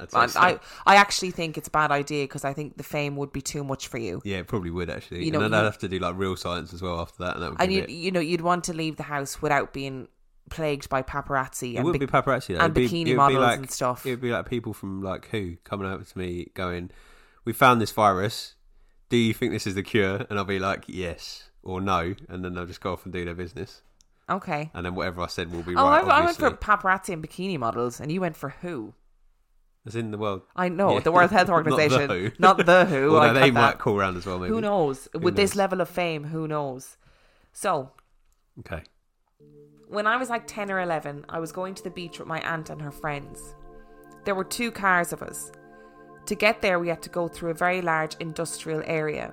And 0.00 0.10
so. 0.30 0.38
I 0.40 0.58
I 0.86 0.94
actually 0.96 1.32
think 1.32 1.58
it's 1.58 1.68
a 1.68 1.70
bad 1.72 1.90
idea 1.90 2.24
because 2.24 2.44
I 2.44 2.52
think 2.52 2.76
the 2.76 2.84
fame 2.84 3.16
would 3.16 3.32
be 3.32 3.40
too 3.42 3.64
much 3.64 3.88
for 3.88 3.98
you. 3.98 4.20
Yeah, 4.24 4.36
it 4.38 4.46
probably 4.46 4.70
would 4.70 4.90
actually. 4.90 5.24
You 5.24 5.32
know, 5.32 5.40
and 5.40 5.52
then 5.52 5.60
I'd 5.60 5.64
have 5.64 5.78
to 5.78 5.88
do 5.88 5.98
like 5.98 6.16
real 6.16 6.36
science 6.36 6.72
as 6.72 6.80
well 6.82 7.00
after 7.00 7.24
that, 7.24 7.34
and 7.34 7.42
that 7.42 7.50
would 7.50 7.60
And 7.60 7.68
be 7.68 7.74
you 7.92 7.98
you 8.04 8.10
know 8.12 8.20
you'd 8.20 8.40
want 8.42 8.64
to 8.64 8.72
leave 8.72 8.96
the 8.96 9.02
house 9.04 9.42
without 9.42 9.72
being 9.72 10.06
plagued 10.50 10.88
by 10.88 11.02
paparazzi 11.02 11.72
It 11.74 11.76
and 11.76 11.84
wouldn't 11.84 12.00
be 12.00 12.06
paparazzi 12.06 12.48
though. 12.56 12.64
and 12.64 12.74
It'd 12.74 12.74
be- 12.74 12.88
bikini 12.88 13.08
it 13.08 13.16
would 13.18 13.28
be 13.28 13.34
models 13.34 13.42
like- 13.42 13.58
and 13.58 13.70
stuff. 13.70 14.06
It 14.06 14.10
would 14.10 14.20
be 14.20 14.30
like 14.30 14.48
people 14.48 14.72
from 14.72 15.02
like 15.02 15.28
who 15.30 15.56
coming 15.64 15.86
over 15.86 16.04
to 16.04 16.18
me 16.18 16.50
going, 16.54 16.90
"We 17.44 17.52
found 17.52 17.80
this 17.80 17.90
virus. 17.90 18.54
Do 19.10 19.16
you 19.16 19.34
think 19.34 19.52
this 19.52 19.66
is 19.66 19.74
the 19.74 19.82
cure?" 19.82 20.24
And 20.30 20.38
I'll 20.38 20.44
be 20.44 20.58
like, 20.58 20.84
"Yes" 20.86 21.50
or 21.62 21.80
"No," 21.80 22.14
and 22.28 22.44
then 22.44 22.54
they'll 22.54 22.66
just 22.66 22.80
go 22.80 22.92
off 22.92 23.04
and 23.04 23.12
do 23.12 23.24
their 23.24 23.34
business. 23.34 23.82
okay. 24.30 24.70
And 24.74 24.86
then 24.86 24.94
whatever 24.94 25.22
I 25.22 25.26
said 25.26 25.50
will 25.52 25.62
be 25.62 25.74
Oh, 25.74 25.82
right. 25.82 25.96
I, 25.96 26.00
I 26.00 26.02
went 26.02 26.38
obviously. 26.38 26.50
for 26.50 26.56
paparazzi 26.56 27.12
and 27.14 27.22
bikini 27.26 27.58
models, 27.58 27.98
and 28.00 28.12
you 28.12 28.20
went 28.20 28.36
for 28.36 28.50
who? 28.62 28.94
As 29.88 29.96
in 29.96 30.10
the 30.12 30.18
world. 30.18 30.42
I 30.54 30.68
know 30.68 30.94
Yeah. 30.94 31.00
the 31.00 31.12
World 31.12 31.30
Health 31.32 31.48
Not 31.54 31.64
the 31.64 31.70
Organization, 31.70 32.10
WHO. 32.10 32.30
not 32.38 32.64
the 32.64 32.84
Who. 32.92 33.14
Although 33.16 33.30
I 33.30 33.32
they 33.32 33.50
might 33.50 33.60
that. 33.72 33.78
call 33.78 33.96
around 33.98 34.16
as 34.16 34.26
well. 34.26 34.38
Maybe 34.38 34.52
Who 34.54 34.60
knows? 34.60 35.08
With 35.14 35.34
this 35.36 35.56
level 35.56 35.80
of 35.80 35.88
fame, 35.88 36.24
who 36.24 36.46
knows? 36.46 36.96
So 37.52 37.90
Okay. 38.60 38.82
When 39.88 40.06
I 40.06 40.16
was 40.18 40.28
like 40.28 40.46
10 40.46 40.70
or 40.70 40.80
11, 40.80 41.24
I 41.28 41.38
was 41.38 41.50
going 41.52 41.74
to 41.74 41.82
the 41.82 41.90
beach 41.90 42.18
with 42.18 42.28
my 42.28 42.40
aunt 42.40 42.68
and 42.70 42.80
her 42.82 42.90
friends. 42.90 43.54
There 44.24 44.34
were 44.34 44.44
two 44.44 44.70
cars 44.70 45.12
of 45.14 45.22
us. 45.22 45.50
To 46.26 46.34
get 46.34 46.60
there, 46.60 46.78
we 46.78 46.88
had 46.88 47.00
to 47.02 47.08
go 47.08 47.26
through 47.28 47.50
a 47.52 47.54
very 47.66 47.80
large 47.80 48.14
industrial 48.20 48.82
area. 48.84 49.32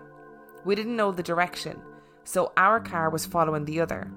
We 0.63 0.75
didn't 0.75 0.95
know 0.95 1.11
the 1.11 1.23
direction, 1.31 1.81
so 2.23 2.53
our 2.55 2.79
car 2.79 3.09
was 3.09 3.25
following 3.25 3.65
the 3.65 3.81
other. 3.81 4.09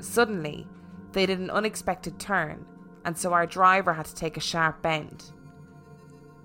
Suddenly, 0.00 0.66
they 1.12 1.24
did 1.26 1.38
an 1.40 1.50
unexpected 1.50 2.18
turn, 2.20 2.66
and 3.06 3.16
so 3.16 3.32
our 3.32 3.46
driver 3.46 3.94
had 3.94 4.04
to 4.06 4.14
take 4.14 4.36
a 4.36 4.40
sharp 4.40 4.82
bend. 4.82 5.32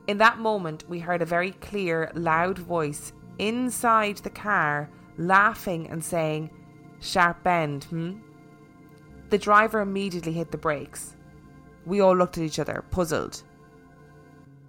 In 0.07 0.17
that 0.17 0.39
moment, 0.39 0.83
we 0.89 0.99
heard 0.99 1.21
a 1.21 1.25
very 1.25 1.51
clear, 1.51 2.11
loud 2.13 2.57
voice 2.57 3.13
inside 3.39 4.17
the 4.17 4.29
car 4.29 4.89
laughing 5.17 5.89
and 5.89 6.03
saying, 6.03 6.49
Sharp 6.99 7.43
bend, 7.43 7.85
hmm? 7.85 8.19
The 9.29 9.37
driver 9.37 9.81
immediately 9.81 10.33
hit 10.33 10.51
the 10.51 10.57
brakes. 10.57 11.15
We 11.85 12.01
all 12.01 12.15
looked 12.15 12.37
at 12.37 12.43
each 12.43 12.59
other, 12.59 12.83
puzzled. 12.91 13.43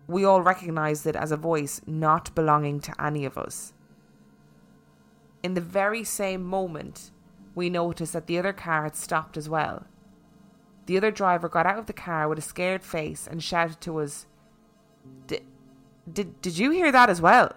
We 0.07 0.25
all 0.25 0.43
recognised 0.43 1.07
it 1.07 1.17
as 1.17 1.33
a 1.33 1.37
voice 1.37 1.81
not 1.87 2.35
belonging 2.35 2.81
to 2.81 3.03
any 3.03 3.25
of 3.25 3.39
us. 3.39 3.73
In 5.43 5.55
the 5.55 5.61
very 5.61 6.05
same 6.05 6.43
moment, 6.43 7.11
we 7.55 7.71
noticed 7.71 8.13
that 8.13 8.27
the 8.27 8.39
other 8.39 8.53
car 8.53 8.85
had 8.85 8.97
stopped 8.97 9.37
as 9.37 9.49
well. 9.49 9.87
The 10.87 10.97
other 10.97 11.11
driver 11.11 11.49
got 11.49 11.67
out 11.67 11.79
of 11.79 11.87
the 11.87 11.93
car 11.93 12.29
with 12.29 12.39
a 12.39 12.43
scared 12.43 12.83
face 12.83 13.27
and 13.31 13.43
shouted 13.43 13.81
to 13.83 14.01
us, 14.01 14.27
"Did, 15.27 15.43
did, 16.13 16.41
did 16.41 16.59
you 16.59 16.71
hear 16.71 16.93
that 16.93 17.11
as 17.11 17.21
well? 17.21 17.53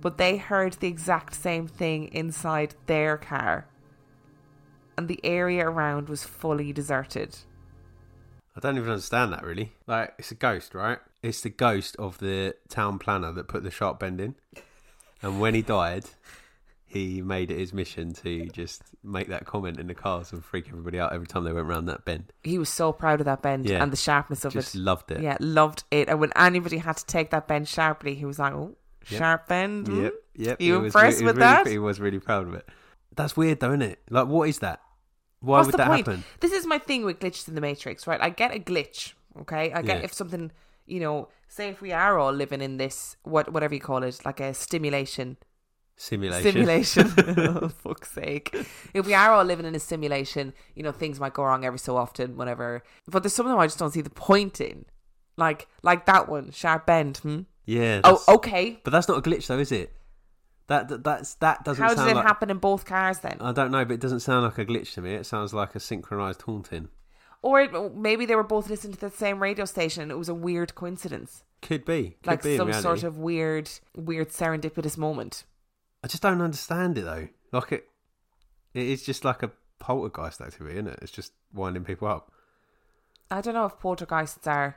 But 0.00 0.18
they 0.18 0.36
heard 0.36 0.74
the 0.74 0.88
exact 0.88 1.34
same 1.34 1.66
thing 1.66 2.08
inside 2.12 2.74
their 2.86 3.16
car. 3.16 3.66
And 4.96 5.08
the 5.08 5.20
area 5.24 5.66
around 5.66 6.08
was 6.08 6.24
fully 6.24 6.72
deserted. 6.72 7.38
I 8.56 8.60
don't 8.60 8.76
even 8.76 8.90
understand 8.90 9.32
that 9.32 9.42
really. 9.42 9.72
Like, 9.86 10.14
it's 10.18 10.30
a 10.30 10.36
ghost, 10.36 10.74
right? 10.74 10.98
It's 11.22 11.40
the 11.40 11.50
ghost 11.50 11.96
of 11.98 12.18
the 12.18 12.54
town 12.68 12.98
planner 12.98 13.32
that 13.32 13.48
put 13.48 13.64
the 13.64 13.70
sharp 13.70 13.98
bend 13.98 14.20
in. 14.20 14.36
And 15.22 15.40
when 15.40 15.54
he 15.54 15.62
died, 15.62 16.04
he 16.94 17.20
made 17.20 17.50
it 17.50 17.58
his 17.58 17.74
mission 17.74 18.14
to 18.14 18.46
just 18.46 18.82
make 19.02 19.28
that 19.28 19.44
comment 19.44 19.78
in 19.78 19.86
the 19.88 19.94
cars 19.94 20.32
and 20.32 20.42
freak 20.42 20.68
everybody 20.68 20.98
out 20.98 21.12
every 21.12 21.26
time 21.26 21.44
they 21.44 21.52
went 21.52 21.66
around 21.66 21.84
that 21.86 22.06
bend. 22.06 22.32
He 22.42 22.58
was 22.58 22.70
so 22.70 22.92
proud 22.92 23.20
of 23.20 23.26
that 23.26 23.42
bend 23.42 23.68
Yeah. 23.68 23.82
and 23.82 23.92
the 23.92 23.96
sharpness 23.98 24.44
of 24.46 24.52
it. 24.54 24.60
Just 24.60 24.74
it. 24.74 24.78
loved 24.80 25.10
it. 25.10 25.20
Yeah, 25.20 25.36
loved 25.40 25.84
it. 25.90 26.08
And 26.08 26.18
when 26.20 26.32
anybody 26.36 26.78
had 26.78 26.96
to 26.96 27.04
take 27.04 27.30
that 27.30 27.46
bend 27.46 27.68
sharply, 27.68 28.14
he 28.14 28.24
was 28.24 28.38
like, 28.38 28.54
"Oh, 28.54 28.76
Yep. 29.10 29.18
sharp 29.18 29.48
bend." 29.48 29.86
hmm? 29.88 30.02
Yep. 30.04 30.14
Yep. 30.36 30.60
You 30.62 30.72
He 30.74 30.78
was 30.80 30.94
impressed 30.94 31.16
was 31.16 31.22
with 31.24 31.36
really- 31.36 31.40
that? 31.54 31.66
He 31.66 31.78
was 31.78 32.00
really 32.00 32.18
proud 32.20 32.48
of 32.48 32.54
it. 32.54 32.66
That's 33.14 33.36
weird, 33.36 33.60
though, 33.60 33.68
isn't 33.70 33.82
it? 33.82 33.98
Like, 34.08 34.26
what 34.28 34.48
is 34.48 34.60
that? 34.60 34.80
Why 35.40 35.58
What's 35.58 35.66
would 35.66 35.76
that 35.76 35.88
point? 35.88 36.06
happen? 36.06 36.24
This 36.40 36.52
is 36.52 36.66
my 36.66 36.78
thing 36.78 37.04
with 37.04 37.20
glitches 37.20 37.48
in 37.48 37.54
the 37.54 37.60
matrix, 37.60 38.06
right? 38.06 38.20
I 38.20 38.30
get 38.30 38.54
a 38.54 38.58
glitch, 38.58 39.12
okay? 39.42 39.72
I 39.72 39.82
get 39.82 39.98
Yeah. 39.98 40.04
if 40.04 40.14
something, 40.14 40.50
you 40.86 41.00
know, 41.00 41.28
say 41.48 41.68
if 41.68 41.80
we 41.82 41.92
are 41.92 42.18
all 42.18 42.32
living 42.32 42.60
in 42.62 42.78
this 42.78 43.16
what 43.22 43.52
whatever 43.52 43.74
you 43.74 43.80
call 43.80 44.02
it, 44.02 44.24
like 44.24 44.40
a 44.40 44.54
stimulation 44.54 45.36
Simulation. 45.96 46.52
simulation. 46.52 47.14
oh, 47.62 47.68
fuck's 47.68 48.10
sake. 48.10 48.54
If 48.92 49.06
we 49.06 49.14
are 49.14 49.32
all 49.32 49.44
living 49.44 49.66
in 49.66 49.74
a 49.74 49.80
simulation, 49.80 50.52
you 50.74 50.82
know, 50.82 50.92
things 50.92 51.20
might 51.20 51.34
go 51.34 51.44
wrong 51.44 51.64
every 51.64 51.78
so 51.78 51.96
often, 51.96 52.36
whenever. 52.36 52.82
But 53.06 53.22
there's 53.22 53.32
some 53.32 53.46
of 53.46 53.50
them 53.50 53.60
I 53.60 53.66
just 53.66 53.78
don't 53.78 53.92
see 53.92 54.00
the 54.00 54.10
point 54.10 54.60
in. 54.60 54.84
Like 55.36 55.66
like 55.82 56.06
that 56.06 56.28
one, 56.28 56.50
sharp 56.52 56.86
bend. 56.86 57.18
Hmm? 57.18 57.40
Yeah. 57.64 58.00
Oh, 58.04 58.22
okay. 58.28 58.80
But 58.84 58.90
that's 58.90 59.08
not 59.08 59.18
a 59.18 59.22
glitch, 59.22 59.46
though, 59.46 59.58
is 59.58 59.72
it? 59.72 59.92
That, 60.66 60.88
that 60.88 61.04
that's 61.04 61.34
that 61.36 61.64
doesn't 61.64 61.82
How 61.82 61.94
sound 61.94 62.10
it 62.10 62.14
like. 62.16 62.24
happen 62.24 62.50
in 62.50 62.58
both 62.58 62.84
cars 62.86 63.18
then? 63.18 63.36
I 63.40 63.52
don't 63.52 63.70
know, 63.70 63.84
but 63.84 63.94
it 63.94 64.00
doesn't 64.00 64.20
sound 64.20 64.44
like 64.44 64.58
a 64.58 64.64
glitch 64.64 64.94
to 64.94 65.02
me. 65.02 65.14
It 65.14 65.26
sounds 65.26 65.52
like 65.52 65.74
a 65.74 65.80
synchronized 65.80 66.42
haunting. 66.42 66.88
or 67.42 67.60
it, 67.60 67.94
maybe 67.94 68.24
they 68.24 68.34
were 68.34 68.42
both 68.42 68.70
listening 68.70 68.94
to 68.94 69.00
the 69.00 69.10
same 69.10 69.42
radio 69.42 69.66
station 69.66 70.02
and 70.02 70.10
it 70.10 70.16
was 70.16 70.30
a 70.30 70.34
weird 70.34 70.74
coincidence. 70.74 71.44
Could 71.60 71.84
be. 71.84 72.16
Could 72.22 72.26
like 72.26 72.42
be 72.42 72.56
some 72.56 72.72
sort 72.72 73.02
of 73.02 73.18
weird, 73.18 73.70
weird 73.94 74.30
serendipitous 74.30 74.96
moment. 74.96 75.44
I 76.04 76.06
just 76.06 76.22
don't 76.22 76.42
understand 76.42 76.98
it 76.98 77.06
though. 77.06 77.28
Like 77.50 77.72
it, 77.72 77.88
it 78.74 78.86
is 78.86 79.02
just 79.02 79.24
like 79.24 79.42
a 79.42 79.50
poltergeist 79.78 80.42
activity, 80.42 80.74
isn't 80.74 80.88
it? 80.88 80.98
It's 81.00 81.10
just 81.10 81.32
winding 81.54 81.84
people 81.84 82.08
up. 82.08 82.30
I 83.30 83.40
don't 83.40 83.54
know 83.54 83.64
if 83.64 83.78
poltergeists 83.80 84.46
are 84.46 84.76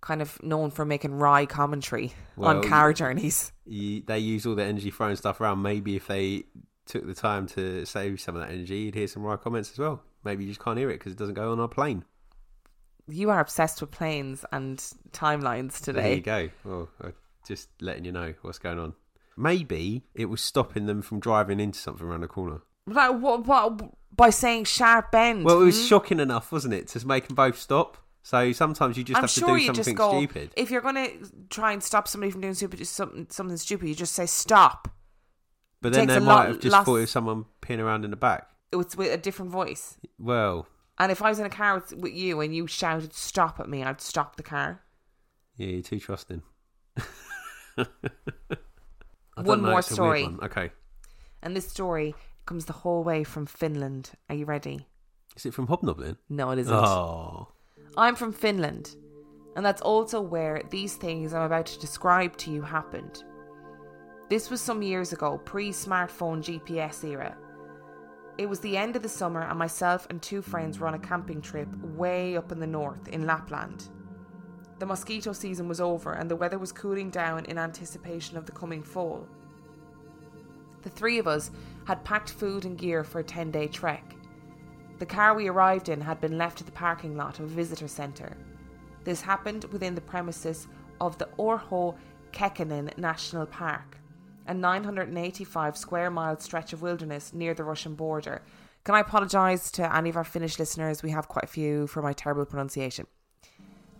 kind 0.00 0.20
of 0.20 0.42
known 0.42 0.72
for 0.72 0.84
making 0.84 1.14
wry 1.14 1.46
commentary 1.46 2.12
Well, 2.34 2.56
on 2.56 2.68
car 2.68 2.92
journeys. 2.92 3.52
You, 3.64 4.02
they 4.04 4.18
use 4.18 4.44
all 4.44 4.56
the 4.56 4.64
energy 4.64 4.90
throwing 4.90 5.14
stuff 5.14 5.40
around. 5.40 5.62
Maybe 5.62 5.94
if 5.94 6.08
they 6.08 6.42
took 6.86 7.06
the 7.06 7.14
time 7.14 7.46
to 7.48 7.86
save 7.86 8.20
some 8.20 8.34
of 8.34 8.42
that 8.42 8.50
energy, 8.52 8.78
you'd 8.78 8.96
hear 8.96 9.06
some 9.06 9.22
right 9.22 9.40
comments 9.40 9.70
as 9.70 9.78
well. 9.78 10.02
Maybe 10.24 10.42
you 10.42 10.50
just 10.50 10.60
can't 10.60 10.76
hear 10.76 10.90
it 10.90 10.98
because 10.98 11.12
it 11.12 11.18
doesn't 11.18 11.36
go 11.36 11.52
on 11.52 11.60
our 11.60 11.68
plane. 11.68 12.04
You 13.06 13.30
are 13.30 13.38
obsessed 13.38 13.80
with 13.80 13.92
planes 13.92 14.44
and 14.50 14.78
timelines 15.12 15.80
today. 15.80 16.02
There 16.02 16.14
you 16.14 16.20
go. 16.20 16.48
Well, 16.64 16.88
uh, 17.00 17.10
just 17.46 17.68
letting 17.80 18.04
you 18.04 18.10
know 18.10 18.34
what's 18.42 18.58
going 18.58 18.80
on. 18.80 18.94
Maybe 19.36 20.04
it 20.14 20.26
was 20.26 20.40
stopping 20.40 20.86
them 20.86 21.02
from 21.02 21.20
driving 21.20 21.60
into 21.60 21.78
something 21.78 22.06
around 22.06 22.20
the 22.20 22.28
corner. 22.28 22.62
Like 22.86 23.18
what? 23.18 23.46
What? 23.46 23.82
By 24.14 24.30
saying 24.30 24.64
sharp 24.64 25.12
bend. 25.12 25.44
Well, 25.44 25.60
it 25.62 25.64
was 25.64 25.78
hmm? 25.78 25.86
shocking 25.86 26.20
enough, 26.20 26.52
wasn't 26.52 26.74
it, 26.74 26.88
to 26.88 27.06
make 27.06 27.28
them 27.28 27.34
both 27.34 27.58
stop? 27.58 27.96
So 28.22 28.52
sometimes 28.52 28.96
you 28.96 29.04
just 29.04 29.16
I'm 29.16 29.24
have 29.24 29.32
to 29.32 29.40
do 29.40 29.56
you 29.56 29.66
something 29.66 29.84
just 29.84 29.96
go. 29.96 30.18
stupid. 30.18 30.52
If 30.56 30.70
you're 30.70 30.80
going 30.80 30.94
to 30.94 31.10
try 31.50 31.72
and 31.72 31.82
stop 31.82 32.06
somebody 32.06 32.30
from 32.30 32.40
doing 32.40 32.54
stupid, 32.54 32.86
something 32.86 33.26
something 33.30 33.56
stupid, 33.56 33.88
you 33.88 33.94
just 33.94 34.12
say 34.12 34.26
stop. 34.26 34.88
But 35.80 35.92
then 35.92 36.06
they 36.06 36.20
might 36.20 36.26
lot 36.26 36.46
have 36.48 36.60
just 36.60 36.72
less- 36.72 36.84
thought 36.84 36.96
it 36.96 37.00
was 37.00 37.10
someone 37.10 37.46
peeing 37.60 37.80
around 37.80 38.04
in 38.04 38.10
the 38.10 38.16
back. 38.16 38.48
It 38.70 38.76
was 38.76 38.96
with 38.96 39.12
a 39.12 39.16
different 39.18 39.50
voice. 39.50 39.98
Well, 40.18 40.68
And 40.98 41.10
if 41.10 41.20
I 41.20 41.28
was 41.30 41.38
in 41.40 41.46
a 41.46 41.50
car 41.50 41.74
with, 41.74 41.92
with 41.94 42.12
you 42.12 42.40
and 42.40 42.54
you 42.54 42.66
shouted 42.68 43.12
"stop" 43.12 43.58
at 43.58 43.68
me, 43.68 43.82
I'd 43.82 44.00
stop 44.00 44.36
the 44.36 44.42
car. 44.44 44.82
Yeah, 45.56 45.66
you're 45.68 45.82
too 45.82 45.98
trusting. 45.98 46.42
One 49.36 49.62
know, 49.62 49.70
more 49.70 49.78
it's 49.78 49.90
a 49.90 50.02
weird 50.02 50.18
story. 50.18 50.22
one. 50.24 50.38
Okay. 50.42 50.70
And 51.42 51.56
this 51.56 51.68
story 51.68 52.14
comes 52.46 52.66
the 52.66 52.72
whole 52.72 53.02
way 53.02 53.24
from 53.24 53.46
Finland. 53.46 54.10
Are 54.28 54.34
you 54.34 54.44
ready? 54.44 54.86
Is 55.36 55.46
it 55.46 55.54
from 55.54 55.66
Hobnoblin? 55.68 56.16
No, 56.28 56.50
it 56.50 56.58
isn't. 56.58 56.74
Oh. 56.74 57.48
I'm 57.96 58.14
from 58.16 58.32
Finland, 58.32 58.96
and 59.56 59.64
that's 59.64 59.82
also 59.82 60.20
where 60.20 60.62
these 60.70 60.96
things 60.96 61.34
I'm 61.34 61.42
about 61.42 61.66
to 61.66 61.80
describe 61.80 62.36
to 62.38 62.50
you 62.50 62.62
happened. 62.62 63.24
This 64.28 64.50
was 64.50 64.60
some 64.60 64.82
years 64.82 65.12
ago, 65.12 65.38
pre 65.44 65.70
smartphone 65.70 66.42
GPS 66.42 67.04
era. 67.04 67.36
It 68.38 68.48
was 68.48 68.60
the 68.60 68.76
end 68.76 68.96
of 68.96 69.02
the 69.02 69.08
summer, 69.08 69.42
and 69.42 69.58
myself 69.58 70.06
and 70.08 70.22
two 70.22 70.40
friends 70.40 70.78
were 70.78 70.86
on 70.86 70.94
a 70.94 70.98
camping 70.98 71.42
trip 71.42 71.68
way 71.82 72.36
up 72.36 72.50
in 72.50 72.58
the 72.58 72.66
north 72.66 73.08
in 73.08 73.26
Lapland. 73.26 73.88
The 74.82 74.86
mosquito 74.86 75.32
season 75.32 75.68
was 75.68 75.80
over, 75.80 76.10
and 76.10 76.28
the 76.28 76.34
weather 76.34 76.58
was 76.58 76.72
cooling 76.72 77.08
down 77.10 77.44
in 77.44 77.56
anticipation 77.56 78.36
of 78.36 78.46
the 78.46 78.50
coming 78.50 78.82
fall. 78.82 79.28
The 80.82 80.90
three 80.90 81.20
of 81.20 81.28
us 81.28 81.52
had 81.84 82.02
packed 82.02 82.30
food 82.30 82.64
and 82.64 82.76
gear 82.76 83.04
for 83.04 83.20
a 83.20 83.22
10 83.22 83.52
day 83.52 83.68
trek. 83.68 84.16
The 84.98 85.06
car 85.06 85.34
we 85.34 85.46
arrived 85.46 85.88
in 85.88 86.00
had 86.00 86.20
been 86.20 86.36
left 86.36 86.60
at 86.60 86.66
the 86.66 86.72
parking 86.72 87.16
lot 87.16 87.38
of 87.38 87.44
a 87.44 87.54
visitor 87.54 87.86
centre. 87.86 88.36
This 89.04 89.20
happened 89.20 89.66
within 89.66 89.94
the 89.94 90.00
premises 90.00 90.66
of 91.00 91.16
the 91.16 91.28
Urho 91.38 91.96
Kekkonen 92.32 92.98
National 92.98 93.46
Park, 93.46 93.98
a 94.48 94.52
985 94.52 95.76
square 95.76 96.10
mile 96.10 96.40
stretch 96.40 96.72
of 96.72 96.82
wilderness 96.82 97.32
near 97.32 97.54
the 97.54 97.62
Russian 97.62 97.94
border. 97.94 98.42
Can 98.82 98.96
I 98.96 99.00
apologise 99.00 99.70
to 99.70 99.96
any 99.96 100.10
of 100.10 100.16
our 100.16 100.24
Finnish 100.24 100.58
listeners? 100.58 101.04
We 101.04 101.10
have 101.12 101.28
quite 101.28 101.44
a 101.44 101.46
few 101.46 101.86
for 101.86 102.02
my 102.02 102.12
terrible 102.12 102.46
pronunciation. 102.46 103.06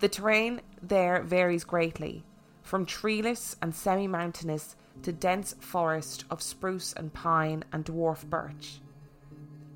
The 0.02 0.08
terrain 0.08 0.62
there 0.82 1.22
varies 1.22 1.62
greatly, 1.62 2.24
from 2.64 2.86
treeless 2.86 3.54
and 3.62 3.72
semi 3.72 4.08
mountainous 4.08 4.74
to 5.02 5.12
dense 5.12 5.54
forest 5.60 6.24
of 6.28 6.42
spruce 6.42 6.92
and 6.92 7.12
pine 7.12 7.62
and 7.72 7.84
dwarf 7.84 8.26
birch. 8.26 8.80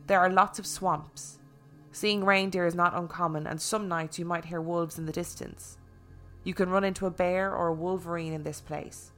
There 0.08 0.18
are 0.18 0.28
lots 0.28 0.58
of 0.58 0.66
swamps. 0.66 1.38
Seeing 1.92 2.24
reindeer 2.24 2.66
is 2.66 2.74
not 2.74 2.92
uncommon, 2.92 3.46
and 3.46 3.62
some 3.62 3.86
nights 3.86 4.18
you 4.18 4.24
might 4.24 4.46
hear 4.46 4.60
wolves 4.60 4.98
in 4.98 5.06
the 5.06 5.12
distance. 5.12 5.78
You 6.42 6.54
can 6.54 6.70
run 6.70 6.82
into 6.82 7.06
a 7.06 7.10
bear 7.10 7.54
or 7.54 7.68
a 7.68 7.72
wolverine 7.72 8.32
in 8.32 8.42
this 8.42 8.60
place, 8.60 9.12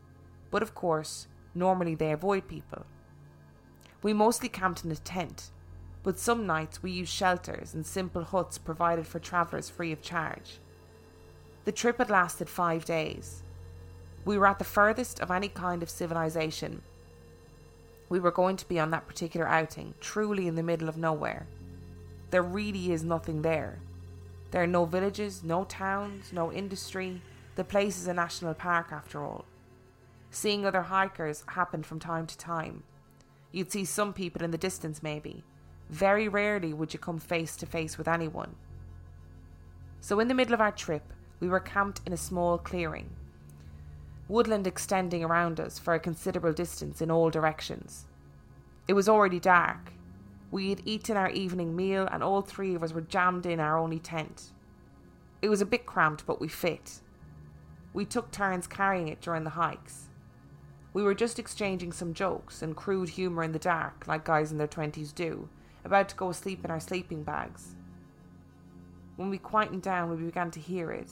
but 0.51 0.63
of 0.63 0.75
course, 0.75 1.27
normally 1.55 1.95
they 1.95 2.13
avoid 2.13 2.47
people. 2.47 2.85
We 4.03 4.13
mostly 4.13 4.51
camped 4.51 4.85
in 4.85 4.93
a 4.93 4.97
tent, 4.97 5.53
but 6.03 6.19
some 6.19 6.47
nights 6.47 6.83
we 6.83 6.91
used 6.91 7.15
shelters 7.15 7.73
and 7.73 7.87
simple 7.87 8.25
huts 8.25 8.59
provided 8.59 9.07
for 9.07 9.19
travellers 9.19 9.71
free 9.71 9.91
of 9.91 10.03
charge. 10.03 10.61
The 11.69 11.73
trip 11.73 11.99
had 11.99 12.09
lasted 12.09 12.49
five 12.49 12.87
days. 12.87 13.43
We 14.25 14.39
were 14.39 14.47
at 14.47 14.59
the 14.59 14.65
furthest 14.65 15.21
of 15.21 15.31
any 15.31 15.51
kind 15.51 15.83
of 15.83 15.91
civilization. 15.91 16.81
We 18.09 18.21
were 18.21 18.31
going 18.31 18.57
to 18.57 18.67
be 18.67 18.81
on 18.81 18.91
that 18.93 19.07
particular 19.07 19.47
outing, 19.47 19.93
truly 20.01 20.47
in 20.47 20.55
the 20.55 20.63
middle 20.63 20.89
of 20.89 20.97
nowhere. 20.97 21.47
There 22.31 22.41
really 22.41 22.91
is 22.91 23.05
nothing 23.05 23.43
there. 23.43 23.81
There 24.51 24.63
are 24.63 24.67
no 24.67 24.87
villages, 24.87 25.45
no 25.45 25.65
towns, 25.65 26.33
no 26.33 26.51
industry. 26.51 27.21
The 27.57 27.65
place 27.65 27.99
is 27.99 28.07
a 28.07 28.15
national 28.15 28.55
park 28.55 28.87
after 28.91 29.23
all. 29.23 29.45
Seeing 30.31 30.65
other 30.65 30.81
hikers 30.81 31.45
happened 31.49 31.85
from 31.85 32.01
time 32.01 32.27
to 32.29 32.39
time. 32.39 32.83
You'd 33.53 33.73
see 33.73 33.85
some 33.85 34.15
people 34.15 34.43
in 34.43 34.53
the 34.53 34.57
distance, 34.57 35.03
maybe. 35.03 35.45
Very 35.91 36.29
rarely 36.29 36.73
would 36.73 36.95
you 36.95 36.99
come 36.99 37.19
face 37.19 37.57
to 37.57 37.67
face 37.67 37.99
with 37.99 38.09
anyone. 38.09 38.55
So, 40.01 40.19
in 40.19 40.29
the 40.29 40.35
middle 40.35 40.55
of 40.55 40.63
our 40.63 40.73
trip, 40.73 41.03
we 41.41 41.49
were 41.49 41.61
camped 41.61 42.01
in 42.07 42.13
a 42.13 42.17
small 42.17 42.59
clearing. 42.59 43.11
Woodland 44.27 44.67
extending 44.67 45.25
around 45.25 45.59
us 45.59 45.79
for 45.79 45.95
a 45.95 46.01
considerable 46.01 46.53
distance 46.53 47.01
in 47.01 47.11
all 47.11 47.31
directions. 47.31 48.07
It 48.87 48.95
was 48.95 49.09
already 49.09 49.41
dark. 49.41 49.93
We 50.51 50.71
had 50.71 50.83
eaten 50.85 51.17
our 51.17 51.31
evening 51.31 51.77
meal, 51.77 52.09
and 52.11 52.23
all 52.23 52.43
three 52.43 52.75
of 52.75 52.83
us 52.83 52.93
were 52.93 53.01
jammed 53.01 53.47
in 53.47 53.61
our 53.61 53.79
only 53.79 53.99
tent. 53.99 54.51
It 55.41 55.49
was 55.49 55.61
a 55.61 55.67
bit 55.67 55.87
cramped, 55.87 56.27
but 56.27 56.41
we 56.41 56.49
fit. 56.49 57.01
We 57.93 58.05
took 58.05 58.31
turns 58.31 58.67
carrying 58.67 59.09
it 59.09 59.21
during 59.21 59.45
the 59.45 59.51
hikes. 59.51 60.09
We 60.93 61.03
were 61.03 61.15
just 61.15 61.39
exchanging 61.39 61.93
some 61.93 62.15
jokes 62.15 62.61
and 62.63 62.77
crude 62.77 63.11
humour 63.11 63.43
in 63.43 63.53
the 63.53 63.59
dark, 63.59 64.07
like 64.07 64.25
guys 64.25 64.51
in 64.51 64.59
their 64.59 64.67
twenties 64.67 65.13
do, 65.13 65.49
about 65.85 66.09
to 66.09 66.17
go 66.17 66.31
asleep 66.31 66.65
in 66.65 66.71
our 66.71 66.81
sleeping 66.81 67.23
bags. 67.23 67.77
When 69.17 69.31
we 69.31 69.39
quietened 69.39 69.83
down, 69.83 70.11
we 70.11 70.17
began 70.17 70.51
to 70.51 70.61
hear 70.61 70.91
it 70.91 71.11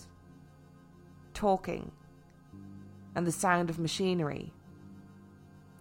talking 1.37 1.93
and 3.15 3.27
the 3.27 3.33
sound 3.33 3.71
of 3.71 3.79
machinery. 3.79 4.53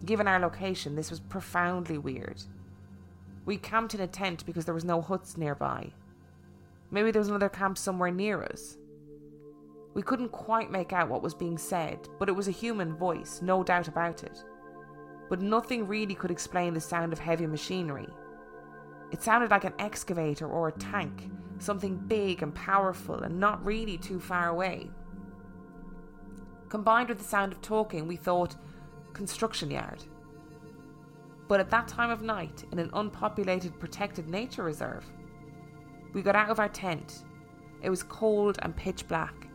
Given 0.04 0.28
our 0.28 0.38
location, 0.38 0.94
this 0.94 1.10
was 1.10 1.20
profoundly 1.20 1.98
weird. 1.98 2.42
We 3.46 3.56
camped 3.56 3.94
in 3.94 4.00
a 4.00 4.06
tent 4.06 4.44
because 4.44 4.66
there 4.66 4.74
was 4.74 4.84
no 4.84 5.00
huts 5.00 5.36
nearby. 5.36 5.92
Maybe 6.90 7.10
there 7.10 7.20
was 7.20 7.28
another 7.28 7.48
camp 7.48 7.78
somewhere 7.78 8.10
near 8.10 8.42
us. 8.42 8.76
We 9.94 10.02
couldn't 10.02 10.30
quite 10.30 10.70
make 10.70 10.92
out 10.92 11.08
what 11.08 11.22
was 11.22 11.34
being 11.34 11.56
said, 11.56 12.06
but 12.18 12.28
it 12.28 12.36
was 12.36 12.48
a 12.48 12.52
human 12.62 12.94
voice, 12.94 13.40
no 13.42 13.64
doubt 13.64 13.88
about 13.88 14.24
it. 14.24 14.44
But 15.30 15.40
nothing 15.40 15.86
really 15.86 16.14
could 16.14 16.30
explain 16.30 16.74
the 16.74 16.80
sound 16.80 17.14
of 17.14 17.18
heavy 17.18 17.46
machinery. 17.46 18.08
It 19.10 19.22
sounded 19.22 19.50
like 19.50 19.64
an 19.64 19.72
excavator 19.78 20.46
or 20.46 20.68
a 20.68 20.72
tank, 20.72 21.30
something 21.58 21.96
big 21.96 22.42
and 22.42 22.54
powerful 22.54 23.22
and 23.22 23.40
not 23.40 23.64
really 23.64 23.96
too 23.96 24.20
far 24.20 24.50
away. 24.50 24.90
Combined 26.68 27.08
with 27.08 27.18
the 27.18 27.24
sound 27.24 27.52
of 27.52 27.62
talking, 27.62 28.08
we 28.08 28.16
thought 28.16 28.56
construction 29.12 29.70
yard. 29.70 30.02
But 31.48 31.60
at 31.60 31.70
that 31.70 31.86
time 31.86 32.10
of 32.10 32.22
night, 32.22 32.64
in 32.72 32.78
an 32.78 32.90
unpopulated 32.92 33.78
protected 33.78 34.28
nature 34.28 34.64
reserve, 34.64 35.04
we 36.12 36.22
got 36.22 36.34
out 36.34 36.50
of 36.50 36.58
our 36.58 36.68
tent. 36.68 37.24
It 37.82 37.90
was 37.90 38.02
cold 38.02 38.58
and 38.62 38.74
pitch 38.74 39.06
black. 39.06 39.46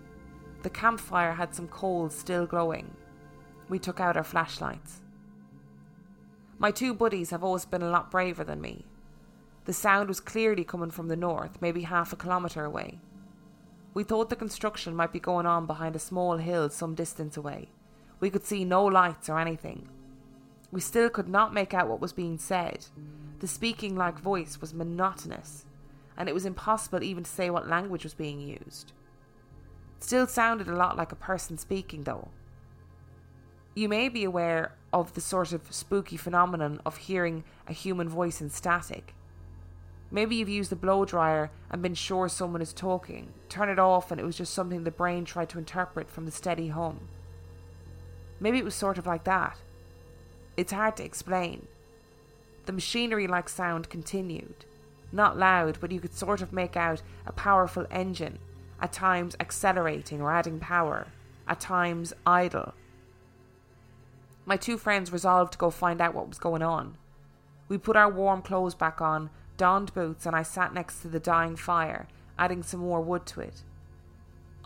The 0.64 0.70
campfire 0.70 1.34
had 1.34 1.54
some 1.54 1.68
coals 1.68 2.16
still 2.16 2.46
glowing. 2.46 2.96
We 3.68 3.80
took 3.80 4.00
out 4.00 4.16
our 4.16 4.24
flashlights. 4.24 5.02
My 6.60 6.72
two 6.72 6.94
buddies 6.94 7.32
have 7.32 7.44
always 7.44 7.66
been 7.66 7.82
a 7.82 7.90
lot 7.90 8.12
braver 8.12 8.44
than 8.44 8.62
me. 8.62 8.86
The 9.66 9.74
sound 9.74 10.08
was 10.08 10.20
clearly 10.20 10.64
coming 10.64 10.92
from 10.92 11.08
the 11.08 11.16
north, 11.16 11.62
maybe 11.62 11.82
half 11.82 12.14
a 12.14 12.16
kilometre 12.16 12.64
away. 12.64 13.00
We 13.94 14.04
thought 14.04 14.30
the 14.30 14.36
construction 14.36 14.96
might 14.96 15.12
be 15.12 15.20
going 15.20 15.46
on 15.46 15.66
behind 15.66 15.96
a 15.96 16.00
small 16.00 16.38
hill 16.38 16.70
some 16.70 16.96
distance 16.96 17.36
away. 17.36 17.70
We 18.20 18.30
could 18.30 18.46
see 18.46 18.64
no 18.64 18.86
lights 18.86 19.28
or 19.28 19.40
anything. 19.40 19.90
We 20.72 20.80
still 20.80 21.10
could 21.10 21.28
not 21.28 21.54
make 21.54 21.74
out 21.74 21.90
what 21.90 22.00
was 22.00 22.14
being 22.14 22.38
said. 22.38 22.86
The 23.40 23.48
speaking 23.48 23.96
like 23.96 24.18
voice 24.18 24.62
was 24.62 24.74
monotonous, 24.74 25.66
and 26.16 26.30
it 26.30 26.34
was 26.34 26.46
impossible 26.46 27.04
even 27.04 27.24
to 27.24 27.30
say 27.30 27.50
what 27.50 27.68
language 27.68 28.04
was 28.04 28.14
being 28.14 28.40
used. 28.40 28.94
It 29.98 30.04
still 30.04 30.28
sounded 30.28 30.70
a 30.70 30.76
lot 30.76 30.96
like 30.96 31.12
a 31.12 31.16
person 31.18 31.58
speaking, 31.58 32.04
though. 32.04 32.30
You 33.76 33.90
may 33.90 34.08
be 34.08 34.24
aware 34.24 34.76
of 34.94 35.14
the 35.14 35.22
sort 35.22 35.52
of 35.52 35.74
spooky 35.74 36.18
phenomenon 36.18 36.80
of 36.86 36.98
hearing 36.98 37.44
a 37.68 37.74
human 37.74 38.08
voice 38.08 38.40
in 38.40 38.50
static. 38.50 39.14
Maybe 40.12 40.36
you've 40.36 40.50
used 40.50 40.74
a 40.74 40.76
blow 40.76 41.06
dryer 41.06 41.52
and 41.70 41.82
been 41.82 41.96
sure 41.96 42.28
someone 42.28 42.62
is 42.62 42.74
talking. 42.74 43.30
Turn 43.48 43.70
it 43.70 43.80
off 43.80 44.12
and 44.12 44.20
it 44.20 44.26
was 44.26 44.38
just 44.38 44.54
something 44.54 44.84
the 44.84 44.92
brain 44.92 45.24
tried 45.24 45.50
to 45.50 45.58
interpret 45.58 46.10
from 46.10 46.26
the 46.26 46.32
steady 46.32 46.68
hum. 46.68 47.00
Maybe 48.40 48.58
it 48.58 48.66
was 48.66 48.76
sort 48.76 48.98
of 48.98 49.08
like 49.08 49.24
that. 49.24 49.58
It's 50.58 50.74
hard 50.74 50.98
to 50.98 51.06
explain. 51.06 51.68
The 52.66 52.74
machinery 52.74 53.26
like 53.26 53.48
sound 53.48 53.90
continued. 53.90 54.66
Not 55.14 55.38
loud, 55.38 55.78
but 55.80 55.92
you 55.92 56.00
could 56.00 56.14
sort 56.14 56.42
of 56.42 56.52
make 56.52 56.76
out 56.76 57.02
a 57.26 57.32
powerful 57.32 57.86
engine, 57.90 58.40
at 58.82 58.92
times 58.92 59.36
accelerating 59.40 60.22
or 60.22 60.32
adding 60.32 60.60
power, 60.60 61.08
at 61.48 61.60
times 61.60 62.14
idle. 62.26 62.74
My 64.46 64.58
two 64.58 64.78
friends 64.78 65.12
resolved 65.12 65.54
to 65.54 65.58
go 65.58 65.70
find 65.70 66.02
out 66.02 66.14
what 66.14 66.28
was 66.28 66.40
going 66.40 66.64
on. 66.64 66.98
We 67.68 67.78
put 67.78 67.96
our 67.96 68.10
warm 68.10 68.42
clothes 68.42 68.76
back 68.76 69.02
on, 69.02 69.30
donned 69.62 69.94
boots, 69.94 70.26
and 70.26 70.36
I 70.36 70.42
sat 70.42 70.74
next 70.74 71.02
to 71.02 71.08
the 71.08 71.20
dying 71.20 71.56
fire, 71.56 72.08
adding 72.40 72.64
some 72.64 72.80
more 72.80 73.00
wood 73.00 73.28
to 73.28 73.42
it. 73.42 73.62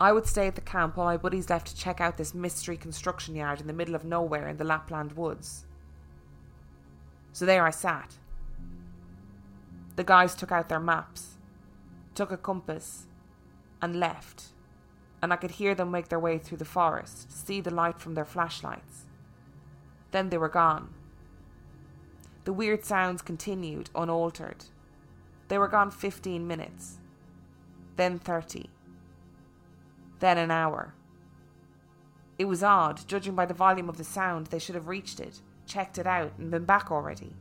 I 0.00 0.10
would 0.10 0.24
stay 0.24 0.46
at 0.46 0.54
the 0.54 0.62
camp 0.62 0.96
while 0.96 1.04
my 1.04 1.18
buddies 1.18 1.50
left 1.50 1.66
to 1.66 1.76
check 1.76 2.00
out 2.00 2.16
this 2.16 2.32
mystery 2.32 2.78
construction 2.78 3.36
yard 3.36 3.60
in 3.60 3.66
the 3.66 3.74
middle 3.74 3.94
of 3.94 4.06
nowhere 4.06 4.48
in 4.48 4.56
the 4.56 4.64
Lapland 4.64 5.12
woods. 5.12 5.66
So 7.34 7.44
there 7.44 7.66
I 7.66 7.70
sat. 7.72 8.14
The 9.96 10.04
guys 10.04 10.34
took 10.34 10.50
out 10.50 10.70
their 10.70 10.80
maps, 10.80 11.36
took 12.14 12.32
a 12.32 12.38
compass, 12.38 13.04
and 13.82 14.00
left, 14.00 14.44
and 15.20 15.30
I 15.30 15.36
could 15.36 15.50
hear 15.50 15.74
them 15.74 15.90
make 15.90 16.08
their 16.08 16.18
way 16.18 16.38
through 16.38 16.56
the 16.56 16.64
forest, 16.64 17.30
see 17.30 17.60
the 17.60 17.70
light 17.70 18.00
from 18.00 18.14
their 18.14 18.24
flashlights. 18.24 19.04
Then 20.12 20.30
they 20.30 20.38
were 20.38 20.48
gone. 20.48 20.94
The 22.44 22.54
weird 22.54 22.86
sounds 22.86 23.20
continued 23.20 23.90
unaltered. 23.94 24.64
They 25.48 25.58
were 25.58 25.68
gone 25.68 25.90
15 25.90 26.46
minutes, 26.46 26.98
then 27.96 28.18
30, 28.18 28.68
then 30.18 30.38
an 30.38 30.50
hour. 30.50 30.94
It 32.38 32.46
was 32.46 32.62
odd, 32.62 33.06
judging 33.06 33.34
by 33.34 33.46
the 33.46 33.54
volume 33.54 33.88
of 33.88 33.96
the 33.96 34.04
sound, 34.04 34.48
they 34.48 34.58
should 34.58 34.74
have 34.74 34.88
reached 34.88 35.20
it, 35.20 35.40
checked 35.66 35.98
it 35.98 36.06
out, 36.06 36.32
and 36.38 36.50
been 36.50 36.64
back 36.64 36.90
already. 36.90 37.34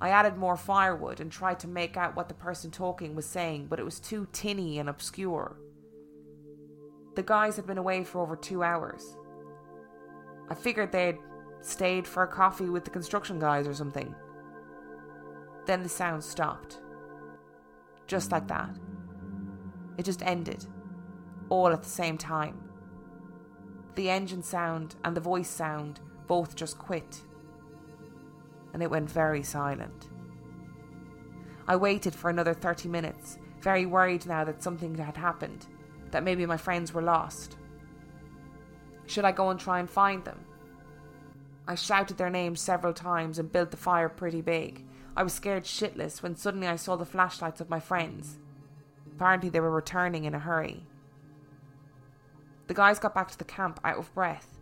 I 0.00 0.10
added 0.10 0.36
more 0.36 0.56
firewood 0.56 1.20
and 1.20 1.30
tried 1.30 1.58
to 1.60 1.68
make 1.68 1.96
out 1.96 2.14
what 2.14 2.28
the 2.28 2.34
person 2.34 2.70
talking 2.70 3.14
was 3.14 3.26
saying, 3.26 3.66
but 3.68 3.80
it 3.80 3.84
was 3.84 3.98
too 3.98 4.28
tinny 4.32 4.78
and 4.78 4.88
obscure. 4.88 5.56
The 7.16 7.22
guys 7.22 7.56
had 7.56 7.66
been 7.66 7.78
away 7.78 8.04
for 8.04 8.20
over 8.20 8.36
two 8.36 8.62
hours. 8.62 9.16
I 10.48 10.54
figured 10.54 10.92
they'd 10.92 11.18
stayed 11.62 12.06
for 12.06 12.22
a 12.22 12.28
coffee 12.28 12.68
with 12.68 12.84
the 12.84 12.90
construction 12.90 13.40
guys 13.40 13.66
or 13.66 13.74
something. 13.74 14.14
Then 15.68 15.82
the 15.82 15.88
sound 15.90 16.24
stopped. 16.24 16.78
Just 18.06 18.32
like 18.32 18.48
that. 18.48 18.70
It 19.98 20.06
just 20.06 20.22
ended. 20.22 20.64
All 21.50 21.68
at 21.68 21.82
the 21.82 21.88
same 21.90 22.16
time. 22.16 22.58
The 23.94 24.08
engine 24.08 24.42
sound 24.42 24.96
and 25.04 25.14
the 25.14 25.20
voice 25.20 25.50
sound 25.50 26.00
both 26.26 26.56
just 26.56 26.78
quit. 26.78 27.20
And 28.72 28.82
it 28.82 28.90
went 28.90 29.10
very 29.10 29.42
silent. 29.42 30.08
I 31.66 31.76
waited 31.76 32.14
for 32.14 32.30
another 32.30 32.54
30 32.54 32.88
minutes, 32.88 33.36
very 33.60 33.84
worried 33.84 34.24
now 34.24 34.44
that 34.44 34.62
something 34.62 34.96
had 34.96 35.18
happened, 35.18 35.66
that 36.12 36.24
maybe 36.24 36.46
my 36.46 36.56
friends 36.56 36.94
were 36.94 37.02
lost. 37.02 37.58
Should 39.04 39.26
I 39.26 39.32
go 39.32 39.50
and 39.50 39.60
try 39.60 39.80
and 39.80 39.90
find 39.90 40.24
them? 40.24 40.46
I 41.66 41.74
shouted 41.74 42.16
their 42.16 42.30
names 42.30 42.58
several 42.58 42.94
times 42.94 43.38
and 43.38 43.52
built 43.52 43.70
the 43.70 43.76
fire 43.76 44.08
pretty 44.08 44.40
big. 44.40 44.87
I 45.18 45.24
was 45.24 45.32
scared 45.32 45.64
shitless 45.64 46.22
when 46.22 46.36
suddenly 46.36 46.68
I 46.68 46.76
saw 46.76 46.94
the 46.94 47.04
flashlights 47.04 47.60
of 47.60 47.68
my 47.68 47.80
friends. 47.80 48.38
Apparently, 49.04 49.48
they 49.48 49.58
were 49.58 49.68
returning 49.68 50.24
in 50.24 50.32
a 50.32 50.38
hurry. 50.38 50.84
The 52.68 52.74
guys 52.74 53.00
got 53.00 53.16
back 53.16 53.28
to 53.32 53.36
the 53.36 53.44
camp 53.44 53.80
out 53.82 53.98
of 53.98 54.14
breath, 54.14 54.56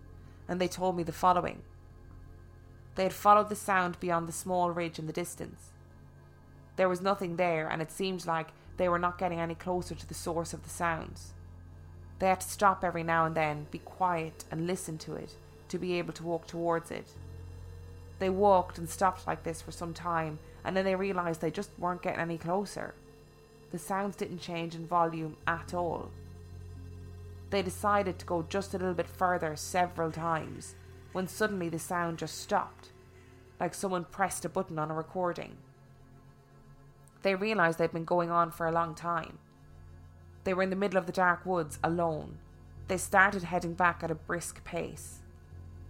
and 0.49 0.59
they 0.59 0.67
told 0.67 0.97
me 0.97 1.03
the 1.03 1.13
following. 1.13 1.61
They 2.95 3.03
had 3.03 3.13
followed 3.13 3.51
the 3.51 3.55
sound 3.55 4.01
beyond 4.01 4.27
the 4.27 4.33
small 4.33 4.71
ridge 4.71 4.99
in 4.99 5.07
the 5.07 5.13
distance. 5.13 5.73
There 6.77 6.89
was 6.89 7.03
nothing 7.03 7.37
there, 7.37 7.69
and 7.69 7.83
it 7.83 7.93
seemed 7.93 8.25
like 8.25 8.49
they 8.79 8.89
were 8.89 8.99
not 8.99 9.19
getting 9.19 9.41
any 9.41 9.55
closer 9.55 9.95
to 9.95 10.09
the 10.09 10.15
source 10.15 10.55
of 10.55 10.63
the 10.63 10.71
sounds. 10.71 11.35
They 12.19 12.29
had 12.29 12.41
to 12.41 12.49
stop 12.49 12.83
every 12.83 13.03
now 13.03 13.27
and 13.27 13.35
then, 13.35 13.67
be 13.71 13.81
quiet, 13.81 14.47
and 14.51 14.67
listen 14.67 14.97
to 14.99 15.17
it 15.17 15.37
to 15.69 15.79
be 15.79 15.99
able 15.99 16.15
to 16.15 16.25
walk 16.25 16.47
towards 16.47 16.91
it. 16.91 17.11
They 18.19 18.31
walked 18.31 18.79
and 18.79 18.89
stopped 18.89 19.27
like 19.27 19.43
this 19.43 19.61
for 19.61 19.73
some 19.73 19.93
time, 19.93 20.39
and 20.65 20.77
then 20.77 20.85
they 20.85 20.95
realised 20.95 21.41
they 21.41 21.51
just 21.51 21.71
weren't 21.79 22.03
getting 22.03 22.21
any 22.21 22.39
closer. 22.39 22.95
The 23.71 23.79
sounds 23.79 24.17
didn't 24.17 24.41
change 24.41 24.75
in 24.75 24.87
volume 24.87 25.37
at 25.47 25.75
all. 25.75 26.11
They 27.51 27.63
decided 27.63 28.19
to 28.19 28.27
go 28.27 28.45
just 28.49 28.75
a 28.75 28.79
little 28.79 28.95
bit 28.95 29.07
further 29.07 29.55
several 29.57 30.11
times, 30.11 30.75
when 31.13 31.29
suddenly 31.29 31.69
the 31.69 31.79
sound 31.79 32.19
just 32.19 32.41
stopped, 32.41 32.91
like 33.61 33.75
someone 33.75 34.05
pressed 34.05 34.45
a 34.45 34.49
button 34.49 34.79
on 34.79 34.91
a 34.91 34.95
recording. 34.95 35.57
They 37.23 37.35
realised 37.35 37.79
they'd 37.79 37.93
been 37.93 38.05
going 38.05 38.31
on 38.31 38.51
for 38.51 38.67
a 38.67 38.73
long 38.73 38.95
time. 38.95 39.39
They 40.45 40.55
were 40.55 40.63
in 40.63 40.71
the 40.71 40.77
middle 40.77 40.99
of 40.99 41.07
the 41.07 41.13
dark 41.13 41.45
woods 41.45 41.79
alone. 41.83 42.39
They 42.89 42.99
started 42.99 43.43
heading 43.43 43.75
back 43.75 44.03
at 44.03 44.11
a 44.11 44.15
brisk 44.15 44.63
pace. 44.65 45.23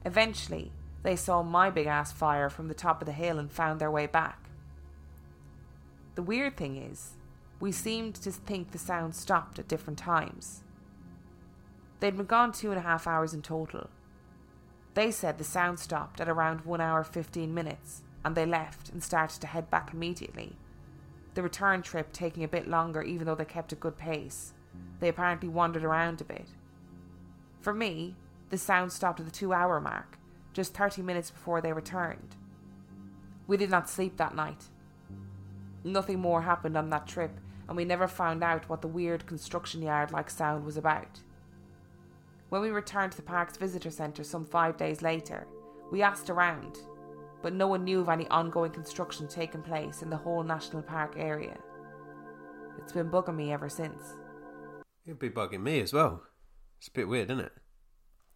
Eventually, 0.04 0.72
they 1.06 1.14
saw 1.14 1.40
my 1.40 1.70
big 1.70 1.86
ass 1.86 2.10
fire 2.10 2.50
from 2.50 2.66
the 2.66 2.74
top 2.74 3.00
of 3.00 3.06
the 3.06 3.12
hill 3.12 3.38
and 3.38 3.48
found 3.48 3.80
their 3.80 3.92
way 3.92 4.06
back. 4.06 4.48
The 6.16 6.22
weird 6.22 6.56
thing 6.56 6.76
is, 6.76 7.12
we 7.60 7.70
seemed 7.70 8.16
to 8.16 8.32
think 8.32 8.72
the 8.72 8.78
sound 8.78 9.14
stopped 9.14 9.60
at 9.60 9.68
different 9.68 10.00
times. 10.00 10.64
They'd 12.00 12.16
been 12.16 12.26
gone 12.26 12.50
two 12.50 12.70
and 12.70 12.78
a 12.78 12.82
half 12.82 13.06
hours 13.06 13.32
in 13.32 13.42
total. 13.42 13.88
They 14.94 15.12
said 15.12 15.38
the 15.38 15.44
sound 15.44 15.78
stopped 15.78 16.20
at 16.20 16.28
around 16.28 16.62
one 16.62 16.80
hour 16.80 17.04
fifteen 17.04 17.54
minutes, 17.54 18.02
and 18.24 18.34
they 18.34 18.44
left 18.44 18.88
and 18.88 19.00
started 19.00 19.40
to 19.42 19.46
head 19.46 19.70
back 19.70 19.92
immediately. 19.92 20.56
The 21.34 21.42
return 21.44 21.82
trip 21.82 22.12
taking 22.12 22.42
a 22.42 22.48
bit 22.48 22.66
longer, 22.66 23.02
even 23.02 23.26
though 23.26 23.36
they 23.36 23.44
kept 23.44 23.70
a 23.70 23.76
good 23.76 23.96
pace. 23.96 24.54
They 24.98 25.08
apparently 25.08 25.50
wandered 25.50 25.84
around 25.84 26.20
a 26.20 26.24
bit. 26.24 26.48
For 27.60 27.72
me, 27.72 28.16
the 28.50 28.58
sound 28.58 28.90
stopped 28.90 29.20
at 29.20 29.26
the 29.26 29.30
two 29.30 29.52
hour 29.52 29.80
mark, 29.80 30.18
just 30.56 30.72
30 30.72 31.02
minutes 31.02 31.30
before 31.30 31.60
they 31.60 31.74
returned. 31.74 32.34
We 33.46 33.58
did 33.58 33.68
not 33.68 33.90
sleep 33.90 34.16
that 34.16 34.34
night. 34.34 34.64
Nothing 35.84 36.18
more 36.18 36.40
happened 36.40 36.78
on 36.78 36.88
that 36.88 37.06
trip, 37.06 37.38
and 37.68 37.76
we 37.76 37.84
never 37.84 38.08
found 38.08 38.42
out 38.42 38.66
what 38.66 38.80
the 38.80 38.88
weird 38.88 39.26
construction 39.26 39.82
yard 39.82 40.12
like 40.12 40.30
sound 40.30 40.64
was 40.64 40.78
about. 40.78 41.20
When 42.48 42.62
we 42.62 42.70
returned 42.70 43.12
to 43.12 43.18
the 43.18 43.22
park's 43.22 43.58
visitor 43.58 43.90
centre 43.90 44.24
some 44.24 44.46
five 44.46 44.78
days 44.78 45.02
later, 45.02 45.46
we 45.92 46.00
asked 46.00 46.30
around, 46.30 46.78
but 47.42 47.52
no 47.52 47.66
one 47.66 47.84
knew 47.84 48.00
of 48.00 48.08
any 48.08 48.26
ongoing 48.28 48.72
construction 48.72 49.28
taking 49.28 49.60
place 49.60 50.00
in 50.00 50.08
the 50.08 50.16
whole 50.16 50.42
national 50.42 50.80
park 50.80 51.16
area. 51.18 51.58
It's 52.78 52.94
been 52.94 53.10
bugging 53.10 53.36
me 53.36 53.52
ever 53.52 53.68
since. 53.68 54.14
It'd 55.04 55.18
be 55.18 55.28
bugging 55.28 55.62
me 55.62 55.80
as 55.80 55.92
well. 55.92 56.22
It's 56.78 56.88
a 56.88 56.92
bit 56.92 57.08
weird, 57.08 57.30
isn't 57.30 57.44
it? 57.44 57.52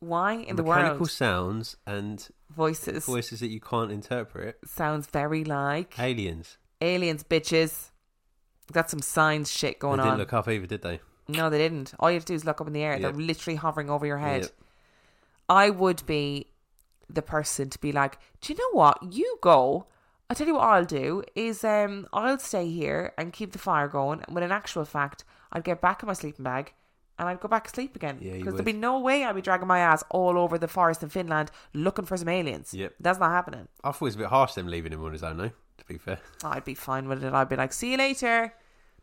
Why 0.01 0.33
in 0.33 0.57
the 0.57 0.63
world? 0.63 0.81
Mechanical 0.83 1.07
sounds 1.07 1.77
and 1.87 2.27
voices 2.51 3.05
voices 3.05 3.41
that 3.41 3.49
you 3.49 3.61
can't 3.61 3.93
interpret. 3.93 4.59
sounds 4.67 5.07
very 5.07 5.45
like 5.45 5.99
Aliens. 5.99 6.57
aliens, 6.81 7.23
bitches? 7.23 7.91
Got 8.73 8.89
some 8.91 9.03
science 9.03 9.51
shit 9.51 9.75
They 9.75 9.79
going 9.81 9.99
didn't 9.99 10.13
on. 10.13 10.19
look 10.19 10.33
up 10.33 10.49
either, 10.49 10.67
did 10.67 10.83
they? 10.83 11.01
No, 11.29 11.51
they 11.51 11.59
didn't. 11.59 11.93
All 11.99 12.11
you 12.11 12.15
have 12.15 12.25
to 12.25 12.33
do 12.33 12.37
is 12.37 12.45
look 12.45 12.61
up 12.61 12.67
in 12.67 12.73
the 12.73 12.83
air. 12.83 12.93
Yep. 12.93 13.01
They're 13.03 13.13
literally 13.13 13.57
hovering 13.57 13.91
over 13.91 14.07
your 14.07 14.19
head. 14.19 14.43
Yep. 14.43 14.53
I 15.49 15.71
would 15.71 16.05
be 16.07 16.47
the 17.09 17.23
person 17.23 17.69
to 17.71 17.79
be 17.81 17.93
like, 17.93 18.19
do 18.41 18.53
you 18.53 18.59
know 18.59 18.71
what? 18.79 18.99
You 19.13 19.39
go. 19.43 19.87
I'll 20.29 20.37
tell 20.37 20.47
you 20.47 20.55
what 20.55 20.63
I'll 20.63 20.85
do 20.85 21.25
is 21.35 21.65
um 21.65 22.07
I'll 22.13 22.39
stay 22.39 22.69
here 22.69 23.13
and 23.19 23.33
keep 23.33 23.53
the 23.53 23.59
fire 23.59 23.89
going. 23.89 24.23
When 24.29 24.45
in 24.45 24.53
actual 24.53 24.85
fact, 24.85 25.25
I'd 25.53 25.65
get 25.65 25.81
back 25.81 26.03
in 26.03 26.07
my 26.07 26.13
sleeping 26.15 26.45
bag 26.45 26.73
and 27.21 27.29
I'd 27.29 27.39
go 27.39 27.49
back 27.49 27.65
to 27.65 27.71
sleep 27.71 27.95
again. 27.95 28.17
Yeah, 28.21 28.33
you 28.33 28.39
Because 28.39 28.55
there'd 28.55 28.65
be 28.65 28.73
no 28.73 28.99
way 28.99 29.25
I'd 29.25 29.35
be 29.35 29.43
dragging 29.43 29.69
my 29.69 29.79
ass 29.79 30.03
all 30.09 30.39
over 30.39 30.57
the 30.59 30.67
forest 30.67 31.03
in 31.03 31.11
Finland 31.11 31.51
looking 31.75 32.07
for 32.07 32.17
some 32.17 32.29
aliens. 32.29 32.73
Yep. 32.75 32.95
That's 32.99 33.19
not 33.21 33.31
happening. 33.31 33.69
I 33.85 33.93
thought 33.93 34.01
it 34.01 34.05
was 34.07 34.15
a 34.15 34.19
bit 34.19 34.27
harsh 34.29 34.55
them 34.55 34.67
leaving 34.67 34.93
him 34.93 35.05
on 35.05 35.13
his 35.13 35.23
own, 35.23 35.37
though, 35.37 35.51
to 35.79 35.85
be 35.87 35.99
fair. 35.99 36.19
I'd 36.45 36.65
be 36.65 36.75
fine 36.75 37.07
with 37.09 37.23
it. 37.23 37.33
I'd 37.33 37.49
be 37.51 37.57
like, 37.57 37.73
see 37.75 37.93
you 37.93 37.99
later. 37.99 38.55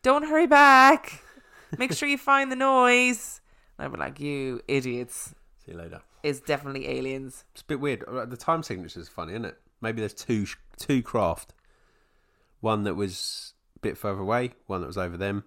Don't 0.01 0.23
hurry 0.27 0.47
back. 0.47 1.23
Make 1.77 1.93
sure 1.93 2.09
you 2.09 2.17
find 2.17 2.51
the 2.51 2.55
noise. 2.55 3.39
And 3.77 3.85
I'd 3.85 3.91
be 3.93 3.99
like, 3.99 4.19
you 4.19 4.61
idiots. 4.67 5.35
See 5.65 5.73
you 5.73 5.77
later. 5.77 6.01
It's 6.23 6.39
definitely 6.39 6.87
aliens. 6.89 7.45
It's 7.53 7.61
a 7.61 7.65
bit 7.65 7.79
weird. 7.79 8.03
Uh, 8.07 8.25
The 8.25 8.35
time 8.37 8.63
signature 8.63 8.99
is 8.99 9.07
funny, 9.07 9.33
isn't 9.33 9.45
it? 9.45 9.57
Maybe 9.79 9.99
there's 10.01 10.13
two 10.15 10.45
sh- 10.45 10.55
two 10.77 11.03
craft. 11.03 11.53
One 12.61 12.83
that 12.85 12.95
was 12.95 13.53
a 13.75 13.79
bit 13.79 13.97
further 13.97 14.21
away, 14.21 14.53
one 14.65 14.81
that 14.81 14.87
was 14.87 14.97
over 14.97 15.15
them. 15.17 15.43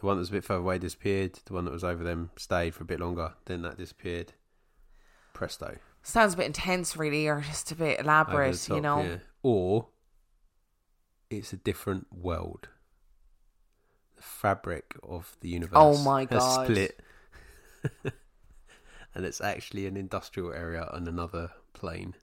The 0.00 0.06
one 0.06 0.16
that 0.16 0.20
was 0.20 0.30
a 0.30 0.32
bit 0.32 0.44
further 0.44 0.60
away 0.60 0.78
disappeared. 0.78 1.38
The 1.44 1.52
one 1.52 1.66
that 1.66 1.72
was 1.72 1.84
over 1.84 2.02
them 2.02 2.30
stayed 2.36 2.74
for 2.74 2.82
a 2.82 2.86
bit 2.86 3.00
longer. 3.00 3.34
Then 3.44 3.62
that 3.62 3.76
disappeared. 3.76 4.32
Presto. 5.34 5.76
Sounds 6.02 6.32
a 6.32 6.36
bit 6.38 6.46
intense, 6.46 6.96
really, 6.96 7.28
or 7.28 7.42
just 7.42 7.70
a 7.70 7.74
bit 7.74 8.00
elaborate, 8.00 8.58
top, 8.58 8.74
you 8.76 8.80
know? 8.80 9.02
yeah. 9.02 9.16
Or 9.42 9.88
it's 11.28 11.52
a 11.52 11.58
different 11.58 12.06
world. 12.10 12.68
The 14.16 14.22
fabric 14.22 14.96
of 15.02 15.36
the 15.40 15.50
universe. 15.50 15.76
Oh 15.76 16.02
my 16.02 16.24
God. 16.24 16.66
Split. 16.66 16.98
and 19.14 19.24
it's 19.26 19.42
actually 19.42 19.86
an 19.86 19.98
industrial 19.98 20.52
area 20.52 20.88
on 20.92 21.08
another 21.08 21.50
plane. 21.74 22.14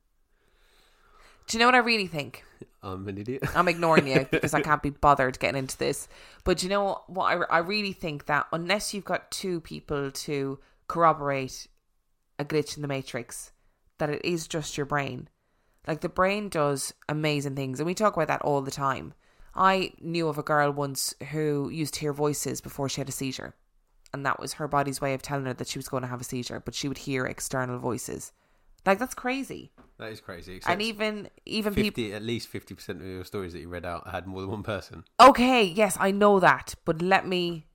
Do 1.47 1.57
you 1.57 1.59
know 1.59 1.67
what 1.67 1.75
I 1.75 1.79
really 1.79 2.07
think? 2.07 2.43
I'm 2.83 3.07
an 3.07 3.17
idiot. 3.17 3.43
I'm 3.55 3.67
ignoring 3.67 4.07
you 4.07 4.27
because 4.31 4.53
I 4.53 4.61
can't 4.61 4.83
be 4.83 4.89
bothered 4.89 5.39
getting 5.39 5.59
into 5.59 5.77
this. 5.77 6.07
But 6.43 6.59
do 6.59 6.65
you 6.65 6.69
know 6.69 7.01
what? 7.07 7.25
I, 7.25 7.55
I 7.55 7.57
really 7.59 7.93
think 7.93 8.25
that 8.25 8.47
unless 8.51 8.93
you've 8.93 9.05
got 9.05 9.31
two 9.31 9.61
people 9.61 10.11
to 10.11 10.59
corroborate 10.87 11.67
a 12.37 12.45
glitch 12.45 12.75
in 12.75 12.81
the 12.81 12.87
matrix, 12.87 13.51
that 13.97 14.09
it 14.09 14.23
is 14.23 14.47
just 14.47 14.77
your 14.77 14.85
brain. 14.85 15.29
Like 15.87 16.01
the 16.01 16.09
brain 16.09 16.49
does 16.49 16.93
amazing 17.07 17.55
things, 17.55 17.79
and 17.79 17.87
we 17.87 17.93
talk 17.93 18.15
about 18.15 18.27
that 18.27 18.41
all 18.41 18.61
the 18.61 18.71
time. 18.71 19.13
I 19.55 19.93
knew 19.99 20.27
of 20.27 20.37
a 20.37 20.43
girl 20.43 20.71
once 20.71 21.15
who 21.31 21.69
used 21.69 21.95
to 21.95 22.01
hear 22.01 22.13
voices 22.13 22.61
before 22.61 22.89
she 22.89 23.01
had 23.01 23.09
a 23.09 23.13
seizure, 23.13 23.55
and 24.13 24.25
that 24.25 24.39
was 24.39 24.53
her 24.53 24.67
body's 24.67 25.01
way 25.01 25.13
of 25.13 25.21
telling 25.21 25.45
her 25.45 25.53
that 25.53 25.67
she 25.67 25.79
was 25.79 25.87
going 25.87 26.03
to 26.03 26.09
have 26.09 26.21
a 26.21 26.25
seizure. 26.25 26.61
But 26.63 26.75
she 26.75 26.89
would 26.89 26.99
hear 26.99 27.25
external 27.25 27.79
voices. 27.79 28.33
Like 28.87 28.99
that's 28.99 29.13
crazy. 29.13 29.71
That 29.99 30.13
is 30.13 30.21
crazy. 30.21 30.61
And 30.65 30.81
even 30.81 31.29
even 31.45 31.73
people 31.73 31.87
50, 31.89 32.13
at 32.13 32.23
least 32.23 32.51
50% 32.51 32.89
of 32.89 33.01
your 33.05 33.25
stories 33.25 33.51
that 33.51 33.59
you 33.59 33.67
read 33.67 33.85
out 33.85 34.07
had 34.07 34.25
more 34.25 34.41
than 34.41 34.49
one 34.49 34.63
person. 34.63 35.03
Okay, 35.19 35.63
yes, 35.63 35.97
I 35.99 36.11
know 36.11 36.39
that, 36.39 36.73
but 36.85 37.01
let 37.01 37.27
me 37.27 37.67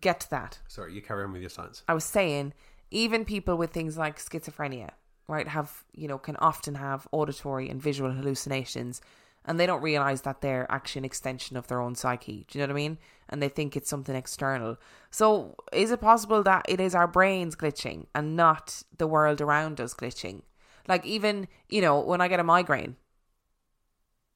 get 0.00 0.20
to 0.20 0.30
that. 0.30 0.58
Sorry, 0.66 0.92
you 0.92 1.00
carry 1.00 1.22
on 1.22 1.32
with 1.32 1.40
your 1.40 1.50
science. 1.50 1.84
I 1.86 1.94
was 1.94 2.04
saying, 2.04 2.52
even 2.90 3.24
people 3.24 3.56
with 3.56 3.70
things 3.70 3.96
like 3.96 4.18
schizophrenia, 4.18 4.90
right, 5.28 5.46
have, 5.46 5.84
you 5.94 6.08
know, 6.08 6.18
can 6.18 6.34
often 6.36 6.74
have 6.74 7.06
auditory 7.12 7.68
and 7.68 7.80
visual 7.80 8.10
hallucinations 8.10 9.00
and 9.46 9.60
they 9.60 9.66
don't 9.66 9.82
realize 9.82 10.22
that 10.22 10.40
they're 10.40 10.66
actually 10.70 11.00
an 11.00 11.04
extension 11.04 11.56
of 11.56 11.68
their 11.68 11.80
own 11.80 11.94
psyche. 11.94 12.44
Do 12.48 12.58
you 12.58 12.66
know 12.66 12.72
what 12.72 12.80
I 12.80 12.82
mean? 12.82 12.98
And 13.28 13.40
they 13.40 13.48
think 13.48 13.76
it's 13.76 13.88
something 13.88 14.16
external. 14.16 14.76
So, 15.10 15.54
is 15.72 15.92
it 15.92 16.00
possible 16.00 16.42
that 16.42 16.66
it 16.68 16.80
is 16.80 16.94
our 16.94 17.06
brains 17.06 17.54
glitching 17.54 18.06
and 18.14 18.36
not 18.36 18.82
the 18.98 19.06
world 19.06 19.40
around 19.40 19.80
us 19.80 19.94
glitching? 19.94 20.42
Like, 20.88 21.04
even, 21.04 21.48
you 21.68 21.80
know, 21.80 22.00
when 22.00 22.20
I 22.20 22.28
get 22.28 22.40
a 22.40 22.44
migraine, 22.44 22.96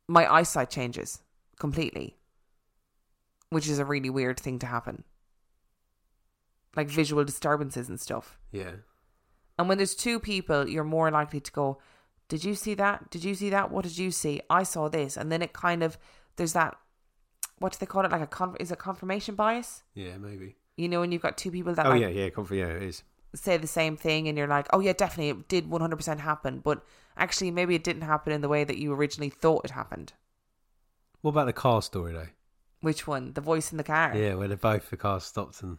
my 0.09 0.31
eyesight 0.33 0.71
changes 0.71 1.21
completely, 1.59 2.17
which 3.51 3.69
is 3.69 3.79
a 3.79 3.85
really 3.85 4.11
weird 4.11 4.41
thing 4.41 4.59
to 4.59 4.67
happen. 4.67 5.05
Like 6.77 6.89
visual 6.89 7.25
disturbances 7.25 7.89
and 7.89 8.01
stuff. 8.01 8.39
Yeah. 8.53 8.73
And 9.59 9.69
when 9.69 9.79
there's 9.79 9.95
two 9.95 10.19
people, 10.19 10.69
you're 10.69 10.85
more 10.85 11.11
likely 11.11 11.41
to 11.41 11.53
go, 11.53 11.79
Did 12.29 12.45
you 12.45 12.55
see 12.55 12.75
that? 12.75 13.11
Did 13.11 13.25
you 13.25 13.35
see 13.35 13.51
that? 13.51 13.71
What 13.71 13.85
did 13.85 13.99
you 13.99 14.11
see? 14.11 14.41
I 14.49 14.63
saw 14.63 14.89
this. 14.89 15.17
And 15.17 15.31
then 15.31 15.43
it 15.43 15.53
kind 15.53 15.83
of, 15.83 15.99
there's 16.37 16.55
that, 16.55 16.77
what 17.59 17.73
do 17.73 17.79
they 17.79 17.87
call 17.87 18.05
it? 18.05 18.11
Like 18.11 18.23
a, 18.23 18.27
con- 18.27 18.57
is 18.59 18.73
it 18.73 18.79
confirmation 18.79 19.35
bias? 19.35 19.83
Yeah, 19.95 20.17
maybe. 20.17 20.57
You 20.77 20.89
know, 20.89 21.01
when 21.01 21.13
you've 21.13 21.23
got 21.23 21.37
two 21.37 21.51
people 21.51 21.75
that 21.75 21.87
Oh 21.87 21.91
like, 21.91 22.01
yeah, 22.01 22.09
yeah, 22.09 22.31
comfort. 22.31 22.55
Yeah, 22.55 22.69
it 22.69 22.83
is. 22.83 23.03
Say 23.35 23.57
the 23.57 23.67
same 23.67 23.97
thing 23.97 24.29
and 24.29 24.37
you're 24.37 24.47
like, 24.47 24.67
oh 24.73 24.81
yeah, 24.81 24.93
definitely 24.93 25.31
it 25.31 25.49
did 25.49 25.69
100% 25.69 26.19
happen. 26.19 26.61
But 26.61 26.85
actually, 27.17 27.51
maybe 27.51 27.75
it 27.75 27.85
didn't 27.85 28.03
happen 28.03 28.33
in 28.33 28.41
the 28.41 28.49
way 28.49 28.65
that 28.65 28.79
you 28.79 28.93
originally 28.93 29.31
thought 29.31 29.65
it 29.65 29.71
happened. 29.73 30.13
What 31.21 31.33
about 31.33 31.47
the 31.47 31.53
car 31.53 31.83
story 31.83 32.13
though? 32.13 32.29
Which 32.81 33.07
one? 33.07 33.33
The 33.35 33.41
voice 33.41 33.73
in 33.73 33.79
the 33.79 33.85
car? 33.85 34.17
Yeah, 34.17 34.35
where 34.35 34.49
they 34.49 34.55
both 34.55 34.89
the 34.91 34.97
cars 34.97 35.25
stopped 35.25 35.63
and 35.63 35.79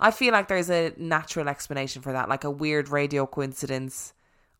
I 0.00 0.10
feel 0.10 0.32
like 0.32 0.48
there's 0.48 0.70
a 0.70 0.92
natural 0.96 1.48
explanation 1.48 2.02
for 2.02 2.12
that, 2.12 2.28
like 2.28 2.44
a 2.44 2.50
weird 2.50 2.88
radio 2.88 3.26
coincidence, 3.26 4.14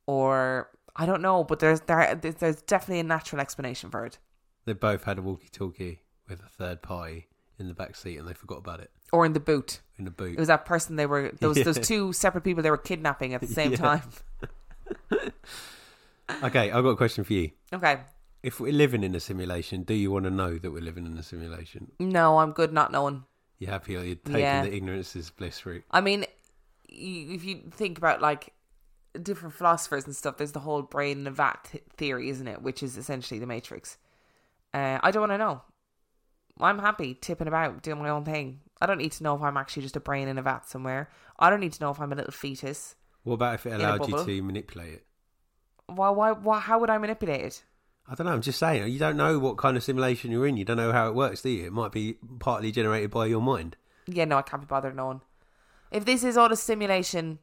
or 0.06 0.68
I 0.96 1.06
don't 1.06 1.22
know, 1.22 1.44
but 1.44 1.60
there's 1.60 1.80
there 1.82 2.14
there's 2.14 2.62
definitely 2.62 3.00
a 3.00 3.04
natural 3.04 3.40
explanation 3.40 3.90
for 3.90 4.04
it. 4.04 4.18
they 4.64 4.72
both 4.74 5.04
had 5.04 5.18
a 5.18 5.22
walkie-talkie 5.22 6.02
with 6.28 6.40
a 6.40 6.48
third 6.48 6.82
party 6.82 7.28
in 7.58 7.68
the 7.68 7.74
back 7.74 7.96
seat 7.96 8.18
and 8.18 8.28
they 8.28 8.34
forgot 8.34 8.58
about 8.58 8.80
it 8.80 8.90
Or 9.12 9.24
in 9.24 9.32
the 9.32 9.40
boot, 9.40 9.80
in 9.98 10.04
the 10.04 10.10
boot. 10.10 10.32
it 10.34 10.38
was 10.38 10.48
that 10.48 10.64
person 10.66 10.96
they 10.96 11.06
were 11.06 11.32
those 11.40 11.56
Yeah. 11.58 11.64
those 11.64 11.78
two 11.78 12.12
separate 12.12 12.42
people 12.44 12.62
they 12.62 12.70
were 12.70 12.76
kidnapping 12.76 13.32
at 13.34 13.40
the 13.40 13.46
same 13.46 13.70
Yeah. 13.72 13.76
time. 13.78 14.02
Okay, 16.42 16.70
I've 16.70 16.84
got 16.84 16.90
a 16.90 16.96
question 16.96 17.24
for 17.24 17.32
you. 17.32 17.50
Okay, 17.72 18.00
If 18.42 18.60
we're 18.60 18.72
living 18.72 19.02
in 19.02 19.14
a 19.14 19.20
simulation, 19.20 19.82
do 19.82 19.94
you 19.94 20.10
want 20.10 20.24
to 20.26 20.30
know 20.30 20.58
that 20.58 20.70
we're 20.70 20.82
living 20.82 21.06
in 21.06 21.16
a 21.16 21.22
simulation? 21.22 21.90
no, 21.98 22.38
I'm 22.38 22.52
good 22.52 22.72
not 22.72 22.92
knowing. 22.92 23.24
You're 23.58 23.70
happy 23.70 23.96
or 23.96 24.04
you're 24.04 24.14
taking 24.16 24.40
Yeah. 24.40 24.62
the 24.62 24.74
ignorance 24.74 25.16
is 25.16 25.30
bliss 25.30 25.64
route? 25.66 25.84
I 25.90 26.00
mean, 26.02 26.26
you, 26.88 27.34
if 27.34 27.44
you 27.44 27.62
think 27.70 27.98
about 27.98 28.20
like 28.20 28.52
different 29.20 29.54
philosophers 29.54 30.04
and 30.04 30.14
stuff, 30.14 30.36
there's 30.36 30.52
the 30.52 30.60
whole 30.60 30.82
brain 30.82 31.20
in 31.20 31.26
a 31.26 31.30
vat 31.30 31.66
th- 31.72 31.82
theory, 31.96 32.28
isn't 32.28 32.46
it? 32.46 32.62
Which 32.62 32.82
is 32.82 32.96
essentially 32.96 33.40
the 33.40 33.46
Matrix. 33.46 33.96
Uh, 34.74 34.98
I 35.02 35.10
don't 35.10 35.22
want 35.22 35.32
to 35.32 35.38
know. 35.38 35.62
I'm 36.60 36.78
happy 36.78 37.14
tipping 37.14 37.48
about, 37.48 37.82
doing 37.82 37.98
my 37.98 38.10
own 38.10 38.24
thing. 38.24 38.60
I 38.80 38.86
don't 38.86 38.98
need 38.98 39.12
to 39.12 39.22
know 39.22 39.34
if 39.34 39.42
I'm 39.42 39.56
actually 39.56 39.82
just 39.82 39.96
a 39.96 40.00
brain 40.00 40.28
in 40.28 40.38
a 40.38 40.42
vat 40.42 40.68
somewhere. 40.68 41.10
I 41.38 41.50
don't 41.50 41.60
need 41.60 41.72
to 41.72 41.82
know 41.82 41.90
if 41.90 42.00
I'm 42.00 42.12
a 42.12 42.16
little 42.16 42.32
fetus. 42.32 42.94
What 43.24 43.34
about 43.34 43.54
if 43.54 43.66
it 43.66 43.72
allowed 43.72 44.08
you 44.08 44.24
to 44.24 44.42
manipulate 44.42 44.94
it? 44.94 45.06
Why? 45.86 46.10
Why? 46.10 46.32
why 46.32 46.60
how 46.60 46.78
would 46.78 46.90
I 46.90 46.98
manipulate 46.98 47.40
it? 47.40 47.64
I 48.10 48.14
don't 48.14 48.26
know. 48.26 48.32
I'm 48.32 48.40
just 48.40 48.58
saying. 48.58 48.90
You 48.90 48.98
don't 48.98 49.16
know 49.16 49.38
what 49.38 49.58
kind 49.58 49.76
of 49.76 49.84
simulation 49.84 50.30
you're 50.30 50.46
in. 50.46 50.56
You 50.56 50.64
don't 50.64 50.78
know 50.78 50.92
how 50.92 51.08
it 51.08 51.14
works, 51.14 51.42
do 51.42 51.50
you? 51.50 51.66
It 51.66 51.72
might 51.72 51.92
be 51.92 52.16
partly 52.38 52.72
generated 52.72 53.10
by 53.10 53.26
your 53.26 53.42
mind. 53.42 53.76
Yeah, 54.06 54.24
no, 54.24 54.38
I 54.38 54.42
can't 54.42 54.62
be 54.62 54.66
bothered 54.66 54.96
knowing. 54.96 55.20
If 55.90 56.04
this 56.04 56.24
is 56.24 56.36
all 56.36 56.50
a 56.50 56.56
simulation, 56.56 57.38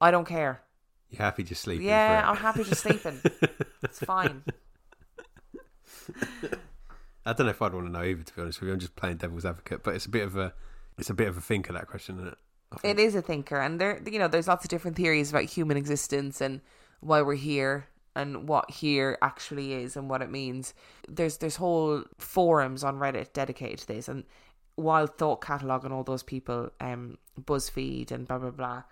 I 0.00 0.10
don't 0.10 0.26
care. 0.26 0.62
You're 1.10 1.22
happy 1.22 1.42
just 1.42 1.62
sleeping. 1.62 1.86
Yeah, 1.86 2.22
I'm 2.24 2.36
happy 2.36 2.64
just 2.64 2.82
sleeping. 2.82 3.20
it's 3.82 3.98
fine. 3.98 4.44
I 7.28 7.34
don't 7.34 7.46
know 7.46 7.50
if 7.50 7.60
I'd 7.60 7.74
want 7.74 7.86
to 7.86 7.92
know 7.92 8.02
either. 8.02 8.22
To 8.22 8.34
be 8.34 8.42
honest 8.42 8.60
with 8.60 8.68
you, 8.68 8.72
I'm 8.72 8.80
just 8.80 8.96
playing 8.96 9.18
devil's 9.18 9.44
advocate. 9.44 9.82
But 9.82 9.94
it's 9.94 10.06
a 10.06 10.10
bit 10.10 10.24
of 10.24 10.36
a, 10.36 10.54
it's 10.96 11.10
a 11.10 11.14
bit 11.14 11.28
of 11.28 11.36
a 11.36 11.40
thinker 11.40 11.72
that 11.74 11.86
question, 11.86 12.16
isn't 12.16 12.28
it? 12.28 12.38
It 12.82 12.98
is 12.98 13.14
a 13.14 13.22
thinker, 13.22 13.58
and 13.58 13.80
there, 13.80 14.00
you 14.06 14.18
know, 14.18 14.28
there's 14.28 14.48
lots 14.48 14.64
of 14.64 14.70
different 14.70 14.96
theories 14.96 15.30
about 15.30 15.44
human 15.44 15.76
existence 15.76 16.40
and 16.40 16.60
why 17.00 17.22
we're 17.22 17.34
here 17.34 17.88
and 18.14 18.48
what 18.48 18.70
here 18.70 19.16
actually 19.22 19.72
is 19.72 19.96
and 19.96 20.10
what 20.10 20.22
it 20.22 20.30
means. 20.30 20.74
There's 21.08 21.38
there's 21.38 21.56
whole 21.56 22.02
forums 22.18 22.84
on 22.84 22.98
Reddit 22.98 23.32
dedicated 23.32 23.78
to 23.80 23.86
this, 23.86 24.08
and 24.08 24.24
Wild 24.76 25.16
Thought 25.16 25.40
Catalog 25.40 25.84
and 25.84 25.94
all 25.94 26.04
those 26.04 26.22
people, 26.22 26.70
um, 26.80 27.18
BuzzFeed 27.40 28.10
and 28.10 28.26
blah 28.26 28.38
blah 28.38 28.50
blah. 28.50 28.82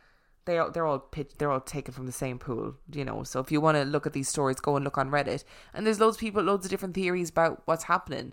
They 0.47 0.59
are, 0.59 0.71
they're 0.71 0.87
all 0.87 1.01
pitch, 1.01 1.33
they're 1.39 1.51
all 1.51 1.61
taken 1.61 1.93
from 1.93 2.07
the 2.07 2.13
same 2.13 2.39
pool, 2.39 2.77
you 2.93 3.05
know. 3.05 3.23
So 3.25 3.41
if 3.41 3.53
you 3.53 3.61
want 3.61 3.77
to 3.77 3.85
look 3.85 4.07
at 4.07 4.13
these 4.13 4.29
stories, 4.29 4.61
go 4.61 4.77
and 4.77 4.85
look 4.85 4.97
on 4.97 5.11
Reddit, 5.11 5.45
and 5.75 5.85
there's 5.87 6.01
loads 6.01 6.17
of 6.17 6.21
people, 6.21 6.43
loads 6.43 6.65
of 6.65 6.71
different 6.71 6.95
theories 6.95 7.31
about 7.31 7.63
what's 7.67 7.85
happening 7.85 8.33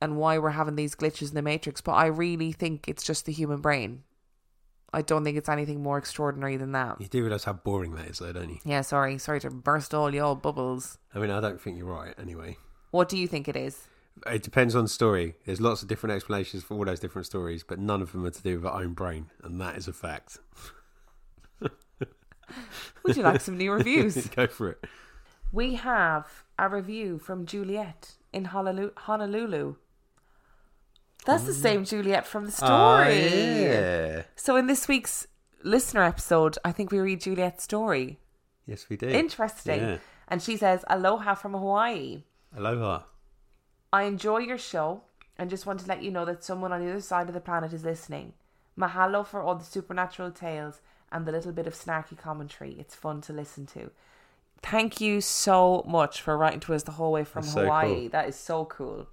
and 0.00 0.16
why 0.16 0.38
we're 0.38 0.50
having 0.50 0.76
these 0.76 0.94
glitches 0.94 1.30
in 1.30 1.34
the 1.34 1.42
matrix. 1.42 1.80
But 1.80 1.92
I 1.92 2.06
really 2.06 2.52
think 2.52 2.86
it's 2.86 3.02
just 3.02 3.24
the 3.26 3.32
human 3.32 3.60
brain. 3.60 4.04
I 4.92 5.02
don't 5.02 5.24
think 5.24 5.36
it's 5.36 5.48
anything 5.48 5.82
more 5.82 5.98
extraordinary 5.98 6.56
than 6.56 6.72
that. 6.72 7.00
You 7.00 7.08
do 7.08 7.22
realise 7.22 7.44
how 7.44 7.54
boring 7.54 7.94
that 7.96 8.06
is, 8.08 8.18
though, 8.18 8.32
don't 8.32 8.48
you? 8.50 8.58
Yeah, 8.64 8.82
sorry, 8.82 9.18
sorry 9.18 9.40
to 9.40 9.50
burst 9.50 9.92
all 9.92 10.14
your 10.14 10.36
bubbles. 10.36 10.98
I 11.14 11.18
mean, 11.18 11.30
I 11.30 11.40
don't 11.40 11.60
think 11.60 11.76
you're 11.76 11.86
right. 11.86 12.14
Anyway, 12.18 12.56
What 12.90 13.08
do 13.08 13.18
you 13.18 13.26
think 13.26 13.48
it 13.48 13.56
is? 13.56 13.88
it 14.26 14.42
depends 14.42 14.74
on 14.74 14.84
the 14.84 14.88
story. 14.88 15.34
There's 15.46 15.60
lots 15.60 15.82
of 15.82 15.88
different 15.88 16.14
explanations 16.14 16.62
for 16.64 16.74
all 16.74 16.84
those 16.84 17.00
different 17.00 17.26
stories, 17.26 17.62
but 17.64 17.78
none 17.78 18.02
of 18.02 18.12
them 18.12 18.24
are 18.26 18.30
to 18.30 18.42
do 18.42 18.56
with 18.56 18.66
our 18.66 18.82
own 18.82 18.92
brain, 18.94 19.30
and 19.42 19.60
that 19.60 19.76
is 19.76 19.88
a 19.88 19.92
fact. 19.92 20.38
Would 23.02 23.16
you 23.16 23.22
like 23.22 23.40
some 23.40 23.56
new 23.56 23.72
reviews? 23.72 24.26
Go 24.36 24.46
for 24.46 24.70
it. 24.70 24.84
We 25.52 25.74
have 25.74 26.44
a 26.58 26.68
review 26.68 27.18
from 27.18 27.46
Juliet 27.46 28.12
in 28.32 28.46
Honolulu. 28.46 28.90
Honolulu. 28.96 29.76
That's 31.24 31.44
the 31.44 31.54
same 31.54 31.84
Juliet 31.84 32.26
from 32.26 32.46
the 32.46 32.52
story. 32.52 32.70
Ah, 32.70 33.06
yeah. 33.08 34.22
So 34.36 34.56
in 34.56 34.66
this 34.66 34.88
week's 34.88 35.26
listener 35.62 36.02
episode, 36.02 36.56
I 36.64 36.72
think 36.72 36.90
we 36.90 36.98
read 37.00 37.20
Juliet's 37.20 37.64
story. 37.64 38.18
Yes, 38.66 38.86
we 38.88 38.96
do. 38.96 39.08
Interesting. 39.08 39.80
Yeah. 39.80 39.98
And 40.28 40.42
she 40.42 40.56
says, 40.56 40.84
Aloha 40.88 41.34
from 41.34 41.52
Hawaii. 41.52 42.22
Aloha. 42.56 43.02
I 43.92 44.04
enjoy 44.04 44.38
your 44.38 44.58
show 44.58 45.02
and 45.38 45.50
just 45.50 45.66
want 45.66 45.80
to 45.80 45.86
let 45.86 46.02
you 46.02 46.10
know 46.10 46.24
that 46.24 46.44
someone 46.44 46.72
on 46.72 46.84
the 46.84 46.90
other 46.90 47.00
side 47.00 47.28
of 47.28 47.34
the 47.34 47.40
planet 47.40 47.72
is 47.72 47.84
listening. 47.84 48.34
Mahalo 48.78 49.26
for 49.26 49.42
all 49.42 49.54
the 49.54 49.64
supernatural 49.64 50.30
tales 50.30 50.80
and 51.12 51.26
the 51.26 51.32
little 51.32 51.52
bit 51.52 51.66
of 51.66 51.74
snarky 51.74 52.16
commentary. 52.16 52.76
It's 52.78 52.94
fun 52.94 53.20
to 53.22 53.32
listen 53.32 53.66
to. 53.66 53.90
Thank 54.62 55.00
you 55.00 55.20
so 55.20 55.84
much 55.86 56.20
for 56.20 56.36
writing 56.36 56.60
to 56.60 56.74
us 56.74 56.82
the 56.82 56.92
whole 56.92 57.12
way 57.12 57.24
from 57.24 57.42
That's 57.42 57.54
so 57.54 57.62
Hawaii. 57.62 57.94
cool. 57.94 58.08
That 58.10 58.28
is 58.28 58.36
so 58.36 58.64
cool. 58.64 59.06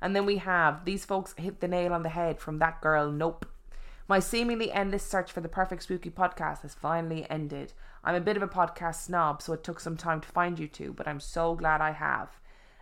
And 0.00 0.14
then 0.14 0.26
we 0.26 0.38
have 0.38 0.84
these 0.84 1.04
folks 1.04 1.34
hit 1.36 1.60
the 1.60 1.68
nail 1.68 1.92
on 1.92 2.02
the 2.02 2.08
head 2.08 2.40
from 2.40 2.58
that 2.58 2.80
girl, 2.80 3.10
Nope. 3.10 3.46
My 4.08 4.20
seemingly 4.20 4.72
endless 4.72 5.02
search 5.04 5.30
for 5.30 5.42
the 5.42 5.50
perfect 5.50 5.82
spooky 5.82 6.08
podcast 6.08 6.62
has 6.62 6.72
finally 6.74 7.28
ended. 7.28 7.74
I'm 8.02 8.14
a 8.14 8.20
bit 8.20 8.38
of 8.38 8.42
a 8.42 8.48
podcast 8.48 9.02
snob, 9.04 9.42
so 9.42 9.52
it 9.52 9.62
took 9.62 9.80
some 9.80 9.98
time 9.98 10.22
to 10.22 10.28
find 10.28 10.58
you 10.58 10.66
two, 10.66 10.94
but 10.94 11.06
I'm 11.06 11.20
so 11.20 11.54
glad 11.54 11.82
I 11.82 11.90
have. 11.90 12.40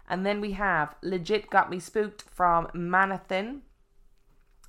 And 0.09 0.25
then 0.25 0.41
we 0.41 0.53
have 0.53 0.95
Legit 1.03 1.51
Got 1.51 1.69
Me 1.69 1.81
Spooked 1.81 2.23
from 2.23 2.69
Manathin. 2.73 3.63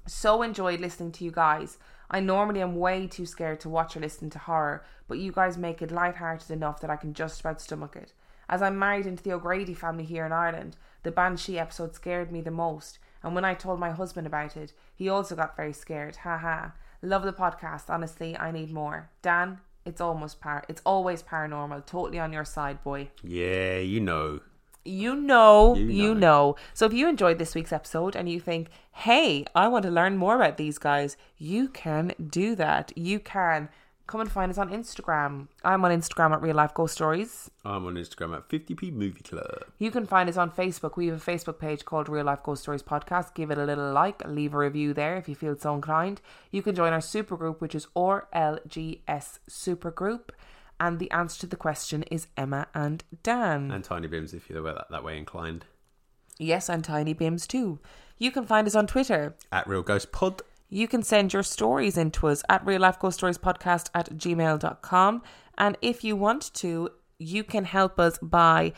So 0.08 0.42
enjoyed 0.42 0.80
listening 0.80 1.12
to 1.14 1.24
you 1.26 1.32
guys. 1.32 1.78
I 2.10 2.20
normally 2.20 2.62
am 2.62 2.76
way 2.76 3.08
too 3.08 3.26
scared 3.26 3.60
to 3.62 3.70
watch 3.70 3.98
or 3.98 4.00
listen 4.00 4.30
to 4.32 4.40
horror, 4.40 4.86
but 5.08 5.20
you 5.20 5.32
guys 5.32 5.58
make 5.58 5.82
it 5.82 5.92
lighthearted 5.92 6.52
enough 6.52 6.80
that 6.82 6.90
I 6.90 6.96
can 6.96 7.14
just 7.14 7.40
about 7.42 7.62
stomach 7.62 7.96
it. 7.96 8.14
As 8.50 8.62
I'm 8.62 8.80
married 8.80 9.06
into 9.06 9.24
the 9.24 9.34
O'Grady 9.34 9.74
family 9.74 10.06
here 10.06 10.26
in 10.26 10.32
Ireland, 10.32 10.78
the 11.04 11.12
Banshee 11.12 11.60
episode 11.60 11.96
scared 11.96 12.32
me 12.32 12.42
the 12.42 12.52
most, 12.52 13.00
and 13.22 13.36
when 13.36 13.44
I 13.44 13.54
told 13.54 13.80
my 13.80 13.92
husband 13.92 14.26
about 14.26 14.56
it, 14.56 14.74
he 14.96 15.10
also 15.10 15.36
got 15.36 15.58
very 15.58 15.74
scared. 15.74 16.18
Haha. 16.18 16.70
Love 17.02 17.24
the 17.24 17.34
podcast. 17.34 17.90
Honestly, 17.90 18.38
I 18.38 18.52
need 18.52 18.72
more. 18.72 19.10
Dan, 19.22 19.60
it's 19.86 20.02
almost 20.02 20.40
par 20.40 20.64
it's 20.68 20.82
always 20.86 21.22
paranormal. 21.24 21.86
Totally 21.86 22.20
on 22.20 22.34
your 22.34 22.46
side, 22.46 22.84
boy. 22.84 23.10
Yeah, 23.24 23.78
you 23.78 24.00
know. 24.00 24.42
You 24.88 25.16
know, 25.16 25.76
You 25.76 25.86
you 25.86 26.14
know. 26.14 26.20
know. 26.20 26.56
So 26.74 26.86
if 26.86 26.94
you 26.94 27.08
enjoyed 27.08 27.38
this 27.40 27.54
week's 27.56 27.74
episode 27.74 28.16
and 28.16 28.30
you 28.30 28.40
think, 28.40 28.70
hey, 28.92 29.46
I 29.54 29.68
want 29.68 29.84
to 29.84 29.92
learn 29.92 30.18
more 30.18 30.36
about 30.36 30.58
these 30.58 30.78
guys, 30.78 31.18
you 31.38 31.68
can 31.68 32.14
do 32.30 32.56
that. 32.56 32.92
You 32.96 33.20
can 33.20 33.70
come 34.08 34.22
and 34.22 34.32
find 34.32 34.50
us 34.50 34.58
on 34.58 34.70
Instagram. 34.70 35.50
I'm 35.66 35.84
on 35.84 35.92
Instagram 35.92 36.32
at 36.32 36.42
Real 36.42 36.56
Life 36.56 36.74
Ghost 36.74 36.94
Stories. 36.94 37.52
I'm 37.66 37.86
on 37.86 37.96
Instagram 37.96 38.38
at 38.38 38.48
50p 38.48 38.94
Movie 38.94 39.22
Club. 39.22 39.66
You 39.80 39.92
can 39.92 40.06
find 40.06 40.30
us 40.30 40.38
on 40.38 40.50
Facebook. 40.50 40.96
We 40.96 41.08
have 41.08 41.28
a 41.28 41.32
Facebook 41.32 41.60
page 41.60 41.84
called 41.84 42.08
Real 42.08 42.24
Life 42.24 42.42
Ghost 42.42 42.62
Stories 42.62 42.82
Podcast. 42.84 43.34
Give 43.36 43.52
it 43.52 43.58
a 43.58 43.66
little 43.66 43.92
like, 43.92 44.26
leave 44.26 44.54
a 44.54 44.58
review 44.60 44.94
there 44.94 45.18
if 45.18 45.28
you 45.28 45.36
feel 45.36 45.58
so 45.58 45.76
inclined. 45.76 46.22
You 46.52 46.62
can 46.62 46.74
join 46.74 46.94
our 46.94 47.02
super 47.02 47.36
group, 47.36 47.60
which 47.60 47.76
is 47.76 47.88
RLGS 47.98 49.40
Supergroup. 49.50 50.30
And 50.80 51.00
the 51.00 51.10
answer 51.12 51.42
to 51.42 51.48
the 51.48 51.56
question 51.56 52.04
is 52.04 52.28
Emma 52.38 52.68
and 52.74 53.04
Dan. 53.24 53.72
And 53.72 53.84
Tiny 53.84 54.08
Bims 54.08 54.34
if 54.34 54.50
you're 54.50 54.62
that, 54.62 54.88
that 54.90 55.04
way 55.04 55.18
inclined. 55.18 55.66
Yes, 56.38 56.70
and 56.70 56.84
Tiny 56.84 57.16
Bims 57.16 57.48
too. 57.48 57.80
You 58.18 58.32
can 58.32 58.46
find 58.46 58.68
us 58.68 58.76
on 58.76 58.88
Twitter. 58.88 59.36
At 59.52 59.68
Real 59.68 59.82
Ghost 59.82 60.12
Pod. 60.12 60.42
You 60.70 60.88
can 60.88 61.02
send 61.02 61.34
your 61.34 61.44
stories 61.44 61.98
in 61.98 62.12
to 62.12 62.28
us 62.28 62.44
at 62.50 62.66
real 62.66 62.82
life 62.82 63.00
ghost 63.00 63.20
stories 63.20 63.38
podcast 63.38 63.90
at 63.94 64.10
gmail.com. 64.18 65.22
And 65.58 65.78
if 65.82 66.04
you 66.04 66.16
want 66.16 66.54
to, 66.56 66.90
you 67.20 67.44
can 67.44 67.64
help 67.64 68.00
us 68.00 68.18
by 68.22 68.74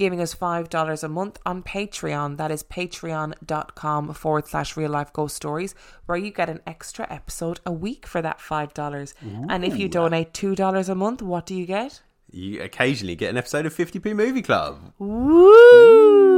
giving 0.00 0.20
us 0.22 0.34
$5 0.34 1.04
a 1.04 1.08
month 1.08 1.38
on 1.44 1.62
Patreon. 1.62 2.38
That 2.38 2.50
is 2.50 2.62
patreon.com 2.62 4.14
forward 4.14 4.48
slash 4.48 4.74
real 4.74 4.90
life 4.90 5.12
ghost 5.12 5.36
stories, 5.36 5.74
where 6.06 6.16
you 6.16 6.30
get 6.30 6.48
an 6.48 6.60
extra 6.66 7.06
episode 7.12 7.60
a 7.66 7.72
week 7.72 8.06
for 8.06 8.22
that 8.22 8.38
$5. 8.38 9.14
And 9.50 9.62
if 9.62 9.76
you 9.76 9.90
donate 9.90 10.32
$2 10.32 10.88
a 10.88 10.94
month, 10.94 11.20
what 11.20 11.44
do 11.44 11.54
you 11.54 11.66
get? 11.66 12.00
You 12.30 12.62
occasionally 12.62 13.14
get 13.14 13.28
an 13.28 13.36
episode 13.36 13.66
of 13.66 13.74
50p 13.74 14.16
Movie 14.16 14.40
Club, 14.40 14.94
Woo! 14.98 16.32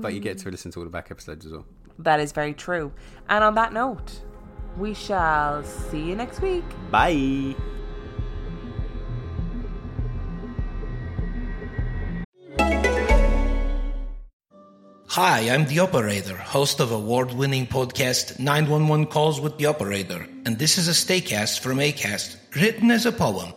but 0.00 0.14
you 0.14 0.20
get 0.20 0.38
to 0.38 0.50
listen 0.50 0.70
to 0.70 0.78
all 0.78 0.84
the 0.84 0.90
back 0.90 1.10
episodes 1.10 1.44
as 1.44 1.52
well. 1.52 1.66
That 1.98 2.20
is 2.20 2.32
very 2.32 2.54
true. 2.54 2.90
And 3.28 3.44
on 3.44 3.54
that 3.56 3.74
note, 3.74 4.22
we 4.78 4.94
shall 4.94 5.62
see 5.62 6.00
you 6.00 6.16
next 6.16 6.40
week. 6.40 6.64
Bye. 6.90 7.54
Hi, 15.12 15.48
I'm 15.48 15.64
the 15.64 15.78
operator, 15.78 16.36
host 16.36 16.80
of 16.80 16.92
award-winning 16.92 17.66
podcast 17.66 18.38
911 18.38 19.06
Calls 19.06 19.40
with 19.40 19.56
the 19.56 19.64
Operator, 19.64 20.28
and 20.44 20.58
this 20.58 20.76
is 20.76 20.86
a 20.86 20.90
staycast 20.90 21.60
from 21.60 21.78
ACAST, 21.78 22.36
written 22.54 22.90
as 22.90 23.06
a 23.06 23.10
poem. 23.10 23.54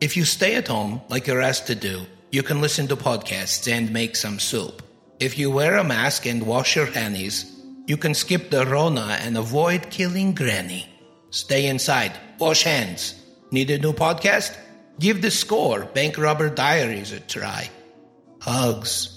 If 0.00 0.16
you 0.16 0.24
stay 0.24 0.54
at 0.54 0.68
home, 0.68 1.02
like 1.10 1.26
you're 1.26 1.42
asked 1.42 1.66
to 1.66 1.74
do, 1.74 2.06
you 2.32 2.42
can 2.42 2.62
listen 2.62 2.88
to 2.88 2.96
podcasts 2.96 3.70
and 3.70 3.92
make 3.92 4.16
some 4.16 4.38
soup. 4.38 4.82
If 5.20 5.36
you 5.36 5.50
wear 5.50 5.76
a 5.76 5.84
mask 5.84 6.24
and 6.24 6.46
wash 6.46 6.74
your 6.74 6.86
hands, 6.86 7.52
you 7.86 7.98
can 7.98 8.14
skip 8.14 8.48
the 8.48 8.64
Rona 8.64 9.18
and 9.20 9.36
avoid 9.36 9.90
killing 9.90 10.32
Granny. 10.32 10.88
Stay 11.28 11.66
inside, 11.66 12.12
wash 12.38 12.62
hands. 12.62 13.14
Need 13.50 13.70
a 13.70 13.78
new 13.78 13.92
podcast? 13.92 14.56
Give 14.98 15.20
the 15.20 15.30
score 15.30 15.84
Bank 15.84 16.16
Robber 16.16 16.48
Diaries 16.48 17.12
a 17.12 17.20
try. 17.20 17.68
Hugs. 18.40 19.13